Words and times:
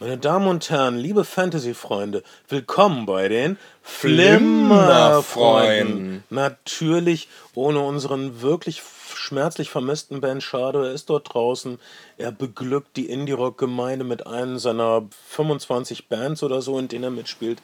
Meine 0.00 0.16
Damen 0.16 0.46
und 0.46 0.70
Herren, 0.70 0.96
liebe 0.96 1.24
Fantasy-Freunde, 1.24 2.22
willkommen 2.48 3.04
bei 3.04 3.26
den 3.26 3.58
Flimmerfreunden. 3.82 6.22
Natürlich 6.30 7.28
ohne 7.56 7.80
unseren 7.80 8.40
wirklich 8.40 8.80
schmerzlich 9.16 9.70
vermissten 9.70 10.20
Ben 10.20 10.40
Shadow. 10.40 10.84
Er 10.84 10.92
ist 10.92 11.10
dort 11.10 11.34
draußen. 11.34 11.80
Er 12.16 12.30
beglückt 12.30 12.96
die 12.96 13.10
Indie-Rock-Gemeinde 13.10 14.04
mit 14.04 14.24
einem 14.24 14.60
seiner 14.60 15.08
25 15.30 16.06
Bands 16.06 16.44
oder 16.44 16.62
so, 16.62 16.78
in 16.78 16.86
denen 16.86 17.02
er 17.02 17.10
mitspielt. 17.10 17.58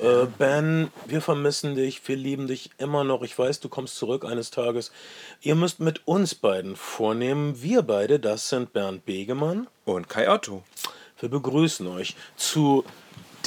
Äh, 0.00 0.26
ben, 0.38 0.90
wir 1.06 1.20
vermissen 1.20 1.76
dich. 1.76 2.02
Wir 2.08 2.16
lieben 2.16 2.48
dich 2.48 2.70
immer 2.78 3.04
noch. 3.04 3.22
Ich 3.22 3.38
weiß, 3.38 3.60
du 3.60 3.68
kommst 3.68 3.94
zurück 3.94 4.24
eines 4.24 4.50
Tages. 4.50 4.90
Ihr 5.40 5.54
müsst 5.54 5.78
mit 5.78 6.08
uns 6.08 6.34
beiden 6.34 6.74
vornehmen. 6.74 7.62
Wir 7.62 7.82
beide, 7.82 8.18
das 8.18 8.48
sind 8.48 8.72
Bernd 8.72 9.06
Begemann. 9.06 9.68
Und 9.84 10.08
Kai 10.08 10.28
Otto. 10.28 10.64
Wir 11.18 11.30
begrüßen 11.30 11.86
euch 11.86 12.14
zu 12.36 12.84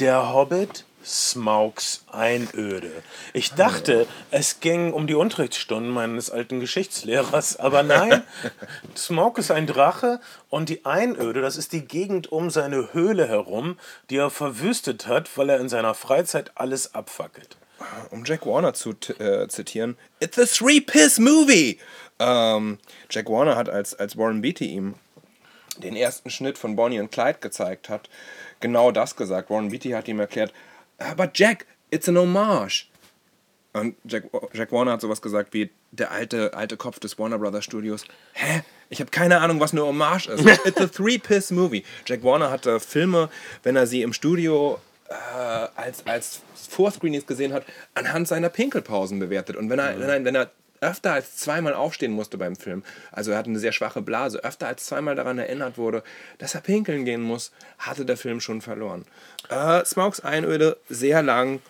Der 0.00 0.32
Hobbit 0.32 0.84
Smaugs 1.04 2.04
Einöde. 2.10 2.90
Ich 3.32 3.52
dachte, 3.52 4.08
es 4.32 4.58
ging 4.58 4.92
um 4.92 5.06
die 5.06 5.14
Unterrichtsstunden 5.14 5.92
meines 5.92 6.30
alten 6.30 6.58
Geschichtslehrers, 6.58 7.56
aber 7.60 7.84
nein, 7.84 8.24
Smaug 8.96 9.38
ist 9.38 9.52
ein 9.52 9.68
Drache 9.68 10.20
und 10.48 10.68
die 10.68 10.84
Einöde, 10.84 11.40
das 11.40 11.56
ist 11.56 11.72
die 11.72 11.86
Gegend 11.86 12.32
um 12.32 12.50
seine 12.50 12.92
Höhle 12.92 13.28
herum, 13.28 13.78
die 14.10 14.16
er 14.16 14.30
verwüstet 14.30 15.06
hat, 15.06 15.38
weil 15.38 15.48
er 15.48 15.60
in 15.60 15.68
seiner 15.68 15.94
Freizeit 15.94 16.50
alles 16.56 16.94
abfackelt. 16.94 17.56
Um 18.10 18.24
Jack 18.24 18.46
Warner 18.46 18.74
zu 18.74 18.94
äh, 19.20 19.46
zitieren, 19.46 19.96
It's 20.18 20.38
a 20.38 20.44
three-piss-movie! 20.44 21.78
Ähm, 22.18 22.78
Jack 23.08 23.30
Warner 23.30 23.54
hat, 23.54 23.68
als, 23.68 23.94
als 23.94 24.18
Warren 24.18 24.42
Beatty 24.42 24.66
ihm 24.66 24.96
den 25.80 25.96
ersten 25.96 26.30
Schnitt 26.30 26.58
von 26.58 26.76
Bonnie 26.76 27.00
und 27.00 27.10
Clyde 27.10 27.38
gezeigt 27.40 27.88
hat, 27.88 28.08
genau 28.60 28.90
das 28.90 29.16
gesagt. 29.16 29.50
Warren 29.50 29.70
Beatty 29.70 29.90
hat 29.90 30.08
ihm 30.08 30.20
erklärt, 30.20 30.52
aber 30.98 31.30
Jack, 31.34 31.66
it's 31.90 32.08
an 32.08 32.18
homage. 32.18 32.84
Und 33.72 33.94
Jack, 34.04 34.24
Jack 34.52 34.72
Warner 34.72 34.92
hat 34.92 35.00
sowas 35.00 35.22
gesagt 35.22 35.54
wie 35.54 35.70
der 35.92 36.10
alte, 36.10 36.54
alte 36.54 36.76
Kopf 36.76 36.98
des 36.98 37.18
Warner 37.18 37.38
Brothers 37.38 37.64
Studios. 37.64 38.04
Hä? 38.32 38.62
Ich 38.88 39.00
habe 39.00 39.10
keine 39.12 39.40
Ahnung, 39.40 39.60
was 39.60 39.72
eine 39.72 39.84
Hommage 39.84 40.26
ist. 40.26 40.44
It's 40.64 40.80
a 40.80 40.86
three-piss-movie. 40.86 41.84
Jack 42.04 42.24
Warner 42.24 42.50
hatte 42.50 42.80
Filme, 42.80 43.28
wenn 43.62 43.76
er 43.76 43.86
sie 43.86 44.02
im 44.02 44.12
Studio 44.12 44.80
äh, 45.08 45.14
als, 45.76 46.04
als 46.06 46.42
Vorscreenies 46.54 47.26
gesehen 47.26 47.52
hat, 47.52 47.64
anhand 47.94 48.26
seiner 48.26 48.48
Pinkelpausen 48.48 49.20
bewertet. 49.20 49.56
Und 49.56 49.70
wenn 49.70 49.78
er, 49.78 49.96
mhm. 49.96 50.00
wenn 50.00 50.08
er, 50.08 50.24
wenn 50.24 50.34
er 50.34 50.50
öfter 50.80 51.12
als 51.12 51.36
zweimal 51.36 51.74
aufstehen 51.74 52.12
musste 52.12 52.38
beim 52.38 52.56
Film, 52.56 52.82
also 53.12 53.30
er 53.32 53.38
hatte 53.38 53.50
eine 53.50 53.58
sehr 53.58 53.72
schwache 53.72 54.02
Blase, 54.02 54.42
öfter 54.44 54.66
als 54.66 54.86
zweimal 54.86 55.14
daran 55.14 55.38
erinnert 55.38 55.78
wurde, 55.78 56.02
dass 56.38 56.54
er 56.54 56.60
pinkeln 56.60 57.04
gehen 57.04 57.22
muss, 57.22 57.52
hatte 57.78 58.04
der 58.04 58.16
Film 58.16 58.40
schon 58.40 58.60
verloren. 58.60 59.04
Äh, 59.48 59.84
Smokes 59.84 60.20
Einöde, 60.20 60.76
sehr 60.88 61.22
lang, 61.22 61.60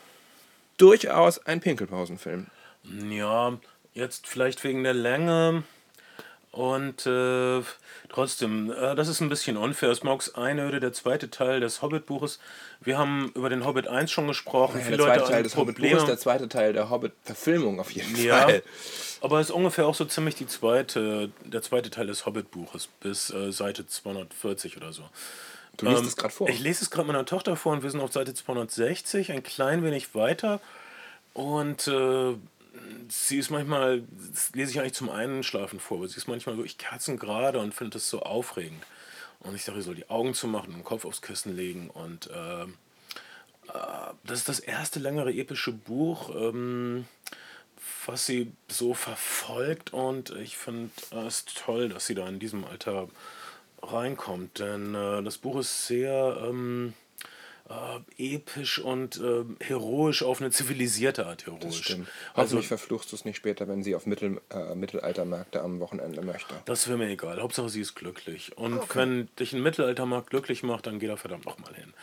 durchaus 0.77 1.45
ein 1.47 1.61
Pinkelpausenfilm. 1.61 2.47
Ja, 3.09 3.59
jetzt 3.93 4.27
vielleicht 4.27 4.63
wegen 4.65 4.83
der 4.83 4.95
Länge 4.95 5.65
und 6.53 7.07
äh, 7.07 7.63
trotzdem, 8.09 8.73
äh, 8.73 8.97
das 8.97 9.07
ist 9.07 9.21
ein 9.21 9.29
bisschen 9.29 9.57
unfair. 9.57 9.95
Smokes 9.95 10.35
Einöde, 10.35 10.81
der 10.81 10.93
zweite 10.93 11.31
Teil 11.31 11.61
des 11.61 11.81
Hobbit-Buches. 11.81 12.41
Wir 12.81 12.99
haben 12.99 13.31
über 13.37 13.49
den 13.49 13.65
Hobbit 13.65 13.87
1 13.87 14.11
schon 14.11 14.27
gesprochen. 14.27 14.79
Ja, 14.79 14.85
Viele 14.85 14.97
der 14.97 15.07
zweite 15.07 15.21
Leute 15.21 15.33
Teil 15.33 15.43
des 15.45 15.57
Hobbit-Buches, 15.57 16.05
der 16.07 16.19
zweite 16.19 16.49
Teil 16.49 16.73
der 16.73 16.91
Hobbit-Verfilmung 16.91 17.79
auf 17.79 17.93
jeden 17.93 18.17
ja, 18.17 18.41
Fall. 18.41 18.63
Aber 19.21 19.39
es 19.39 19.51
ist 19.51 19.55
ungefähr 19.55 19.87
auch 19.87 19.95
so 19.95 20.05
ziemlich 20.05 20.35
die 20.35 20.49
zweite, 20.49 21.31
der 21.45 21.63
zweite 21.63 21.91
Teil 21.91 22.09
des 22.09 22.27
Hobbit-Buches 22.27 22.89
bis 23.01 23.31
äh, 23.31 23.53
Seite 23.53 23.87
240 23.87 24.77
oder 24.77 24.93
so. 24.93 25.03
Du 25.77 25.87
liest 25.87 26.01
ähm, 26.01 26.09
es 26.09 26.17
gerade 26.17 26.35
vor. 26.35 26.49
Ich 26.49 26.59
lese 26.59 26.83
es 26.83 26.91
gerade 26.91 27.07
meiner 27.07 27.27
Tochter 27.27 27.55
vor 27.55 27.73
und 27.73 27.85
wir 27.85 27.91
sind 27.91 28.01
auf 28.01 28.13
Seite 28.13 28.35
260, 28.35 29.31
ein 29.31 29.45
klein 29.45 29.85
wenig 29.85 30.17
weiter. 30.17 30.61
Und 31.33 31.87
äh, 31.87 32.35
sie 33.09 33.39
ist 33.39 33.51
manchmal, 33.51 34.05
das 34.33 34.53
lese 34.55 34.73
ich 34.73 34.81
eigentlich 34.81 34.95
zum 34.95 35.11
Einschlafen 35.11 35.81
vor, 35.81 35.99
aber 35.99 36.09
sie 36.09 36.17
ist 36.17 36.29
manchmal 36.29 36.57
wirklich 36.57 36.79
kerzengerade 36.79 37.59
und 37.59 37.75
findet 37.75 37.97
das 37.97 38.09
so 38.09 38.21
aufregend. 38.21 38.83
Und 39.41 39.55
ich 39.55 39.65
dachte, 39.65 39.79
ich 39.79 39.85
soll 39.85 39.95
die 39.95 40.11
Augen 40.11 40.35
zumachen 40.35 40.71
und 40.71 40.81
den 40.81 40.85
Kopf 40.85 41.05
aufs 41.05 41.23
Kissen 41.23 41.57
legen. 41.57 41.89
Und 41.91 42.29
äh, 42.29 42.63
äh, 42.63 42.67
das 44.25 44.39
ist 44.39 44.49
das 44.49 44.61
erste 44.61 44.99
längere 44.99 45.33
epische 45.33 45.73
Buch, 45.73 46.31
ähm, 46.35 47.07
was 48.07 48.27
sie 48.27 48.53
so 48.69 48.93
verfolgt. 48.93 49.93
Und 49.93 50.31
ich 50.31 50.57
finde 50.59 50.91
es 51.27 51.47
toll, 51.47 51.89
dass 51.89 52.07
sie 52.07 52.15
da 52.15 52.29
in 52.29 52.39
diesem 52.39 52.65
Alter 52.65 53.09
reinkommt. 53.83 54.59
Denn 54.59 54.95
äh, 54.95 55.23
das 55.23 55.39
Buch 55.39 55.59
ist 55.59 55.87
sehr... 55.87 56.39
Ähm, 56.43 56.95
äh, 57.71 58.35
episch 58.35 58.81
und 58.81 59.21
äh, 59.21 59.45
heroisch 59.61 60.23
auf 60.23 60.41
eine 60.41 60.51
zivilisierte 60.51 61.27
Art 61.27 61.47
heroisch. 61.47 61.63
Das 61.65 61.77
stimmt. 61.77 62.09
Also, 62.35 62.57
Hoffentlich 62.57 62.69
verfluchst 62.69 63.13
du 63.13 63.17
es 63.17 63.25
nicht 63.25 63.37
später, 63.37 63.69
wenn 63.69 63.85
sie 63.85 63.95
auf 63.95 64.07
Mittel, 64.07 64.41
äh, 64.51 64.75
Mittelaltermärkte 64.75 65.63
am 65.63 65.79
Wochenende 65.79 66.21
möchte. 66.23 66.55
Das 66.65 66.89
wäre 66.89 66.99
mir 66.99 67.09
egal. 67.09 67.41
Hauptsache 67.41 67.69
sie 67.69 67.81
ist 67.81 67.95
glücklich. 67.95 68.57
Und 68.59 68.79
okay. 68.79 68.99
wenn 68.99 69.29
dich 69.37 69.53
ein 69.53 69.63
Mittelaltermarkt 69.63 70.31
glücklich 70.31 70.65
macht, 70.65 70.87
dann 70.87 70.99
geh 70.99 71.07
da 71.07 71.17
verdammt 71.17 71.47
nochmal 71.47 71.75
hin. 71.75 71.95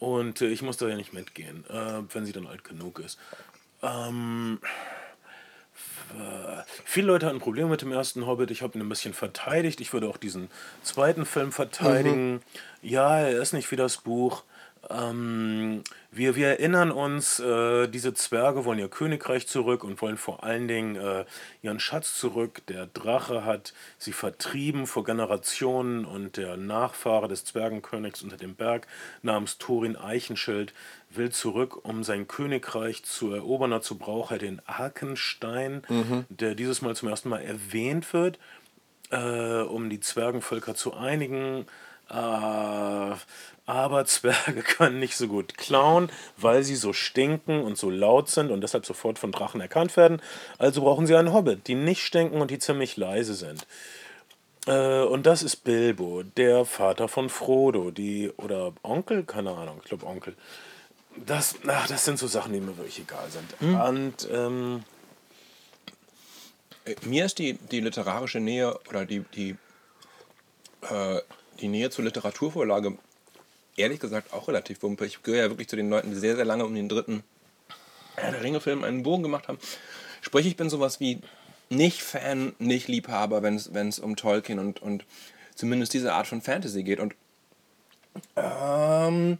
Und 0.00 0.40
äh, 0.40 0.48
ich 0.48 0.62
muss 0.62 0.78
da 0.78 0.88
ja 0.88 0.96
nicht 0.96 1.12
mitgehen, 1.12 1.64
äh, 1.68 2.02
wenn 2.12 2.26
sie 2.26 2.32
dann 2.32 2.48
alt 2.48 2.64
genug 2.64 2.98
ist. 2.98 3.18
Ähm, 3.82 4.58
viele 6.84 7.06
Leute 7.06 7.26
hatten 7.26 7.38
Probleme 7.38 7.68
mit 7.68 7.82
dem 7.82 7.92
ersten 7.92 8.26
Hobbit. 8.26 8.50
Ich 8.50 8.62
habe 8.62 8.76
ihn 8.76 8.82
ein 8.82 8.88
bisschen 8.88 9.14
verteidigt. 9.14 9.80
Ich 9.80 9.92
würde 9.92 10.08
auch 10.08 10.16
diesen 10.16 10.48
zweiten 10.82 11.24
Film 11.24 11.52
verteidigen. 11.52 12.34
Mhm. 12.34 12.40
Ja, 12.82 13.20
er 13.20 13.40
ist 13.40 13.52
nicht 13.52 13.70
wie 13.70 13.76
das 13.76 13.98
Buch. 13.98 14.42
Ähm, 14.90 15.82
wir, 16.10 16.36
wir 16.36 16.48
erinnern 16.48 16.92
uns, 16.92 17.40
äh, 17.40 17.88
diese 17.88 18.14
Zwerge 18.14 18.64
wollen 18.64 18.78
ihr 18.78 18.88
Königreich 18.88 19.46
zurück 19.46 19.84
und 19.84 20.00
wollen 20.00 20.16
vor 20.16 20.44
allen 20.44 20.68
Dingen 20.68 20.96
äh, 20.96 21.24
ihren 21.62 21.80
Schatz 21.80 22.14
zurück. 22.18 22.62
Der 22.68 22.86
Drache 22.86 23.44
hat 23.44 23.72
sie 23.98 24.12
vertrieben 24.12 24.86
vor 24.86 25.04
Generationen 25.04 26.04
und 26.04 26.36
der 26.36 26.56
Nachfahre 26.56 27.28
des 27.28 27.44
Zwergenkönigs 27.44 28.22
unter 28.22 28.36
dem 28.36 28.54
Berg 28.54 28.86
namens 29.22 29.58
Thorin 29.58 29.96
Eichenschild 29.96 30.72
will 31.10 31.30
zurück, 31.30 31.84
um 31.84 32.04
sein 32.04 32.28
Königreich 32.28 33.04
zu 33.04 33.32
erobern. 33.32 33.70
Dazu 33.70 33.96
braucht 33.96 34.32
er 34.32 34.38
den 34.38 34.60
Arkenstein, 34.66 35.82
mhm. 35.88 36.26
der 36.28 36.54
dieses 36.54 36.82
Mal 36.82 36.94
zum 36.96 37.08
ersten 37.08 37.28
Mal 37.28 37.42
erwähnt 37.42 38.12
wird, 38.12 38.38
äh, 39.10 39.60
um 39.62 39.90
die 39.90 40.00
Zwergenvölker 40.00 40.74
zu 40.74 40.94
einigen. 40.94 41.66
Äh, 42.10 43.16
aber 43.66 44.04
Zwerge 44.04 44.62
können 44.76 44.98
nicht 44.98 45.16
so 45.16 45.26
gut 45.26 45.56
klauen, 45.56 46.10
weil 46.36 46.62
sie 46.64 46.76
so 46.76 46.92
stinken 46.92 47.62
und 47.62 47.78
so 47.78 47.90
laut 47.90 48.28
sind 48.28 48.50
und 48.50 48.60
deshalb 48.60 48.84
sofort 48.84 49.18
von 49.18 49.32
Drachen 49.32 49.60
erkannt 49.60 49.96
werden. 49.96 50.20
Also 50.58 50.82
brauchen 50.82 51.06
sie 51.06 51.16
einen 51.16 51.32
Hobbit, 51.32 51.66
die 51.66 51.74
nicht 51.74 52.02
stinken 52.02 52.40
und 52.40 52.50
die 52.50 52.58
ziemlich 52.58 52.96
leise 52.96 53.34
sind. 53.34 53.66
Äh, 54.66 55.02
und 55.02 55.26
das 55.26 55.42
ist 55.42 55.56
Bilbo, 55.56 56.22
der 56.22 56.64
Vater 56.64 57.08
von 57.08 57.28
Frodo, 57.28 57.90
die 57.90 58.30
oder 58.36 58.72
Onkel, 58.82 59.24
keine 59.24 59.50
Ahnung, 59.50 59.80
ich 59.82 59.88
glaube 59.88 60.06
Onkel. 60.06 60.34
Das, 61.26 61.54
ach, 61.66 61.86
das 61.86 62.04
sind 62.04 62.18
so 62.18 62.26
Sachen, 62.26 62.52
die 62.52 62.60
mir 62.60 62.76
wirklich 62.76 62.98
egal 62.98 63.28
sind. 63.30 63.60
Mhm. 63.60 63.80
Und 63.80 64.28
ähm, 64.32 64.84
mir 67.02 67.24
ist 67.24 67.38
die, 67.38 67.54
die 67.54 67.80
literarische 67.80 68.40
Nähe 68.40 68.78
oder 68.88 69.06
die, 69.06 69.20
die, 69.34 69.56
äh, 70.82 71.20
die 71.60 71.68
Nähe 71.68 71.90
zur 71.90 72.04
Literaturvorlage 72.04 72.96
ehrlich 73.76 74.00
gesagt 74.00 74.32
auch 74.32 74.48
relativ 74.48 74.82
wumpe. 74.82 75.06
Ich 75.06 75.22
gehöre 75.22 75.44
ja 75.44 75.50
wirklich 75.50 75.68
zu 75.68 75.76
den 75.76 75.90
Leuten, 75.90 76.10
die 76.10 76.16
sehr, 76.16 76.36
sehr 76.36 76.44
lange 76.44 76.64
um 76.64 76.74
den 76.74 76.88
dritten 76.88 77.22
Herr 78.16 78.30
der 78.30 78.42
Ringe-Film 78.42 78.84
einen 78.84 79.02
Bogen 79.02 79.22
gemacht 79.22 79.48
haben. 79.48 79.58
Sprich, 80.20 80.46
ich 80.46 80.56
bin 80.56 80.70
sowas 80.70 81.00
wie 81.00 81.20
nicht 81.70 82.02
Fan, 82.02 82.54
nicht 82.58 82.88
Liebhaber, 82.88 83.42
wenn 83.42 83.56
es 83.56 83.98
um 83.98 84.16
Tolkien 84.16 84.58
und, 84.58 84.80
und 84.80 85.04
zumindest 85.54 85.94
diese 85.94 86.12
Art 86.12 86.26
von 86.26 86.40
Fantasy 86.40 86.82
geht. 86.82 87.00
Und 87.00 87.14
ähm, 88.36 89.38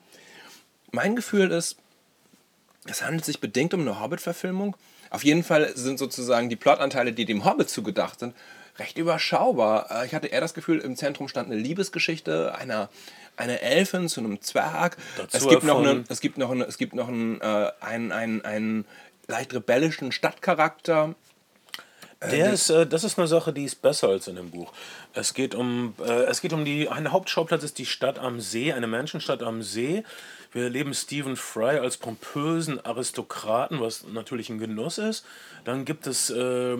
mein 0.90 1.16
Gefühl 1.16 1.50
ist, 1.50 1.76
es 2.86 3.02
handelt 3.02 3.24
sich 3.24 3.40
bedingt 3.40 3.72
um 3.74 3.80
eine 3.80 4.00
Hobbit-Verfilmung. 4.00 4.76
Auf 5.10 5.24
jeden 5.24 5.44
Fall 5.44 5.76
sind 5.76 5.98
sozusagen 5.98 6.48
die 6.48 6.56
Plotanteile, 6.56 7.12
die 7.12 7.24
dem 7.24 7.44
Hobbit 7.44 7.70
zugedacht 7.70 8.18
sind, 8.18 8.34
recht 8.78 8.98
überschaubar. 8.98 9.90
Äh, 9.90 10.06
ich 10.06 10.14
hatte 10.14 10.28
eher 10.28 10.40
das 10.40 10.54
Gefühl, 10.54 10.78
im 10.80 10.96
Zentrum 10.96 11.28
stand 11.28 11.50
eine 11.50 11.60
Liebesgeschichte 11.60 12.54
einer 12.54 12.88
eine 13.36 13.60
Elfin 13.60 14.08
zu 14.08 14.20
einem 14.20 14.40
Zwerg. 14.40 14.96
es 15.32 15.48
gibt, 15.48 15.64
noch 15.64 15.80
eine, 15.80 16.04
es 16.08 16.20
gibt 16.20 16.38
noch, 16.38 16.50
eine, 16.50 16.64
es 16.64 16.78
gibt 16.78 16.94
noch 16.94 17.08
einen, 17.08 17.40
äh, 17.40 17.70
einen, 17.80 18.12
einen, 18.12 18.44
einen 18.44 18.84
leicht 19.26 19.52
rebellischen 19.54 20.12
Stadtcharakter. 20.12 21.14
Äh, 22.20 22.30
Der 22.30 22.52
ist, 22.52 22.70
äh, 22.70 22.86
das 22.86 23.04
ist 23.04 23.18
eine 23.18 23.26
Sache, 23.26 23.52
die 23.52 23.64
ist 23.64 23.82
besser 23.82 24.08
als 24.08 24.28
in 24.28 24.36
dem 24.36 24.50
Buch. 24.50 24.72
Es 25.14 25.34
geht 25.34 25.54
um, 25.54 25.94
äh, 26.00 26.24
es 26.24 26.40
geht 26.40 26.52
um 26.52 26.64
die, 26.64 26.88
ein 26.88 27.10
Hauptschauplatz 27.10 27.64
ist 27.64 27.78
die 27.78 27.86
Stadt 27.86 28.18
am 28.18 28.40
See, 28.40 28.72
eine 28.72 28.86
Menschenstadt 28.86 29.42
am 29.42 29.62
See. 29.62 30.04
Wir 30.52 30.64
erleben 30.64 30.94
Stephen 30.94 31.36
Fry 31.36 31.78
als 31.78 31.96
pompösen 31.96 32.84
Aristokraten, 32.84 33.80
was 33.80 34.04
natürlich 34.04 34.50
ein 34.50 34.58
Genuss 34.58 34.98
ist. 34.98 35.26
Dann 35.64 35.84
gibt 35.84 36.06
es 36.06 36.30
äh, 36.30 36.76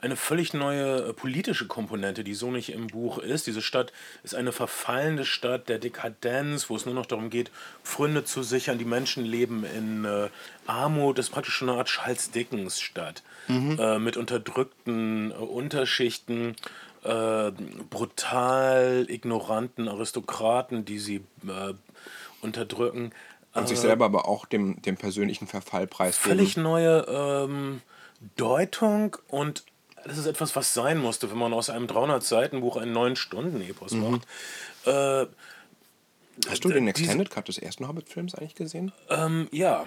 eine 0.00 0.16
völlig 0.16 0.54
neue 0.54 1.08
äh, 1.08 1.12
politische 1.12 1.66
Komponente, 1.66 2.24
die 2.24 2.34
so 2.34 2.50
nicht 2.50 2.72
im 2.72 2.88
Buch 2.88 3.18
ist. 3.18 3.46
Diese 3.46 3.62
Stadt 3.62 3.92
ist 4.22 4.34
eine 4.34 4.52
verfallende 4.52 5.24
Stadt 5.24 5.68
der 5.68 5.78
Dekadenz, 5.78 6.68
wo 6.70 6.76
es 6.76 6.86
nur 6.86 6.94
noch 6.94 7.06
darum 7.06 7.30
geht, 7.30 7.50
Pfründe 7.82 8.24
zu 8.24 8.42
sichern. 8.42 8.78
Die 8.78 8.84
Menschen 8.84 9.24
leben 9.24 9.64
in 9.64 10.04
äh, 10.04 10.28
Armut. 10.66 11.18
Das 11.18 11.26
ist 11.26 11.32
praktisch 11.32 11.54
schon 11.54 11.68
eine 11.68 11.78
Art 11.78 11.88
Charles 11.88 12.30
Dickens-Stadt 12.30 13.22
mhm. 13.48 13.78
äh, 13.78 13.98
mit 13.98 14.16
unterdrückten 14.16 15.30
äh, 15.30 15.34
Unterschichten. 15.34 16.56
Äh, 17.04 17.52
brutal 17.88 19.06
ignoranten 19.08 19.88
Aristokraten, 19.88 20.84
die 20.84 20.98
sie 20.98 21.16
äh, 21.46 21.74
unterdrücken. 22.40 23.12
Und 23.54 23.68
sich 23.68 23.78
selber 23.78 24.04
aber 24.04 24.28
auch 24.28 24.44
dem, 24.44 24.82
dem 24.82 24.96
persönlichen 24.96 25.46
Verfall 25.46 25.86
preisgeben. 25.86 26.36
Völlig 26.36 26.56
neue 26.56 27.06
ähm, 27.08 27.80
Deutung 28.36 29.16
und 29.28 29.64
das 30.06 30.18
ist 30.18 30.26
etwas, 30.26 30.56
was 30.56 30.74
sein 30.74 30.98
musste, 30.98 31.30
wenn 31.30 31.38
man 31.38 31.52
aus 31.52 31.70
einem 31.70 31.86
300-Seiten-Buch 31.86 32.76
einen 32.76 32.96
9-Stunden-Epos 32.96 33.92
mhm. 33.92 34.10
macht. 34.10 34.22
Äh, 34.84 35.26
Hast 36.48 36.64
du 36.64 36.68
den 36.68 36.86
Extended 36.86 37.30
Cut 37.30 37.48
des 37.48 37.58
ersten 37.58 37.88
Hobbit-Films 37.88 38.34
eigentlich 38.34 38.54
gesehen? 38.54 38.92
Ähm, 39.08 39.48
ja. 39.52 39.86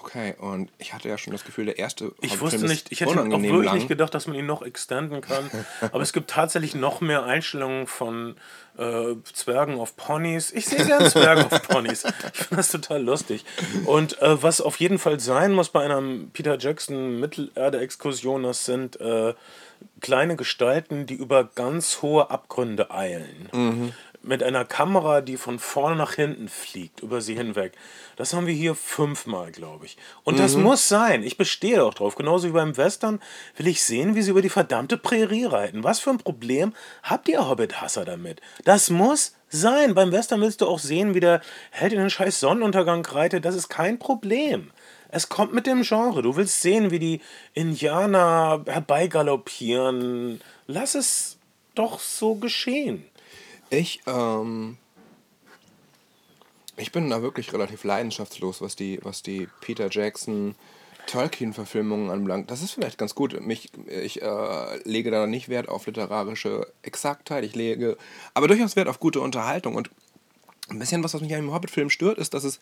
Okay, 0.00 0.34
und 0.38 0.70
ich 0.78 0.94
hatte 0.94 1.08
ja 1.08 1.18
schon 1.18 1.32
das 1.32 1.44
Gefühl, 1.44 1.66
der 1.66 1.78
erste 1.78 2.12
Ich 2.20 2.40
wusste 2.40 2.66
nicht, 2.66 2.90
ich 2.90 3.00
hätte 3.00 3.10
auch 3.10 3.24
wirklich 3.26 3.64
lang. 3.64 3.74
nicht 3.74 3.88
gedacht, 3.88 4.14
dass 4.14 4.26
man 4.26 4.36
ihn 4.36 4.46
noch 4.46 4.62
extenden 4.62 5.20
kann. 5.20 5.50
Aber 5.80 6.00
es 6.02 6.12
gibt 6.12 6.30
tatsächlich 6.30 6.74
noch 6.74 7.00
mehr 7.00 7.24
Einstellungen 7.24 7.86
von 7.86 8.36
äh, 8.78 9.14
Zwergen 9.32 9.78
auf 9.78 9.96
Ponys. 9.96 10.50
Ich 10.52 10.66
sehe 10.66 10.84
gerne 10.84 11.10
Zwerge 11.10 11.46
auf 11.46 11.62
Ponys. 11.62 12.04
Ich 12.32 12.38
finde 12.38 12.56
das 12.56 12.70
total 12.70 13.02
lustig. 13.02 13.44
Und 13.84 14.20
äh, 14.22 14.42
was 14.42 14.60
auf 14.60 14.76
jeden 14.76 14.98
Fall 14.98 15.20
sein 15.20 15.52
muss 15.52 15.68
bei 15.68 15.84
einer 15.84 16.02
Peter 16.32 16.58
Jackson 16.58 17.20
Mittelerde-Exkursion, 17.20 18.42
das 18.44 18.64
sind 18.64 19.00
äh, 19.00 19.34
kleine 20.00 20.36
Gestalten, 20.36 21.06
die 21.06 21.14
über 21.14 21.44
ganz 21.44 22.02
hohe 22.02 22.30
Abgründe 22.30 22.90
eilen. 22.90 23.48
Mhm 23.52 23.92
mit 24.22 24.42
einer 24.42 24.64
Kamera, 24.64 25.20
die 25.20 25.36
von 25.36 25.58
vorne 25.58 25.96
nach 25.96 26.14
hinten 26.14 26.48
fliegt, 26.48 27.00
über 27.00 27.20
sie 27.20 27.34
hinweg. 27.34 27.72
Das 28.16 28.34
haben 28.34 28.46
wir 28.46 28.54
hier 28.54 28.74
fünfmal, 28.74 29.50
glaube 29.52 29.86
ich. 29.86 29.96
Und 30.24 30.34
mhm. 30.34 30.38
das 30.38 30.56
muss 30.56 30.88
sein. 30.88 31.22
Ich 31.22 31.36
bestehe 31.36 31.82
auch 31.82 31.94
drauf. 31.94 32.14
Genauso 32.14 32.48
wie 32.48 32.52
beim 32.52 32.76
Western 32.76 33.20
will 33.56 33.66
ich 33.66 33.82
sehen, 33.82 34.14
wie 34.14 34.22
sie 34.22 34.30
über 34.30 34.42
die 34.42 34.48
verdammte 34.48 34.96
Prärie 34.96 35.46
reiten. 35.46 35.84
Was 35.84 36.00
für 36.00 36.10
ein 36.10 36.18
Problem 36.18 36.72
habt 37.02 37.28
ihr 37.28 37.48
Hobbit-Hasser 37.48 38.04
damit? 38.04 38.40
Das 38.64 38.90
muss 38.90 39.34
sein. 39.48 39.94
Beim 39.94 40.12
Western 40.12 40.40
willst 40.40 40.60
du 40.60 40.66
auch 40.66 40.78
sehen, 40.78 41.14
wie 41.14 41.20
der 41.20 41.40
Held 41.70 41.92
in 41.92 41.98
den 41.98 42.10
scheiß 42.10 42.40
Sonnenuntergang 42.40 43.04
reitet. 43.04 43.44
Das 43.44 43.54
ist 43.54 43.68
kein 43.68 43.98
Problem. 43.98 44.70
Es 45.08 45.28
kommt 45.28 45.52
mit 45.52 45.66
dem 45.66 45.82
Genre. 45.82 46.22
Du 46.22 46.36
willst 46.36 46.62
sehen, 46.62 46.90
wie 46.90 46.98
die 46.98 47.20
Indianer 47.54 48.64
herbeigaloppieren. 48.66 50.40
Lass 50.66 50.94
es 50.94 51.38
doch 51.74 52.00
so 52.00 52.36
geschehen. 52.36 53.04
Ich, 53.72 54.02
ähm, 54.06 54.76
ich 56.76 56.92
bin 56.92 57.08
da 57.08 57.22
wirklich 57.22 57.54
relativ 57.54 57.84
leidenschaftslos, 57.84 58.60
was 58.60 58.76
die, 58.76 58.98
was 59.02 59.22
die 59.22 59.48
Peter 59.62 59.88
Jackson 59.90 60.54
Tolkien-Verfilmungen 61.06 62.10
anbelangt. 62.10 62.50
Das 62.50 62.60
ist 62.60 62.72
vielleicht 62.72 62.98
ganz 62.98 63.14
gut. 63.14 63.40
Mich, 63.40 63.70
ich 63.88 64.20
äh, 64.20 64.76
lege 64.84 65.10
da 65.10 65.26
nicht 65.26 65.48
Wert 65.48 65.70
auf 65.70 65.86
literarische 65.86 66.70
Exaktheit. 66.82 67.44
Ich 67.44 67.54
lege 67.54 67.96
aber 68.34 68.46
durchaus 68.46 68.76
Wert 68.76 68.88
auf 68.88 69.00
gute 69.00 69.22
Unterhaltung. 69.22 69.74
Und 69.74 69.90
ein 70.68 70.78
bisschen 70.78 71.02
was, 71.02 71.14
was 71.14 71.22
mich 71.22 71.34
an 71.34 71.40
dem 71.40 71.52
Hobbit-Film 71.52 71.88
stört, 71.88 72.18
ist, 72.18 72.34
dass 72.34 72.44
es 72.44 72.60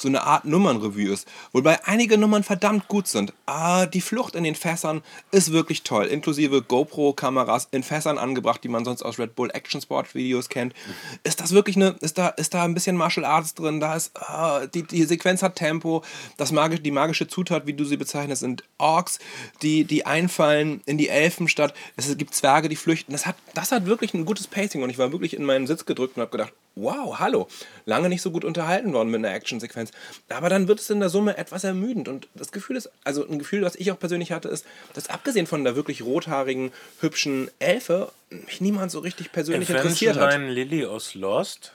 so 0.00 0.08
eine 0.08 0.22
Art 0.22 0.44
Nummernrevue 0.44 1.12
ist. 1.12 1.28
Wobei 1.52 1.84
einige 1.84 2.18
Nummern 2.18 2.42
verdammt 2.42 2.88
gut 2.88 3.06
sind. 3.06 3.32
Ah, 3.46 3.86
die 3.86 4.00
Flucht 4.00 4.34
in 4.34 4.44
den 4.44 4.54
Fässern 4.54 5.02
ist 5.30 5.52
wirklich 5.52 5.82
toll. 5.82 6.06
Inklusive 6.06 6.62
GoPro-Kameras 6.62 7.68
in 7.70 7.82
Fässern 7.82 8.18
angebracht, 8.18 8.64
die 8.64 8.68
man 8.68 8.84
sonst 8.84 9.02
aus 9.02 9.18
Red 9.18 9.34
Bull 9.34 9.50
Action 9.52 9.80
Sport 9.80 10.14
Videos 10.14 10.48
kennt. 10.48 10.74
Ist 11.22 11.40
das 11.40 11.52
wirklich 11.52 11.76
eine, 11.76 11.96
ist 12.00 12.18
da, 12.18 12.28
ist 12.28 12.54
da 12.54 12.64
ein 12.64 12.74
bisschen 12.74 12.96
Martial 12.96 13.24
Arts 13.24 13.54
drin? 13.54 13.80
Da 13.80 13.96
ist, 13.96 14.12
ah, 14.16 14.66
die, 14.66 14.82
die 14.82 15.04
Sequenz 15.04 15.42
hat 15.42 15.56
Tempo. 15.56 16.02
Das 16.36 16.52
magisch, 16.52 16.82
die 16.82 16.90
magische 16.90 17.28
Zutat, 17.28 17.66
wie 17.66 17.74
du 17.74 17.84
sie 17.84 17.96
bezeichnest, 17.96 18.40
sind 18.40 18.64
Orks, 18.78 19.18
die, 19.62 19.84
die 19.84 20.06
einfallen 20.06 20.80
in 20.86 20.98
die 20.98 21.08
Elfenstadt. 21.08 21.74
Es 21.96 22.16
gibt 22.16 22.34
Zwerge, 22.34 22.68
die 22.68 22.76
flüchten. 22.76 23.12
Das 23.12 23.26
hat, 23.26 23.36
das 23.54 23.72
hat 23.72 23.86
wirklich 23.86 24.14
ein 24.14 24.24
gutes 24.24 24.46
Pacing 24.46 24.82
und 24.82 24.90
ich 24.90 24.98
war 24.98 25.12
wirklich 25.12 25.34
in 25.34 25.44
meinen 25.44 25.66
Sitz 25.66 25.84
gedrückt 25.84 26.16
und 26.16 26.22
habe 26.22 26.30
gedacht, 26.30 26.52
wow, 26.74 27.18
hallo, 27.18 27.48
lange 27.84 28.08
nicht 28.08 28.22
so 28.22 28.30
gut 28.30 28.44
unterhalten 28.44 28.92
worden 28.92 29.10
mit 29.10 29.18
einer 29.18 29.34
Actionsequenz. 29.34 29.90
Aber 30.28 30.48
dann 30.48 30.68
wird 30.68 30.80
es 30.80 30.90
in 30.90 31.00
der 31.00 31.08
Summe 31.08 31.36
etwas 31.36 31.64
ermüdend. 31.64 32.08
Und 32.08 32.28
das 32.34 32.52
Gefühl 32.52 32.76
ist, 32.76 32.90
also 33.04 33.26
ein 33.26 33.38
Gefühl, 33.38 33.62
was 33.62 33.76
ich 33.76 33.90
auch 33.92 33.98
persönlich 33.98 34.32
hatte, 34.32 34.48
ist, 34.48 34.66
dass 34.94 35.08
abgesehen 35.08 35.46
von 35.46 35.64
der 35.64 35.76
wirklich 35.76 36.02
rothaarigen, 36.02 36.72
hübschen 37.00 37.50
Elfe, 37.58 38.12
mich 38.30 38.60
niemand 38.60 38.90
so 38.90 39.00
richtig 39.00 39.32
persönlich 39.32 39.68
interessiert 39.68 40.16
hat. 40.16 40.38
Lily 40.40 40.86
aus 40.86 41.14
Lost. 41.14 41.72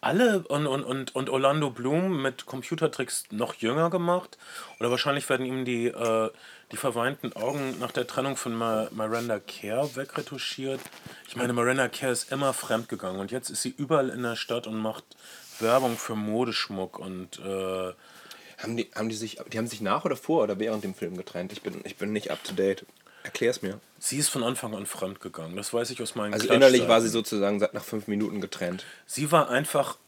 Alle 0.00 0.40
und, 0.48 0.66
und, 0.66 0.82
und, 0.82 1.14
und 1.14 1.30
Orlando 1.30 1.70
Bloom 1.70 2.22
mit 2.22 2.46
Computertricks 2.46 3.24
noch 3.30 3.54
jünger 3.54 3.88
gemacht. 3.88 4.36
Oder 4.80 4.90
wahrscheinlich 4.90 5.28
werden 5.28 5.46
ihm 5.46 5.64
die, 5.64 5.86
äh, 5.86 6.30
die 6.72 6.76
verweinten 6.76 7.34
Augen 7.34 7.78
nach 7.78 7.92
der 7.92 8.06
Trennung 8.06 8.36
von 8.36 8.56
Miranda 8.56 9.38
Kerr 9.38 9.94
wegretuschiert. 9.94 10.80
Ich 11.28 11.36
meine, 11.36 11.52
Miranda 11.52 11.88
Kerr 11.88 12.10
ist 12.10 12.32
immer 12.32 12.54
fremdgegangen 12.54 13.20
und 13.20 13.30
jetzt 13.30 13.50
ist 13.50 13.62
sie 13.62 13.74
überall 13.76 14.08
in 14.08 14.22
der 14.22 14.36
Stadt 14.36 14.66
und 14.66 14.78
macht 14.78 15.04
Werbung 15.60 15.96
für 15.96 16.16
Modeschmuck 16.16 16.98
und 16.98 17.38
äh, 17.40 17.92
haben 18.58 18.76
die, 18.76 18.90
haben 18.94 19.10
die 19.10 19.14
sich, 19.14 19.38
die 19.52 19.58
haben 19.58 19.66
sich 19.66 19.82
nach 19.82 20.04
oder 20.04 20.16
vor 20.16 20.42
oder 20.44 20.58
während 20.58 20.82
dem 20.82 20.94
Film 20.94 21.16
getrennt? 21.16 21.52
Ich 21.52 21.62
bin, 21.62 21.82
ich 21.84 21.96
bin 21.96 22.12
nicht 22.12 22.30
up 22.30 22.42
to 22.42 22.54
date. 22.54 22.86
Erklär's 23.22 23.62
mir. 23.62 23.78
Sie 23.98 24.18
ist 24.18 24.30
von 24.30 24.42
Anfang 24.42 24.74
an 24.74 24.86
fremdgegangen. 24.86 25.56
Das 25.56 25.72
weiß 25.72 25.90
ich 25.90 26.02
aus 26.02 26.14
meinen 26.14 26.32
Also 26.32 26.48
innerlich 26.48 26.88
war 26.88 27.00
sie 27.00 27.08
sozusagen 27.08 27.60
seit 27.60 27.74
nach 27.74 27.84
fünf 27.84 28.08
Minuten 28.08 28.40
getrennt. 28.40 28.84
Sie 29.06 29.30
war 29.30 29.48
einfach 29.48 29.98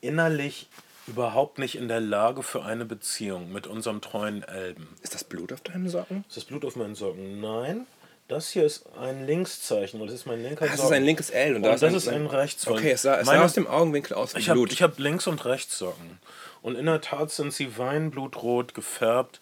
innerlich 0.00 0.68
überhaupt 1.06 1.58
nicht 1.58 1.76
in 1.76 1.88
der 1.88 2.00
Lage 2.00 2.42
für 2.42 2.64
eine 2.64 2.84
Beziehung 2.84 3.52
mit 3.52 3.66
unserem 3.66 4.00
treuen 4.00 4.42
Elben. 4.42 4.88
Ist 5.02 5.14
das 5.14 5.24
Blut 5.24 5.52
auf 5.52 5.60
deinen 5.60 5.88
Socken? 5.88 6.24
Ist 6.28 6.36
das 6.36 6.44
Blut 6.44 6.64
auf 6.64 6.76
meinen 6.76 6.94
Socken? 6.94 7.40
Nein. 7.40 7.86
Das 8.28 8.48
hier 8.48 8.64
ist 8.64 8.86
ein 8.98 9.26
Linkszeichen 9.26 10.00
und 10.00 10.06
das 10.06 10.14
ist 10.14 10.26
mein 10.26 10.42
linker 10.42 10.64
ah, 10.64 10.68
Das 10.68 10.84
ist 10.84 10.92
ein 10.92 11.04
linkes 11.04 11.30
L 11.30 11.56
und, 11.56 11.56
und 11.56 11.62
das, 11.64 11.82
ist 11.82 12.08
ein, 12.08 12.22
ein 12.22 12.26
Rechtssocken. 12.26 12.78
Okay, 12.78 12.92
es 12.92 13.02
sah, 13.02 13.18
es 13.18 13.26
sah 13.26 13.44
aus 13.44 13.52
dem 13.52 13.66
Augenwinkel 13.66 14.14
aus 14.14 14.34
wie 14.34 14.38
ich 14.38 14.46
Blut. 14.46 14.68
Hab, 14.68 14.72
ich 14.72 14.82
habe 14.82 15.02
Links- 15.02 15.26
und 15.26 15.44
Rechtssocken. 15.44 16.18
Und 16.62 16.76
in 16.76 16.86
der 16.86 17.00
Tat 17.00 17.30
sind 17.30 17.52
sie 17.52 17.76
weinblutrot 17.76 18.72
gefärbt, 18.72 19.40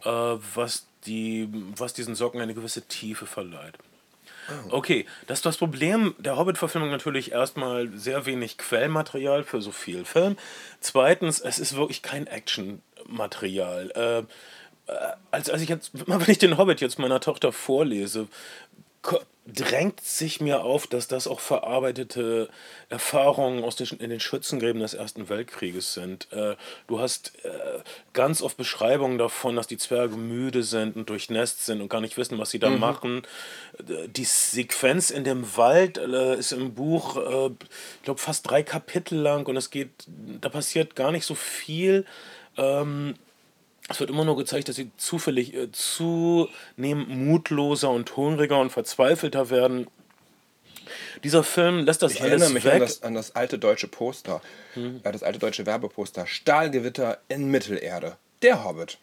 äh, 0.00 0.08
was, 0.08 0.86
die, 1.06 1.48
was 1.76 1.92
diesen 1.92 2.14
Socken 2.14 2.40
eine 2.40 2.54
gewisse 2.54 2.82
Tiefe 2.82 3.26
verleiht. 3.26 3.78
Oh. 4.48 4.76
Okay, 4.78 5.06
das 5.26 5.38
ist 5.38 5.46
das 5.46 5.56
Problem 5.56 6.14
der 6.18 6.36
Hobbit-Verfilmung 6.36 6.90
natürlich 6.90 7.32
erstmal 7.32 7.88
sehr 7.96 8.26
wenig 8.26 8.58
Quellmaterial 8.58 9.44
für 9.44 9.62
so 9.62 9.70
viel 9.70 10.04
Film. 10.04 10.36
Zweitens, 10.80 11.40
es 11.40 11.58
ist 11.58 11.76
wirklich 11.76 12.02
kein 12.02 12.26
Action-Material. 12.26 13.90
Äh, 13.94 14.18
äh 14.18 14.24
als, 15.30 15.48
als 15.48 15.62
ich 15.62 15.68
jetzt, 15.68 15.90
wenn 15.92 16.20
ich 16.26 16.38
den 16.38 16.58
Hobbit 16.58 16.80
jetzt 16.80 16.98
meiner 16.98 17.20
Tochter 17.20 17.52
vorlese, 17.52 18.28
drängt 19.44 20.00
sich 20.00 20.40
mir 20.40 20.62
auf, 20.62 20.86
dass 20.86 21.08
das 21.08 21.26
auch 21.26 21.40
verarbeitete 21.40 22.48
Erfahrungen 22.88 23.64
aus 23.64 23.74
den, 23.74 23.88
in 23.98 24.10
den 24.10 24.20
Schützengräben 24.20 24.80
des 24.80 24.94
Ersten 24.94 25.28
Weltkrieges 25.28 25.94
sind. 25.94 26.28
Äh, 26.32 26.54
du 26.86 27.00
hast 27.00 27.32
äh, 27.44 27.50
ganz 28.12 28.40
oft 28.40 28.56
Beschreibungen 28.56 29.18
davon, 29.18 29.56
dass 29.56 29.66
die 29.66 29.78
Zwerge 29.78 30.16
müde 30.16 30.62
sind 30.62 30.94
und 30.94 31.10
durchnässt 31.10 31.66
sind 31.66 31.80
und 31.80 31.88
gar 31.88 32.00
nicht 32.00 32.16
wissen, 32.16 32.38
was 32.38 32.50
sie 32.50 32.60
da 32.60 32.70
mhm. 32.70 32.78
machen. 32.78 33.22
Die 33.80 34.24
Sequenz 34.24 35.10
in 35.10 35.24
dem 35.24 35.56
Wald 35.56 35.98
äh, 35.98 36.36
ist 36.36 36.52
im 36.52 36.74
Buch, 36.74 37.16
äh, 37.16 37.46
ich 37.96 38.02
glaube, 38.04 38.20
fast 38.20 38.48
drei 38.48 38.62
Kapitel 38.62 39.18
lang 39.18 39.46
und 39.46 39.56
es 39.56 39.70
geht, 39.70 39.90
da 40.40 40.50
passiert 40.50 40.94
gar 40.94 41.10
nicht 41.10 41.26
so 41.26 41.34
viel. 41.34 42.06
Ähm, 42.56 43.14
es 43.92 44.00
wird 44.00 44.10
immer 44.10 44.24
nur 44.24 44.36
gezeigt, 44.36 44.68
dass 44.68 44.76
sie 44.76 44.90
zufällig 44.96 45.54
äh, 45.54 45.70
zunehmend 45.72 47.08
mutloser 47.08 47.90
und 47.90 48.16
hungriger 48.16 48.58
und 48.60 48.70
verzweifelter 48.70 49.50
werden. 49.50 49.86
Dieser 51.24 51.44
Film 51.44 51.84
lässt 51.84 52.02
das 52.02 52.14
ich 52.14 52.22
alles 52.22 52.42
erinnere 52.42 52.54
mich 52.54 52.64
weg. 52.64 52.74
An, 52.74 52.80
das, 52.80 53.02
an 53.02 53.14
das 53.14 53.36
alte 53.36 53.58
deutsche 53.58 53.88
Poster, 53.88 54.42
hm. 54.74 55.00
das 55.02 55.22
alte 55.22 55.38
deutsche 55.38 55.66
Werbeposter. 55.66 56.26
Stahlgewitter 56.26 57.18
in 57.28 57.50
Mittelerde. 57.50 58.16
Der 58.42 58.64
Hobbit. 58.64 58.98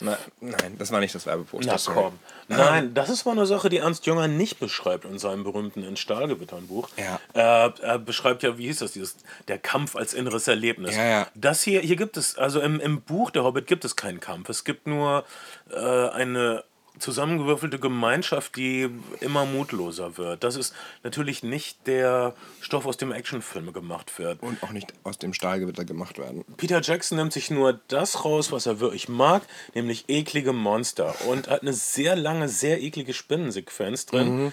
Na, 0.00 0.18
nein, 0.40 0.76
das 0.76 0.90
war 0.90 1.00
nicht 1.00 1.14
das 1.14 1.24
Werbeposter. 1.24 1.78
Na 1.86 1.94
komm. 1.94 2.18
Nein, 2.48 2.94
das 2.94 3.10
ist 3.10 3.24
mal 3.24 3.32
eine 3.32 3.46
Sache, 3.46 3.68
die 3.68 3.78
Ernst 3.78 4.06
Jünger 4.06 4.26
nicht 4.26 4.58
beschreibt 4.58 5.04
in 5.04 5.18
seinem 5.18 5.44
berühmten 5.44 5.84
In 5.84 5.96
Stahlgewittern 5.96 6.66
Buch. 6.66 6.88
Ja. 6.96 7.20
Er, 7.32 7.74
er, 7.80 7.98
beschreibt 7.98 8.42
ja, 8.42 8.58
wie 8.58 8.66
hieß 8.66 8.80
das, 8.80 8.92
dieses, 8.92 9.16
der 9.46 9.58
Kampf 9.58 9.94
als 9.94 10.12
inneres 10.12 10.48
Erlebnis. 10.48 10.96
Ja, 10.96 11.04
ja. 11.04 11.26
Das 11.34 11.62
hier, 11.62 11.80
hier 11.80 11.96
gibt 11.96 12.16
es, 12.16 12.36
also 12.36 12.60
im, 12.60 12.80
im 12.80 13.02
Buch 13.02 13.30
der 13.30 13.44
Hobbit 13.44 13.66
gibt 13.68 13.84
es 13.84 13.94
keinen 13.94 14.18
Kampf. 14.18 14.48
Es 14.48 14.64
gibt 14.64 14.86
nur 14.86 15.24
äh, 15.70 15.76
eine 15.76 16.64
zusammengewürfelte 16.98 17.78
Gemeinschaft, 17.78 18.56
die 18.56 18.88
immer 19.20 19.44
mutloser 19.44 20.16
wird. 20.16 20.44
Das 20.44 20.56
ist 20.56 20.74
natürlich 21.02 21.42
nicht 21.42 21.86
der 21.86 22.34
Stoff, 22.60 22.86
aus 22.86 22.96
dem 22.96 23.12
Actionfilme 23.12 23.72
gemacht 23.72 24.18
wird. 24.18 24.42
Und 24.42 24.62
auch 24.62 24.70
nicht 24.70 24.92
aus 25.02 25.18
dem 25.18 25.34
Stahlgewitter 25.34 25.84
gemacht 25.84 26.18
werden. 26.18 26.44
Peter 26.56 26.80
Jackson 26.80 27.18
nimmt 27.18 27.32
sich 27.32 27.50
nur 27.50 27.80
das 27.88 28.24
raus, 28.24 28.52
was 28.52 28.66
er 28.66 28.80
wirklich 28.80 29.08
mag, 29.08 29.42
nämlich 29.74 30.04
eklige 30.08 30.52
Monster. 30.52 31.14
Und 31.26 31.48
hat 31.48 31.62
eine 31.62 31.72
sehr 31.72 32.16
lange, 32.16 32.48
sehr 32.48 32.80
eklige 32.80 33.12
Spinnensequenz 33.12 34.06
drin. 34.06 34.44
Mhm. 34.44 34.52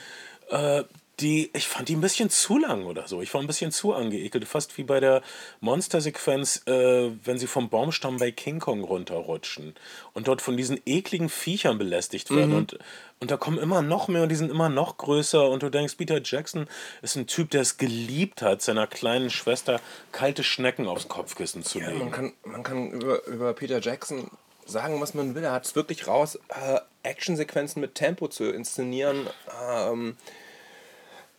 Äh, 0.49 0.83
die, 1.19 1.51
ich 1.53 1.67
fand 1.67 1.89
die 1.89 1.95
ein 1.95 2.01
bisschen 2.01 2.29
zu 2.29 2.57
lang 2.57 2.85
oder 2.85 3.07
so. 3.07 3.21
Ich 3.21 3.33
war 3.33 3.41
ein 3.41 3.47
bisschen 3.47 3.71
zu 3.71 3.93
angeekelt. 3.93 4.47
Fast 4.47 4.77
wie 4.77 4.83
bei 4.83 4.99
der 4.99 5.21
Monstersequenz, 5.59 6.63
äh, 6.65 7.11
wenn 7.23 7.37
sie 7.37 7.47
vom 7.47 7.69
Baumstamm 7.69 8.17
bei 8.17 8.31
King 8.31 8.59
Kong 8.59 8.83
runterrutschen 8.83 9.75
und 10.13 10.27
dort 10.27 10.41
von 10.41 10.57
diesen 10.57 10.79
ekligen 10.85 11.29
Viechern 11.29 11.77
belästigt 11.77 12.31
werden. 12.31 12.51
Mhm. 12.51 12.57
Und, 12.57 12.79
und 13.19 13.31
da 13.31 13.37
kommen 13.37 13.59
immer 13.59 13.81
noch 13.81 14.07
mehr 14.07 14.23
und 14.23 14.29
die 14.29 14.35
sind 14.35 14.49
immer 14.49 14.69
noch 14.69 14.97
größer. 14.97 15.47
Und 15.49 15.61
du 15.61 15.69
denkst, 15.69 15.95
Peter 15.95 16.21
Jackson 16.23 16.67
ist 17.01 17.15
ein 17.15 17.27
Typ, 17.27 17.51
der 17.51 17.61
es 17.61 17.77
geliebt 17.77 18.41
hat, 18.41 18.61
seiner 18.61 18.87
kleinen 18.87 19.29
Schwester 19.29 19.79
kalte 20.11 20.43
Schnecken 20.43 20.87
aufs 20.87 21.07
Kopfkissen 21.07 21.63
zu 21.63 21.79
ja, 21.79 21.89
legen. 21.89 21.99
Man 21.99 22.11
kann, 22.11 22.33
man 22.43 22.63
kann 22.63 22.91
über, 22.91 23.25
über 23.27 23.53
Peter 23.53 23.79
Jackson 23.79 24.31
sagen, 24.65 24.99
was 25.01 25.13
man 25.13 25.35
will. 25.35 25.43
Er 25.43 25.51
hat 25.51 25.65
es 25.65 25.75
wirklich 25.75 26.07
raus, 26.07 26.39
äh, 26.49 26.79
Actionsequenzen 27.03 27.81
mit 27.81 27.95
Tempo 27.95 28.27
zu 28.27 28.45
inszenieren. 28.45 29.27
Ähm, 29.69 30.15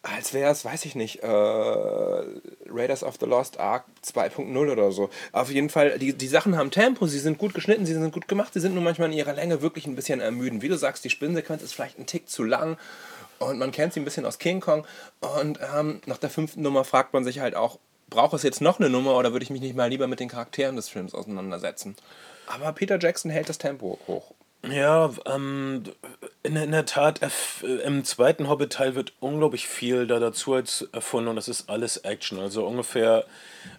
als 0.03 0.35
wäre 0.35 0.51
es, 0.51 0.65
weiß 0.65 0.85
ich 0.85 0.97
nicht, 0.97 1.23
äh, 1.23 1.27
Raiders 1.27 3.05
of 3.05 3.17
the 3.21 3.27
Lost 3.27 3.61
Ark 3.61 3.85
2.0 4.05 4.57
oder 4.71 4.91
so. 4.91 5.11
Auf 5.31 5.51
jeden 5.51 5.69
Fall, 5.69 5.99
die, 5.99 6.13
die 6.13 6.27
Sachen 6.27 6.57
haben 6.57 6.73
Tempo, 6.73 7.07
sie 7.07 7.21
sind 7.21 7.39
gut 7.39 7.55
geschnitten, 7.55 7.87
sie 7.87 7.95
sind 7.95 8.13
gut 8.13 8.27
gemacht, 8.27 8.53
sie 8.53 8.61
sind 8.61 8.75
nur 8.75 8.83
manchmal 8.83 9.11
in 9.13 9.17
ihrer 9.17 9.33
Länge 9.33 9.63
wirklich 9.63 9.87
ein 9.87 9.95
bisschen 9.95 10.21
ermüdend. 10.21 10.63
Wie 10.63 10.69
du 10.69 10.77
sagst, 10.77 11.05
die 11.05 11.11
Spinnensequenz 11.11 11.63
ist 11.63 11.73
vielleicht 11.73 11.99
ein 11.99 12.07
Tick 12.07 12.29
zu 12.29 12.43
lang 12.43 12.79
und 13.39 13.59
man 13.59 13.71
kennt 13.71 13.93
sie 13.93 14.01
ein 14.01 14.05
bisschen 14.05 14.27
aus 14.27 14.39
King 14.39 14.61
Kong. 14.61 14.87
Und 15.21 15.61
ähm, 15.77 16.01
nach 16.07 16.19
der 16.19 16.31
fünften 16.31 16.63
Nummer 16.63 16.85
fragt 16.85 17.13
man 17.13 17.25
sich 17.25 17.39
halt 17.39 17.55
auch, 17.55 17.79
braucht 18.11 18.35
es 18.35 18.43
jetzt 18.43 18.61
noch 18.61 18.81
eine 18.81 18.91
Nummer 18.91 19.17
oder 19.17 19.33
würde 19.33 19.45
ich 19.45 19.51
mich 19.51 19.61
nicht 19.61 19.77
mal 19.77 19.89
lieber 19.89 20.09
mit 20.09 20.19
den 20.19 20.29
Charakteren 20.29 20.75
des 20.75 20.89
Films 20.89 21.15
auseinandersetzen? 21.15 21.97
Aber 22.47 22.73
Peter 22.73 22.99
Jackson 22.99 23.31
hält 23.31 23.49
das 23.49 23.59
Tempo 23.59 23.99
hoch. 24.09 24.35
Ja, 24.71 25.11
ähm, 25.27 25.83
in, 26.45 26.55
in, 26.55 26.71
der 26.71 26.87
Tat, 26.87 27.21
im 27.85 28.05
zweiten 28.05 28.49
Hobbit-Teil 28.49 28.95
wird 28.95 29.13
unglaublich 29.19 29.67
viel 29.67 30.07
da 30.07 30.21
dazu 30.21 30.55
erfunden 30.55 31.29
und 31.29 31.37
das 31.37 31.49
ist 31.49 31.69
alles 31.69 31.97
Action. 31.99 32.39
Also 32.39 32.65
ungefähr 32.65 33.25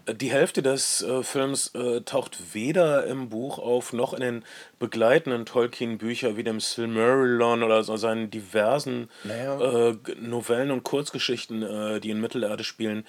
äh, 0.05 0.13
die 0.13 0.29
Hälfte 0.29 0.61
des 0.61 1.01
äh, 1.01 1.23
Films 1.23 1.73
äh, 1.73 2.01
taucht 2.01 2.53
weder 2.53 3.05
im 3.05 3.29
Buch 3.29 3.59
auf 3.59 3.93
noch 3.93 4.13
in 4.13 4.19
den 4.19 4.43
begleitenden 4.79 5.45
Tolkien-Büchern 5.45 6.35
wie 6.35 6.43
dem 6.43 6.59
Silmarillion 6.59 7.63
oder 7.63 7.83
so 7.83 7.95
seinen 7.95 8.29
diversen 8.29 9.09
naja. 9.23 9.89
äh, 9.89 9.95
Novellen 10.19 10.71
und 10.71 10.83
Kurzgeschichten, 10.83 11.63
äh, 11.63 12.01
die 12.01 12.09
in 12.09 12.19
Mittelerde 12.19 12.65
spielen. 12.65 13.05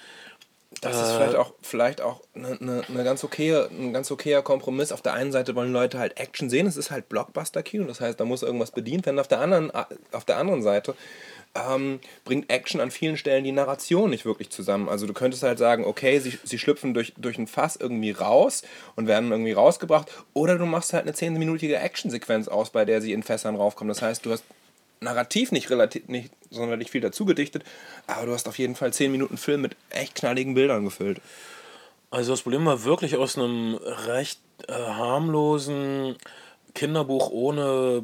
Das 0.81 1.01
ist 1.01 1.11
vielleicht 1.13 1.35
auch, 1.35 1.53
vielleicht 1.61 2.01
auch 2.01 2.21
eine, 2.35 2.57
eine, 2.59 2.83
eine 2.87 3.03
ganz 3.03 3.23
okaye, 3.23 3.69
ein 3.69 3.93
ganz 3.93 4.11
okayer 4.11 4.41
Kompromiss. 4.41 4.91
Auf 4.91 5.01
der 5.01 5.13
einen 5.13 5.31
Seite 5.31 5.55
wollen 5.55 5.71
Leute 5.71 5.97
halt 5.99 6.19
Action 6.19 6.49
sehen, 6.49 6.67
es 6.67 6.77
ist 6.77 6.91
halt 6.91 7.09
Blockbuster-Kino, 7.09 7.85
das 7.85 8.01
heißt, 8.01 8.19
da 8.19 8.25
muss 8.25 8.43
irgendwas 8.43 8.71
bedient 8.71 9.05
werden. 9.05 9.19
Auf 9.19 9.27
der 9.27 9.39
anderen, 9.39 9.71
auf 10.11 10.25
der 10.25 10.37
anderen 10.37 10.61
Seite 10.61 10.95
ähm, 11.55 11.99
bringt 12.25 12.49
Action 12.51 12.81
an 12.81 12.91
vielen 12.91 13.17
Stellen 13.17 13.43
die 13.43 13.51
Narration 13.51 14.09
nicht 14.09 14.25
wirklich 14.25 14.49
zusammen. 14.49 14.89
Also 14.89 15.07
du 15.07 15.13
könntest 15.13 15.43
halt 15.43 15.57
sagen, 15.57 15.85
okay, 15.85 16.19
sie, 16.19 16.37
sie 16.43 16.59
schlüpfen 16.59 16.93
durch, 16.93 17.13
durch 17.17 17.37
ein 17.37 17.47
Fass 17.47 17.77
irgendwie 17.77 18.11
raus 18.11 18.63
und 18.95 19.07
werden 19.07 19.31
irgendwie 19.31 19.53
rausgebracht. 19.53 20.11
Oder 20.33 20.57
du 20.57 20.65
machst 20.65 20.93
halt 20.93 21.03
eine 21.03 21.13
10-minütige 21.13 21.75
Actionsequenz 21.75 22.47
aus, 22.47 22.69
bei 22.69 22.85
der 22.85 23.01
sie 23.01 23.13
in 23.13 23.23
Fässern 23.23 23.55
raufkommen. 23.55 23.89
Das 23.89 24.01
heißt, 24.01 24.25
du 24.25 24.31
hast 24.31 24.43
narrativ 25.05 25.51
nicht 25.51 25.69
relativ 25.69 26.07
nicht 26.07 26.31
sonderlich 26.49 26.91
viel 26.91 27.01
dazu 27.01 27.25
gedichtet, 27.25 27.63
aber 28.07 28.25
du 28.25 28.33
hast 28.33 28.47
auf 28.47 28.59
jeden 28.59 28.75
Fall 28.75 28.91
10 28.91 29.11
Minuten 29.11 29.37
Film 29.37 29.61
mit 29.61 29.77
echt 29.89 30.15
knalligen 30.15 30.53
Bildern 30.53 30.83
gefüllt. 30.83 31.21
Also 32.11 32.33
das 32.33 32.41
Problem 32.41 32.65
war 32.65 32.83
wirklich 32.83 33.15
aus 33.15 33.37
einem 33.37 33.75
recht 33.75 34.39
äh, 34.67 34.73
harmlosen 34.73 36.15
Kinderbuch 36.75 37.29
ohne 37.29 38.03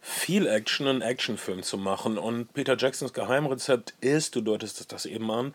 viel 0.00 0.46
Action 0.46 0.86
einen 0.86 1.02
Actionfilm 1.02 1.62
zu 1.62 1.76
machen. 1.76 2.16
Und 2.16 2.54
Peter 2.54 2.76
Jacksons 2.78 3.12
Geheimrezept 3.12 3.94
ist, 4.00 4.36
du 4.36 4.40
deutest 4.40 4.90
das 4.92 5.04
eben 5.04 5.30
an, 5.30 5.54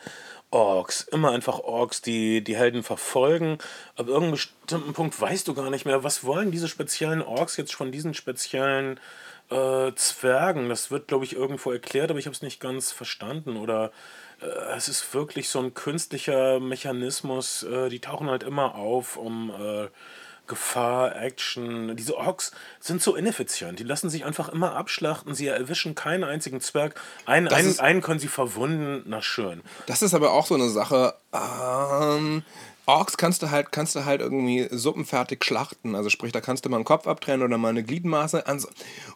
Orks. 0.52 1.02
Immer 1.12 1.32
einfach 1.32 1.60
Orks, 1.60 2.02
die 2.02 2.44
die 2.44 2.58
Helden 2.58 2.84
verfolgen. 2.84 3.58
Ab 3.96 4.08
irgendeinem 4.08 4.32
bestimmten 4.32 4.94
Punkt 4.94 5.20
weißt 5.20 5.48
du 5.48 5.54
gar 5.54 5.70
nicht 5.70 5.86
mehr, 5.86 6.04
was 6.04 6.24
wollen 6.24 6.52
diese 6.52 6.68
speziellen 6.68 7.22
Orks 7.22 7.58
jetzt 7.58 7.74
von 7.74 7.92
diesen 7.92 8.14
speziellen 8.14 9.00
äh, 9.50 9.94
Zwergen. 9.96 10.70
Das 10.70 10.92
wird, 10.92 11.08
glaube 11.08 11.26
ich, 11.26 11.36
irgendwo 11.36 11.72
erklärt, 11.72 12.10
aber 12.10 12.20
ich 12.20 12.26
habe 12.26 12.36
es 12.36 12.42
nicht 12.42 12.60
ganz 12.60 12.92
verstanden. 12.92 13.58
Oder 13.58 13.92
äh, 14.42 14.46
es 14.76 14.88
ist 14.88 15.14
wirklich 15.14 15.50
so 15.50 15.60
ein 15.60 15.74
künstlicher 15.74 16.60
Mechanismus. 16.60 17.64
Äh, 17.64 17.90
die 17.90 18.00
tauchen 18.00 18.30
halt 18.30 18.44
immer 18.44 18.76
auf, 18.76 19.18
um 19.18 19.52
äh, 19.52 19.88
Gefahr, 20.50 21.16
Action. 21.16 21.96
Diese 21.96 22.18
Orks 22.18 22.52
sind 22.80 23.02
so 23.02 23.16
ineffizient. 23.16 23.80
Die 23.80 23.84
lassen 23.84 24.10
sich 24.10 24.26
einfach 24.26 24.50
immer 24.50 24.76
abschlachten. 24.76 25.36
Sie 25.36 25.48
erwischen 25.48 25.96
keinen 25.96 26.24
einzigen 26.26 26.60
Zwerg. 26.60 27.00
Einen, 27.26 27.48
einen, 27.48 27.80
einen 27.80 28.02
können 28.02 28.20
sie 28.20 28.28
verwunden. 28.28 29.04
Na 29.06 29.22
schön. 29.22 29.62
Das 29.86 30.02
ist 30.02 30.14
aber 30.14 30.34
auch 30.34 30.48
so 30.48 30.56
eine 30.56 30.70
Sache. 30.70 31.14
Ähm, 31.32 32.44
Orks 32.90 33.18
kannst 33.18 33.44
du 33.44 33.52
halt, 33.52 33.72
kannst 33.72 33.96
du 33.96 34.04
halt 34.04 34.20
irgendwie 34.20 34.68
suppenfertig 34.72 35.44
schlachten. 35.44 35.94
Also 35.94 36.10
sprich, 36.10 36.32
da 36.32 36.42
kannst 36.42 36.66
du 36.66 36.70
mal 36.70 36.78
einen 36.78 36.86
Kopf 36.86 37.06
abtrennen 37.06 37.44
oder 37.44 37.60
mal 37.60 37.70
eine 37.70 37.84
Gliedmaße. 37.84 38.44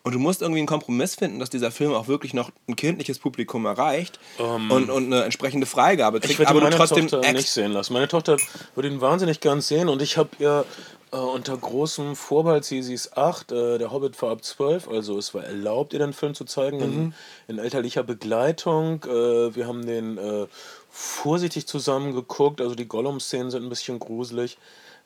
Und 0.03 0.13
du 0.13 0.19
musst 0.19 0.43
irgendwie 0.43 0.59
einen 0.59 0.67
Kompromiss 0.67 1.15
finden, 1.15 1.39
dass 1.39 1.49
dieser 1.49 1.71
Film 1.71 1.91
auch 1.93 2.07
wirklich 2.07 2.35
noch 2.35 2.51
ein 2.67 2.75
kindliches 2.75 3.17
Publikum 3.17 3.65
erreicht 3.65 4.19
um, 4.37 4.45
ähm, 4.45 4.71
und, 4.71 4.89
und 4.91 5.05
eine 5.07 5.23
entsprechende 5.23 5.65
Freigabe 5.65 6.19
kriegt. 6.19 6.33
Ich 6.33 6.39
würde 6.39 6.51
aber 6.51 6.61
meine 6.61 6.75
trotzdem 6.75 7.07
Tochter 7.07 7.33
nicht 7.33 7.49
sehen 7.49 7.71
lassen. 7.71 7.93
Meine 7.93 8.07
Tochter 8.07 8.37
würde 8.75 8.89
ihn 8.89 9.01
wahnsinnig 9.01 9.39
gern 9.39 9.59
sehen 9.59 9.89
und 9.89 10.03
ich 10.03 10.17
habe 10.17 10.29
ihr 10.37 10.65
äh, 11.11 11.17
unter 11.17 11.55
großem 11.55 12.15
Vorbehalt, 12.15 12.65
sie, 12.65 12.81
sie 12.81 12.95
ist 12.95 13.17
acht, 13.17 13.51
äh, 13.51 13.77
der 13.77 13.91
Hobbit 13.91 14.19
war 14.21 14.31
ab 14.31 14.43
zwölf, 14.43 14.87
also 14.87 15.17
es 15.17 15.33
war 15.33 15.43
erlaubt, 15.43 15.93
ihr 15.93 15.99
den 15.99 16.13
Film 16.13 16.33
zu 16.33 16.43
zeigen 16.43 16.77
mhm. 16.77 16.83
in, 16.83 17.13
in 17.47 17.59
elterlicher 17.59 18.03
Begleitung. 18.03 19.03
Äh, 19.03 19.55
wir 19.55 19.67
haben 19.67 19.85
den 19.85 20.17
äh, 20.17 20.47
vorsichtig 20.93 21.65
zusammengeguckt. 21.65 22.61
Also 22.61 22.75
die 22.75 22.87
Gollum-Szenen 22.87 23.49
sind 23.49 23.63
ein 23.63 23.69
bisschen 23.69 23.97
gruselig. 23.97 24.59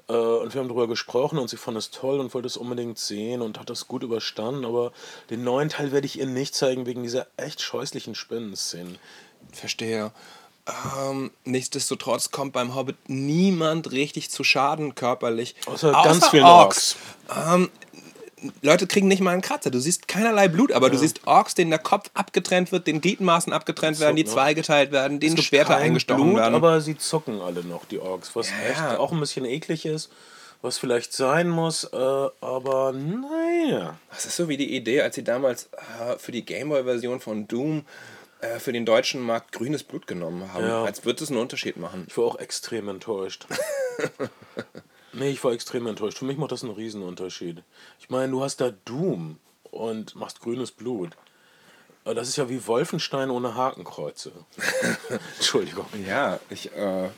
Äh, 0.10 0.13
und 0.13 0.53
wir 0.53 0.60
haben 0.60 0.67
darüber 0.67 0.88
gesprochen 0.88 1.39
und 1.39 1.50
sie 1.50 1.58
fand 1.58 1.77
es 1.77 1.91
toll 1.91 2.20
und 2.20 2.34
wollte 2.34 2.48
es 2.48 2.58
unbedingt 2.58 3.00
sehen 3.00 3.41
und 3.41 3.58
hat 3.58 3.70
das 3.70 3.88
gut 3.88 4.03
überstanden. 4.03 4.65
Aber 4.65 4.91
den 5.29 5.46
neuen 5.46 5.70
Teil 5.70 5.94
werde 5.94 6.06
ich 6.06 6.20
ihr 6.20 6.25
nicht 6.25 6.56
zeigen 6.56 6.86
wegen 6.86 7.03
dieser 7.03 7.27
echt 7.38 7.62
scheußlichen 7.62 8.15
Spinnenszenen. 8.15 8.98
Verstehe. 9.53 10.12
Ähm, 11.00 11.32
nichtsdestotrotz 11.46 12.32
kommt 12.32 12.51
beim 12.51 12.75
Hobbit 12.75 12.98
niemand 13.08 13.94
richtig 13.94 14.29
zu 14.29 14.44
Schaden 14.44 14.94
körperlich. 14.96 15.56
Außer, 15.65 15.98
außer 15.98 16.10
ganz 16.10 16.27
vielen 16.27 16.44
Orks. 16.44 16.98
Orks. 17.29 17.53
Ähm, 17.53 17.70
Leute 18.62 18.86
kriegen 18.86 19.08
nicht 19.08 19.22
mal 19.22 19.32
einen 19.32 19.41
Kratzer. 19.41 19.72
Du 19.72 19.79
siehst 19.79 20.08
keinerlei 20.08 20.48
Blut, 20.48 20.72
aber 20.72 20.88
ja. 20.88 20.94
du 20.94 21.00
siehst 21.00 21.25
Orks, 21.25 21.56
denen 21.56 21.72
der 21.72 21.79
Kopf 21.79 22.12
abgetrennt 22.13 22.72
wird, 22.72 22.86
den 22.86 23.01
Gliedmaßen 23.01 23.51
abgetrennt 23.51 24.00
werden, 24.00 24.15
die 24.15 24.24
ne? 24.24 24.29
zweigeteilt 24.29 24.91
werden, 24.91 25.20
denen 25.20 25.38
Schwerter 25.38 25.77
eingestochen 25.77 26.24
Blut, 26.24 26.38
werden. 26.38 26.56
Aber 26.56 26.82
sie 26.82 26.98
zucken 26.98 27.41
alle 27.41 27.63
noch, 27.63 27.86
die 27.86 28.00
Orks, 28.00 28.36
was 28.36 28.50
ja. 28.50 28.70
echt 28.70 29.00
auch 29.00 29.12
ein 29.12 29.20
bisschen 29.20 29.46
eklig 29.46 29.86
ist. 29.86 30.10
Was 30.63 30.79
vielleicht 30.79 31.13
sein 31.13 31.50
muss, 31.50 31.84
äh, 31.84 31.96
aber 31.96 32.91
naja. 32.91 34.00
Das 34.10 34.25
ist 34.25 34.38
so 34.38 34.50
wie 34.50 34.58
die 34.58 34.75
Idee, 34.75 35.01
als 35.01 35.13
sie 35.13 35.24
damals 35.24 35.70
äh, 36.01 36.17
für 36.17 36.32
die 36.32 36.44
Gameboy-Version 36.44 37.20
von 37.20 37.48
Doom 37.48 37.86
äh, 38.41 38.58
für 38.58 38.74
den 38.74 38.84
deutschen 38.84 39.22
Markt 39.22 39.51
grünes 39.51 39.84
Blut 39.84 40.08
genommen 40.08 40.51
haben. 40.53 40.65
Ja. 40.65 40.84
Als 40.84 41.06
würde 41.06 41.24
es 41.24 41.29
einen 41.29 41.39
Unterschied 41.39 41.77
machen. 41.77 42.06
Ich 42.08 42.17
war 42.17 42.25
auch 42.25 42.39
extrem 42.39 42.89
enttäuscht. 42.89 43.46
Nee, 45.18 45.32
ich 45.32 45.44
war 45.44 45.52
extrem 45.52 45.88
enttäuscht. 45.88 46.20
Für 46.20 46.26
mich 46.26 46.38
macht 46.38 46.52
das 46.52 46.64
einen 46.64 46.74
Riesenunterschied. 46.74 47.64
Ich 48.00 48.10
meine, 48.10 48.32
du 48.32 48.44
hast 48.44 48.62
da 48.62 48.70
Doom 48.70 49.40
und 49.64 50.16
machst 50.16 50.42
grünes 50.42 50.72
Blut. 50.72 51.18
Das 52.04 52.30
ist 52.30 52.38
ja 52.38 52.50
wie 52.50 52.66
Wolfenstein 52.68 53.32
ohne 53.32 53.56
Hakenkreuze. 53.56 54.32
Entschuldigung. 55.38 55.88
Ja, 56.08 56.40
ich 56.50 56.72
äh, 56.74 57.10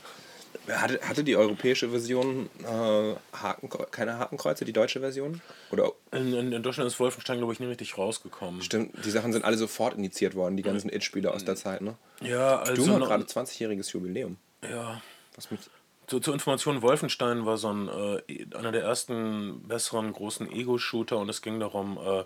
hatte, 0.72 1.00
hatte 1.02 1.24
die 1.24 1.36
europäische 1.36 1.90
Version 1.90 2.50
äh, 2.64 3.16
Haken, 3.38 3.70
keine 3.92 4.18
Hakenkreuze, 4.18 4.66
die 4.66 4.74
deutsche 4.74 5.02
Version? 5.02 5.42
Oder? 5.72 5.92
In, 6.12 6.34
in, 6.34 6.52
in 6.54 6.64
Deutschland 6.64 6.88
ist 6.88 7.00
Wolfenstein, 7.00 7.38
glaube 7.38 7.54
ich, 7.54 7.60
nicht 7.60 7.70
richtig 7.70 7.98
rausgekommen. 7.98 8.62
Stimmt, 8.62 9.06
die 9.06 9.12
Sachen 9.12 9.34
sind 9.34 9.44
alle 9.44 9.58
sofort 9.58 9.96
initiiert 9.96 10.36
worden, 10.36 10.58
die 10.58 10.64
ganzen 10.64 10.90
It-Spiele 10.90 11.32
aus 11.34 11.44
der 11.44 11.58
Zeit, 11.58 11.82
ne? 11.82 11.96
Ja, 12.22 12.60
also. 12.60 12.86
Doom 12.86 12.96
hat 12.96 13.08
gerade 13.10 13.24
20-jähriges 13.26 13.92
Jubiläum. 13.92 14.38
Ja. 14.64 15.02
Was 15.36 15.52
mich 15.52 15.60
so, 16.10 16.20
zur 16.20 16.34
Information, 16.34 16.82
Wolfenstein 16.82 17.46
war 17.46 17.58
so 17.58 17.72
ein, 17.72 17.88
äh, 17.88 18.56
einer 18.56 18.72
der 18.72 18.84
ersten 18.84 19.62
besseren 19.68 20.12
großen 20.14 20.52
Ego-Shooter 20.52 21.18
und 21.18 21.30
es 21.30 21.42
ging 21.42 21.60
darum, 21.60 21.98
äh, 21.98 22.24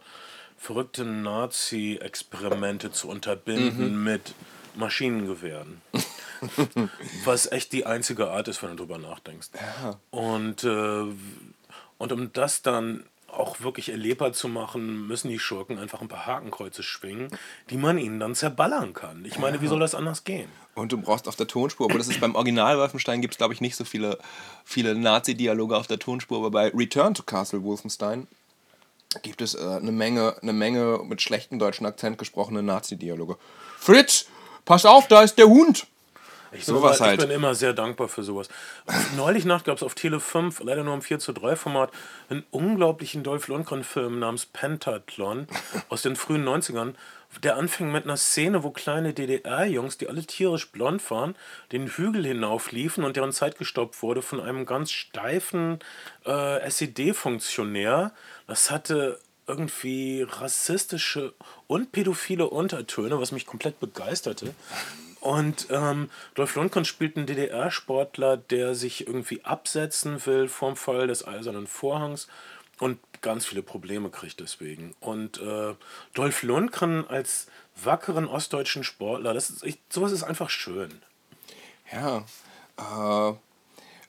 verrückte 0.57 1.03
Nazi-Experimente 1.03 2.91
zu 2.91 3.09
unterbinden 3.09 3.97
mhm. 3.97 4.03
mit 4.03 4.33
Maschinengewehren. 4.75 5.81
Was 7.25 7.51
echt 7.51 7.73
die 7.73 7.85
einzige 7.85 8.29
Art 8.29 8.47
ist, 8.47 8.63
wenn 8.63 8.71
du 8.71 8.77
drüber 8.77 8.97
nachdenkst. 8.97 9.49
Ja. 9.55 9.99
Und, 10.11 10.63
äh, 10.63 11.05
und 11.97 12.11
um 12.11 12.33
das 12.33 12.61
dann 12.61 13.03
auch 13.33 13.61
wirklich 13.61 13.89
erlebbar 13.89 14.33
zu 14.33 14.47
machen, 14.47 15.07
müssen 15.07 15.29
die 15.29 15.39
Schurken 15.39 15.77
einfach 15.79 16.01
ein 16.01 16.07
paar 16.07 16.25
Hakenkreuze 16.25 16.83
schwingen, 16.83 17.27
die 17.69 17.77
man 17.77 17.97
ihnen 17.97 18.19
dann 18.19 18.35
zerballern 18.35 18.93
kann. 18.93 19.25
Ich 19.25 19.39
meine, 19.39 19.61
wie 19.61 19.67
soll 19.67 19.79
das 19.79 19.95
anders 19.95 20.23
gehen? 20.23 20.49
Und 20.75 20.91
du 20.91 20.97
brauchst 20.97 21.27
auf 21.27 21.35
der 21.35 21.47
Tonspur, 21.47 21.89
aber 21.89 21.97
das 21.97 22.07
ist 22.07 22.19
beim 22.19 22.35
Original 22.35 22.77
Wolfenstein 22.77 23.21
gibt 23.21 23.33
es, 23.33 23.37
glaube 23.37 23.53
ich, 23.53 23.61
nicht 23.61 23.75
so 23.75 23.85
viele, 23.85 24.17
viele 24.65 24.95
Nazi-Dialoge 24.95 25.77
auf 25.77 25.87
der 25.87 25.99
Tonspur, 25.99 26.37
aber 26.39 26.51
bei 26.51 26.69
Return 26.69 27.13
to 27.13 27.23
Castle 27.23 27.63
Wolfenstein 27.63 28.27
gibt 29.21 29.41
es 29.41 29.53
äh, 29.53 29.59
eine, 29.59 29.91
Menge, 29.91 30.35
eine 30.41 30.53
Menge 30.53 31.01
mit 31.03 31.21
schlechtem 31.21 31.59
deutschen 31.59 31.85
Akzent 31.85 32.17
gesprochene 32.17 32.63
Nazi-Dialoge. 32.63 33.37
Fritz, 33.77 34.27
pass 34.65 34.85
auf, 34.85 35.07
da 35.07 35.21
ist 35.21 35.37
der 35.37 35.47
Hund! 35.47 35.87
Ich 36.53 36.65
bin, 36.65 36.75
sowas 36.75 37.01
halt. 37.01 37.19
ich 37.19 37.27
bin 37.27 37.36
immer 37.36 37.55
sehr 37.55 37.74
dankbar 37.74 38.07
für 38.07 38.24
sowas. 38.24 38.50
Neulich 39.17 39.45
Nacht 39.45 39.65
gab 39.65 39.77
es 39.77 39.83
auf 39.83 39.95
Tele 39.95 40.19
5, 40.19 40.62
leider 40.63 40.83
nur 40.83 40.93
im 40.93 41.01
4 41.01 41.19
zu 41.19 41.33
3 41.33 41.55
Format, 41.55 41.91
einen 42.29 42.43
unglaublichen 42.51 43.24
Dolph 43.24 43.48
Lundgren-Film 43.48 44.19
namens 44.19 44.45
Pentathlon 44.45 45.48
aus 45.89 46.01
den 46.01 46.15
frühen 46.15 46.48
90ern, 46.48 46.93
der 47.41 47.57
anfing 47.57 47.91
mit 47.91 48.03
einer 48.03 48.17
Szene, 48.17 48.63
wo 48.63 48.72
kleine 48.72 49.13
DDR-Jungs, 49.13 49.98
die 49.98 50.07
alle 50.07 50.24
tierisch 50.24 50.72
blond 50.72 51.10
waren, 51.10 51.36
den 51.72 51.88
Hügel 51.88 52.25
hinaufliefen 52.25 53.03
und 53.03 53.15
deren 53.15 53.31
Zeit 53.31 53.57
gestoppt 53.57 54.01
wurde 54.01 54.22
von 54.22 54.39
einem 54.39 54.65
ganz 54.65 54.91
steifen 54.91 55.79
äh, 56.25 56.60
SED-Funktionär. 56.69 58.12
Das 58.45 58.69
hatte 58.69 59.19
irgendwie 59.48 60.25
rassistische 60.27 61.33
und 61.67 61.91
pädophile 61.91 62.48
Untertöne, 62.48 63.19
was 63.19 63.31
mich 63.31 63.45
komplett 63.45 63.79
begeisterte. 63.79 64.53
Und 65.24 65.68
ähm, 65.70 66.10
Dolph 66.36 66.56
Lundgren 66.56 66.84
spielt 66.84 67.15
einen 67.15 67.27
DDR-Sportler, 67.27 68.36
der 68.36 68.75
sich 68.75 69.08
irgendwie 69.08 69.42
absetzen 69.46 70.25
will 70.25 70.50
vom 70.50 70.75
Fall 70.75 71.08
des 71.08 71.25
Eisernen 71.25 71.65
Vorhangs 71.65 72.27
und 72.77 73.00
ganz 73.22 73.46
viele 73.46 73.63
Probleme 73.63 74.10
kriegt 74.10 74.42
deswegen. 74.42 74.94
Und 75.00 75.39
äh, 75.39 75.75
Dolph 76.13 76.44
Lundgren 76.44 77.08
als 77.08 77.48
wackeren 77.82 78.27
ostdeutschen 78.27 78.84
Sportler, 78.84 79.34
das 79.34 79.50
ist, 79.50 79.63
ich, 79.63 79.80
sowas 79.88 80.12
ist 80.12 80.24
einfach 80.24 80.50
schön. 80.50 81.01
Ja, 81.89 82.25
äh, 82.77 83.34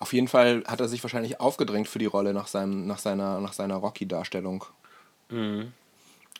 auf 0.00 0.12
jeden 0.12 0.26
Fall 0.26 0.64
hat 0.66 0.80
er 0.80 0.88
sich 0.88 1.04
wahrscheinlich 1.04 1.38
aufgedrängt 1.38 1.86
für 1.86 2.00
die 2.00 2.06
Rolle 2.06 2.34
nach, 2.34 2.48
seinem, 2.48 2.88
nach 2.88 2.98
seiner, 2.98 3.38
nach 3.38 3.52
seiner 3.52 3.76
Rocky-Darstellung. 3.76 4.64
Mhm. 5.28 5.72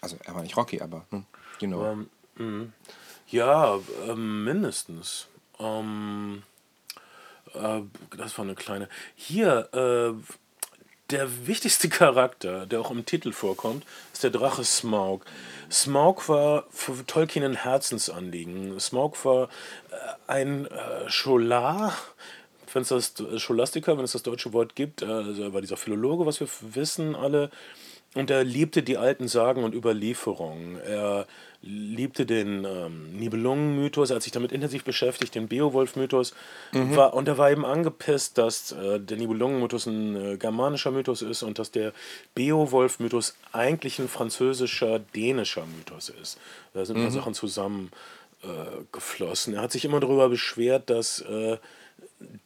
Also 0.00 0.16
er 0.24 0.34
war 0.34 0.42
nicht 0.42 0.56
Rocky, 0.56 0.80
aber 0.80 1.06
hm, 1.10 1.26
you 1.60 1.68
know. 1.68 1.92
Um, 1.92 2.10
ähm, 2.40 2.72
ja, 3.28 3.78
äh, 4.08 4.14
mindestens. 4.14 5.28
Ähm, 5.58 6.42
äh, 7.54 7.80
das 8.16 8.36
war 8.38 8.44
eine 8.44 8.54
kleine. 8.54 8.88
Hier, 9.14 9.68
äh, 9.72 10.34
der 11.10 11.46
wichtigste 11.46 11.88
Charakter, 12.00 12.66
der 12.66 12.80
auch 12.80 12.90
im 12.90 13.04
Titel 13.06 13.32
vorkommt, 13.32 13.84
ist 14.12 14.22
der 14.22 14.30
Drache 14.30 14.64
Smaug. 14.64 15.24
Smaug 15.70 16.28
war 16.28 16.64
für 16.70 17.04
Tolkien 17.06 17.44
ein 17.44 17.56
Herzensanliegen. 17.56 18.78
Smaug 18.80 19.24
war 19.24 19.48
äh, 19.90 19.96
ein 20.26 20.66
äh, 20.66 21.08
Scholar, 21.08 21.94
wenn 22.72 22.82
es 22.82 22.88
das 22.88 23.14
äh, 23.20 23.38
Scholastiker, 23.38 23.96
wenn 23.96 24.04
es 24.04 24.12
das 24.12 24.22
deutsche 24.22 24.52
Wort 24.52 24.74
gibt, 24.74 25.02
also 25.02 25.42
er 25.42 25.52
war 25.52 25.60
dieser 25.60 25.76
Philologe, 25.76 26.26
was 26.26 26.40
wir 26.40 26.48
wissen 26.60 27.14
alle. 27.14 27.50
Und 28.14 28.30
er 28.30 28.44
liebte 28.44 28.82
die 28.82 28.96
alten 28.96 29.28
Sagen 29.28 29.64
und 29.64 29.74
Überlieferungen. 29.74 30.80
Er 30.80 31.26
liebte 31.66 32.26
den 32.26 32.64
ähm, 32.64 33.16
Nibelungen-Mythos, 33.16 34.10
er 34.10 34.16
hat 34.16 34.22
sich 34.22 34.32
damit 34.32 34.52
intensiv 34.52 34.84
beschäftigt, 34.84 35.34
den 35.34 35.48
Beowulf-Mythos. 35.48 36.34
Mhm. 36.72 36.98
und 36.98 37.26
er 37.26 37.38
war 37.38 37.50
eben 37.50 37.64
angepisst, 37.64 38.36
dass 38.38 38.72
äh, 38.72 39.00
der 39.00 39.16
Nibelungen-Mythos 39.16 39.86
ein 39.86 40.16
äh, 40.16 40.36
germanischer 40.36 40.90
Mythos 40.90 41.22
ist 41.22 41.42
und 41.42 41.58
dass 41.58 41.70
der 41.70 41.94
Beowulf-Mythos 42.34 43.34
eigentlich 43.52 43.98
ein 43.98 44.08
französischer, 44.08 44.98
dänischer 44.98 45.64
Mythos 45.66 46.10
ist. 46.10 46.38
Da 46.74 46.84
sind 46.84 46.98
mhm. 46.98 47.08
Sachen 47.10 47.32
zusammengeflossen. 47.32 49.54
Äh, 49.54 49.56
er 49.56 49.62
hat 49.62 49.72
sich 49.72 49.86
immer 49.86 50.00
darüber 50.00 50.28
beschwert, 50.28 50.90
dass 50.90 51.22
äh, 51.22 51.56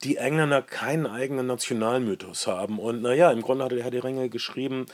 die 0.05 0.17
Engländer 0.17 0.63
keinen 0.63 1.07
eigenen 1.07 1.47
Nationalmythos 1.47 2.47
haben. 2.47 2.79
Und 2.79 3.03
naja, 3.03 3.33
im 3.33 3.43
Grunde 3.43 3.65
hatte 3.65 3.75
der 3.75 3.85
Herr 3.85 3.91
die 3.91 3.99
Ringe 3.99 4.29
geschrieben, 4.29 4.87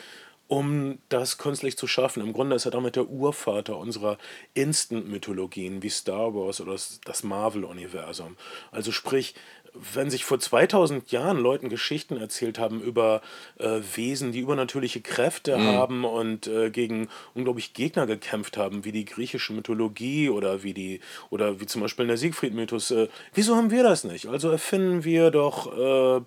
um 0.47 0.99
das 1.09 1.39
künstlich 1.39 1.77
zu 1.77 1.87
schaffen. 1.87 2.23
Im 2.23 2.33
Grunde 2.33 2.57
ist 2.57 2.67
er 2.67 2.71
damit 2.71 2.97
der 2.97 3.09
Urvater 3.09 3.77
unserer 3.77 4.19
Instant-Mythologien 4.55 5.83
wie 5.83 5.91
Star 5.91 6.35
Wars 6.35 6.61
oder 6.61 6.77
das 7.05 7.23
Marvel-Universum. 7.23 8.37
Also 8.71 8.93
sprich, 8.93 9.35
wenn 9.75 10.09
sich 10.09 10.25
vor 10.25 10.39
2000 10.39 11.11
Jahren 11.11 11.39
Leuten 11.39 11.69
Geschichten 11.69 12.17
erzählt 12.17 12.59
haben 12.59 12.81
über 12.81 13.23
äh, 13.59 13.81
Wesen, 13.95 14.31
die 14.31 14.39
übernatürliche 14.39 15.01
Kräfte 15.01 15.57
mhm. 15.57 15.67
haben 15.67 16.05
und 16.05 16.47
äh, 16.47 16.71
gegen 16.71 17.09
unglaublich 17.35 17.73
Gegner 17.75 18.07
gekämpft 18.07 18.57
haben, 18.57 18.85
wie 18.85 18.93
die 18.93 19.05
griechische 19.05 19.53
Mythologie 19.53 20.29
oder 20.29 20.63
wie 20.63 20.75
die 20.75 21.01
oder 21.31 21.61
wie 21.61 21.67
zum 21.67 21.81
Beispiel 21.81 22.07
der 22.07 22.19
Siegfried-Mythos, 22.19 22.93
äh, 22.93 23.09
wieso 23.35 23.57
haben 23.57 23.73
wir 23.73 23.83
das 23.83 24.05
nicht? 24.05 24.29
Also 24.29 24.51
erfinden 24.51 25.05
wir 25.05 25.33
doch 25.33 25.77
äh, 25.77 26.21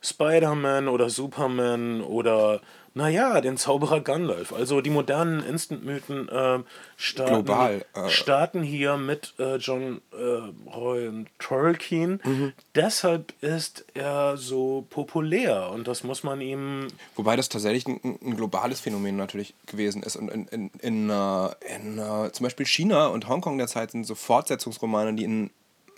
Spider-Man 0.00 0.88
oder 0.88 1.10
Superman 1.10 2.00
oder 2.00 2.60
naja, 2.94 3.40
den 3.40 3.56
Zauberer 3.56 4.00
Gandalf. 4.00 4.52
Also 4.52 4.80
die 4.80 4.90
modernen 4.90 5.42
Instant-Mythen 5.42 6.28
äh, 6.28 6.60
starten, 6.96 7.82
äh. 7.94 8.08
starten 8.08 8.62
hier 8.62 8.96
mit 8.96 9.34
äh, 9.38 9.56
John 9.56 10.00
äh, 10.12 10.70
Roy 10.70 11.24
Tolkien. 11.40 12.20
Mhm. 12.24 12.52
Deshalb 12.76 13.34
ist 13.40 13.84
er 13.94 14.36
so 14.36 14.86
populär 14.90 15.70
und 15.70 15.88
das 15.88 16.04
muss 16.04 16.22
man 16.22 16.40
ihm. 16.40 16.86
Wobei 17.16 17.34
das 17.34 17.48
tatsächlich 17.48 17.86
ein, 17.86 18.18
ein 18.22 18.36
globales 18.36 18.78
Phänomen 18.80 19.16
natürlich 19.16 19.54
gewesen 19.66 20.04
ist. 20.04 20.14
Und 20.14 20.28
in, 20.30 20.46
in, 20.48 20.70
in, 20.80 21.10
äh, 21.10 21.46
in, 21.76 21.98
in 21.98 21.98
äh, 21.98 22.30
zum 22.32 22.44
Beispiel 22.44 22.66
China 22.66 23.08
und 23.08 23.28
Hongkong 23.28 23.58
derzeit 23.58 23.90
sind 23.90 24.04
so 24.04 24.14
Fortsetzungsromane, 24.14 25.14
die 25.14 25.24
in 25.24 25.50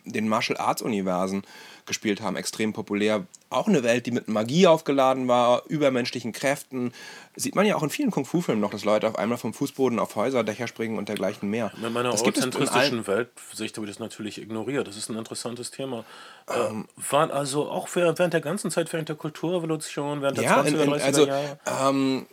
den 0.07 0.29
Martial 0.29 0.59
Arts 0.59 0.83
Universen 0.83 1.43
gespielt 1.87 2.21
haben, 2.21 2.37
extrem 2.37 2.73
populär. 2.73 3.27
Auch 3.49 3.69
eine 3.69 3.83
Welt, 3.83 4.07
die 4.07 4.11
mit 4.11 4.29
Magie 4.29 4.67
aufgeladen 4.67 5.29
war, 5.29 5.63
übermenschlichen 5.69 6.33
Kräften. 6.33 6.93
Sieht 7.37 7.55
man 7.55 7.65
ja 7.65 7.77
auch 7.77 7.83
in 7.83 7.91
vielen 7.91 8.11
Kung-Fu-Filmen 8.11 8.61
noch, 8.61 8.71
dass 8.71 8.85
Leute 8.85 9.09
auf 9.09 9.19
einmal 9.19 9.39
vom 9.39 9.55
Fußboden 9.55 9.99
auf 9.99 10.17
Häuser, 10.17 10.43
Dächer 10.43 10.67
springen 10.67 10.99
und 10.99 11.09
dergleichen 11.09 11.49
mehr. 11.49 11.71
In 11.77 11.93
meiner 11.93 12.11
das 12.11 12.23
eurozentristischen 12.23 13.07
Weltsicht 13.07 13.77
habe 13.77 13.87
ich 13.87 13.93
das 13.93 13.99
natürlich 14.01 14.41
ignoriert. 14.41 14.89
Das 14.89 14.97
ist 14.97 15.09
ein 15.09 15.17
interessantes 15.17 15.71
Thema. 15.71 16.05
Ähm, 16.49 16.87
waren 16.97 17.31
also 17.31 17.69
auch 17.71 17.89
während 17.95 18.19
der 18.19 18.41
ganzen 18.41 18.71
Zeit, 18.71 18.93
während 18.93 19.09
der 19.09 19.17
Kulturrevolution, 19.17 20.23
während 20.23 20.39
der 20.39 20.45
ja, 20.45 20.63
20er, 20.63 20.67
in, 20.67 20.75
in, 20.81 20.91
30er 20.91 21.03
also, 21.03 21.27
Jahre? 21.27 21.59
Ähm, 21.83 22.27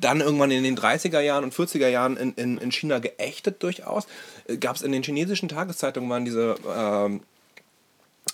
dann 0.00 0.20
irgendwann 0.20 0.50
in 0.50 0.64
den 0.64 0.76
30er 0.76 1.20
Jahren 1.20 1.44
und 1.44 1.54
40er 1.54 1.88
Jahren 1.88 2.16
in, 2.16 2.34
in, 2.34 2.58
in 2.58 2.72
China 2.72 2.98
geächtet 2.98 3.62
durchaus. 3.62 4.06
Äh, 4.46 4.56
Gab 4.56 4.76
es 4.76 4.82
in 4.82 4.92
den 4.92 5.02
chinesischen 5.02 5.48
Tageszeitungen 5.48 6.08
waren 6.10 6.24
diese 6.24 6.56
ähm, 6.68 7.20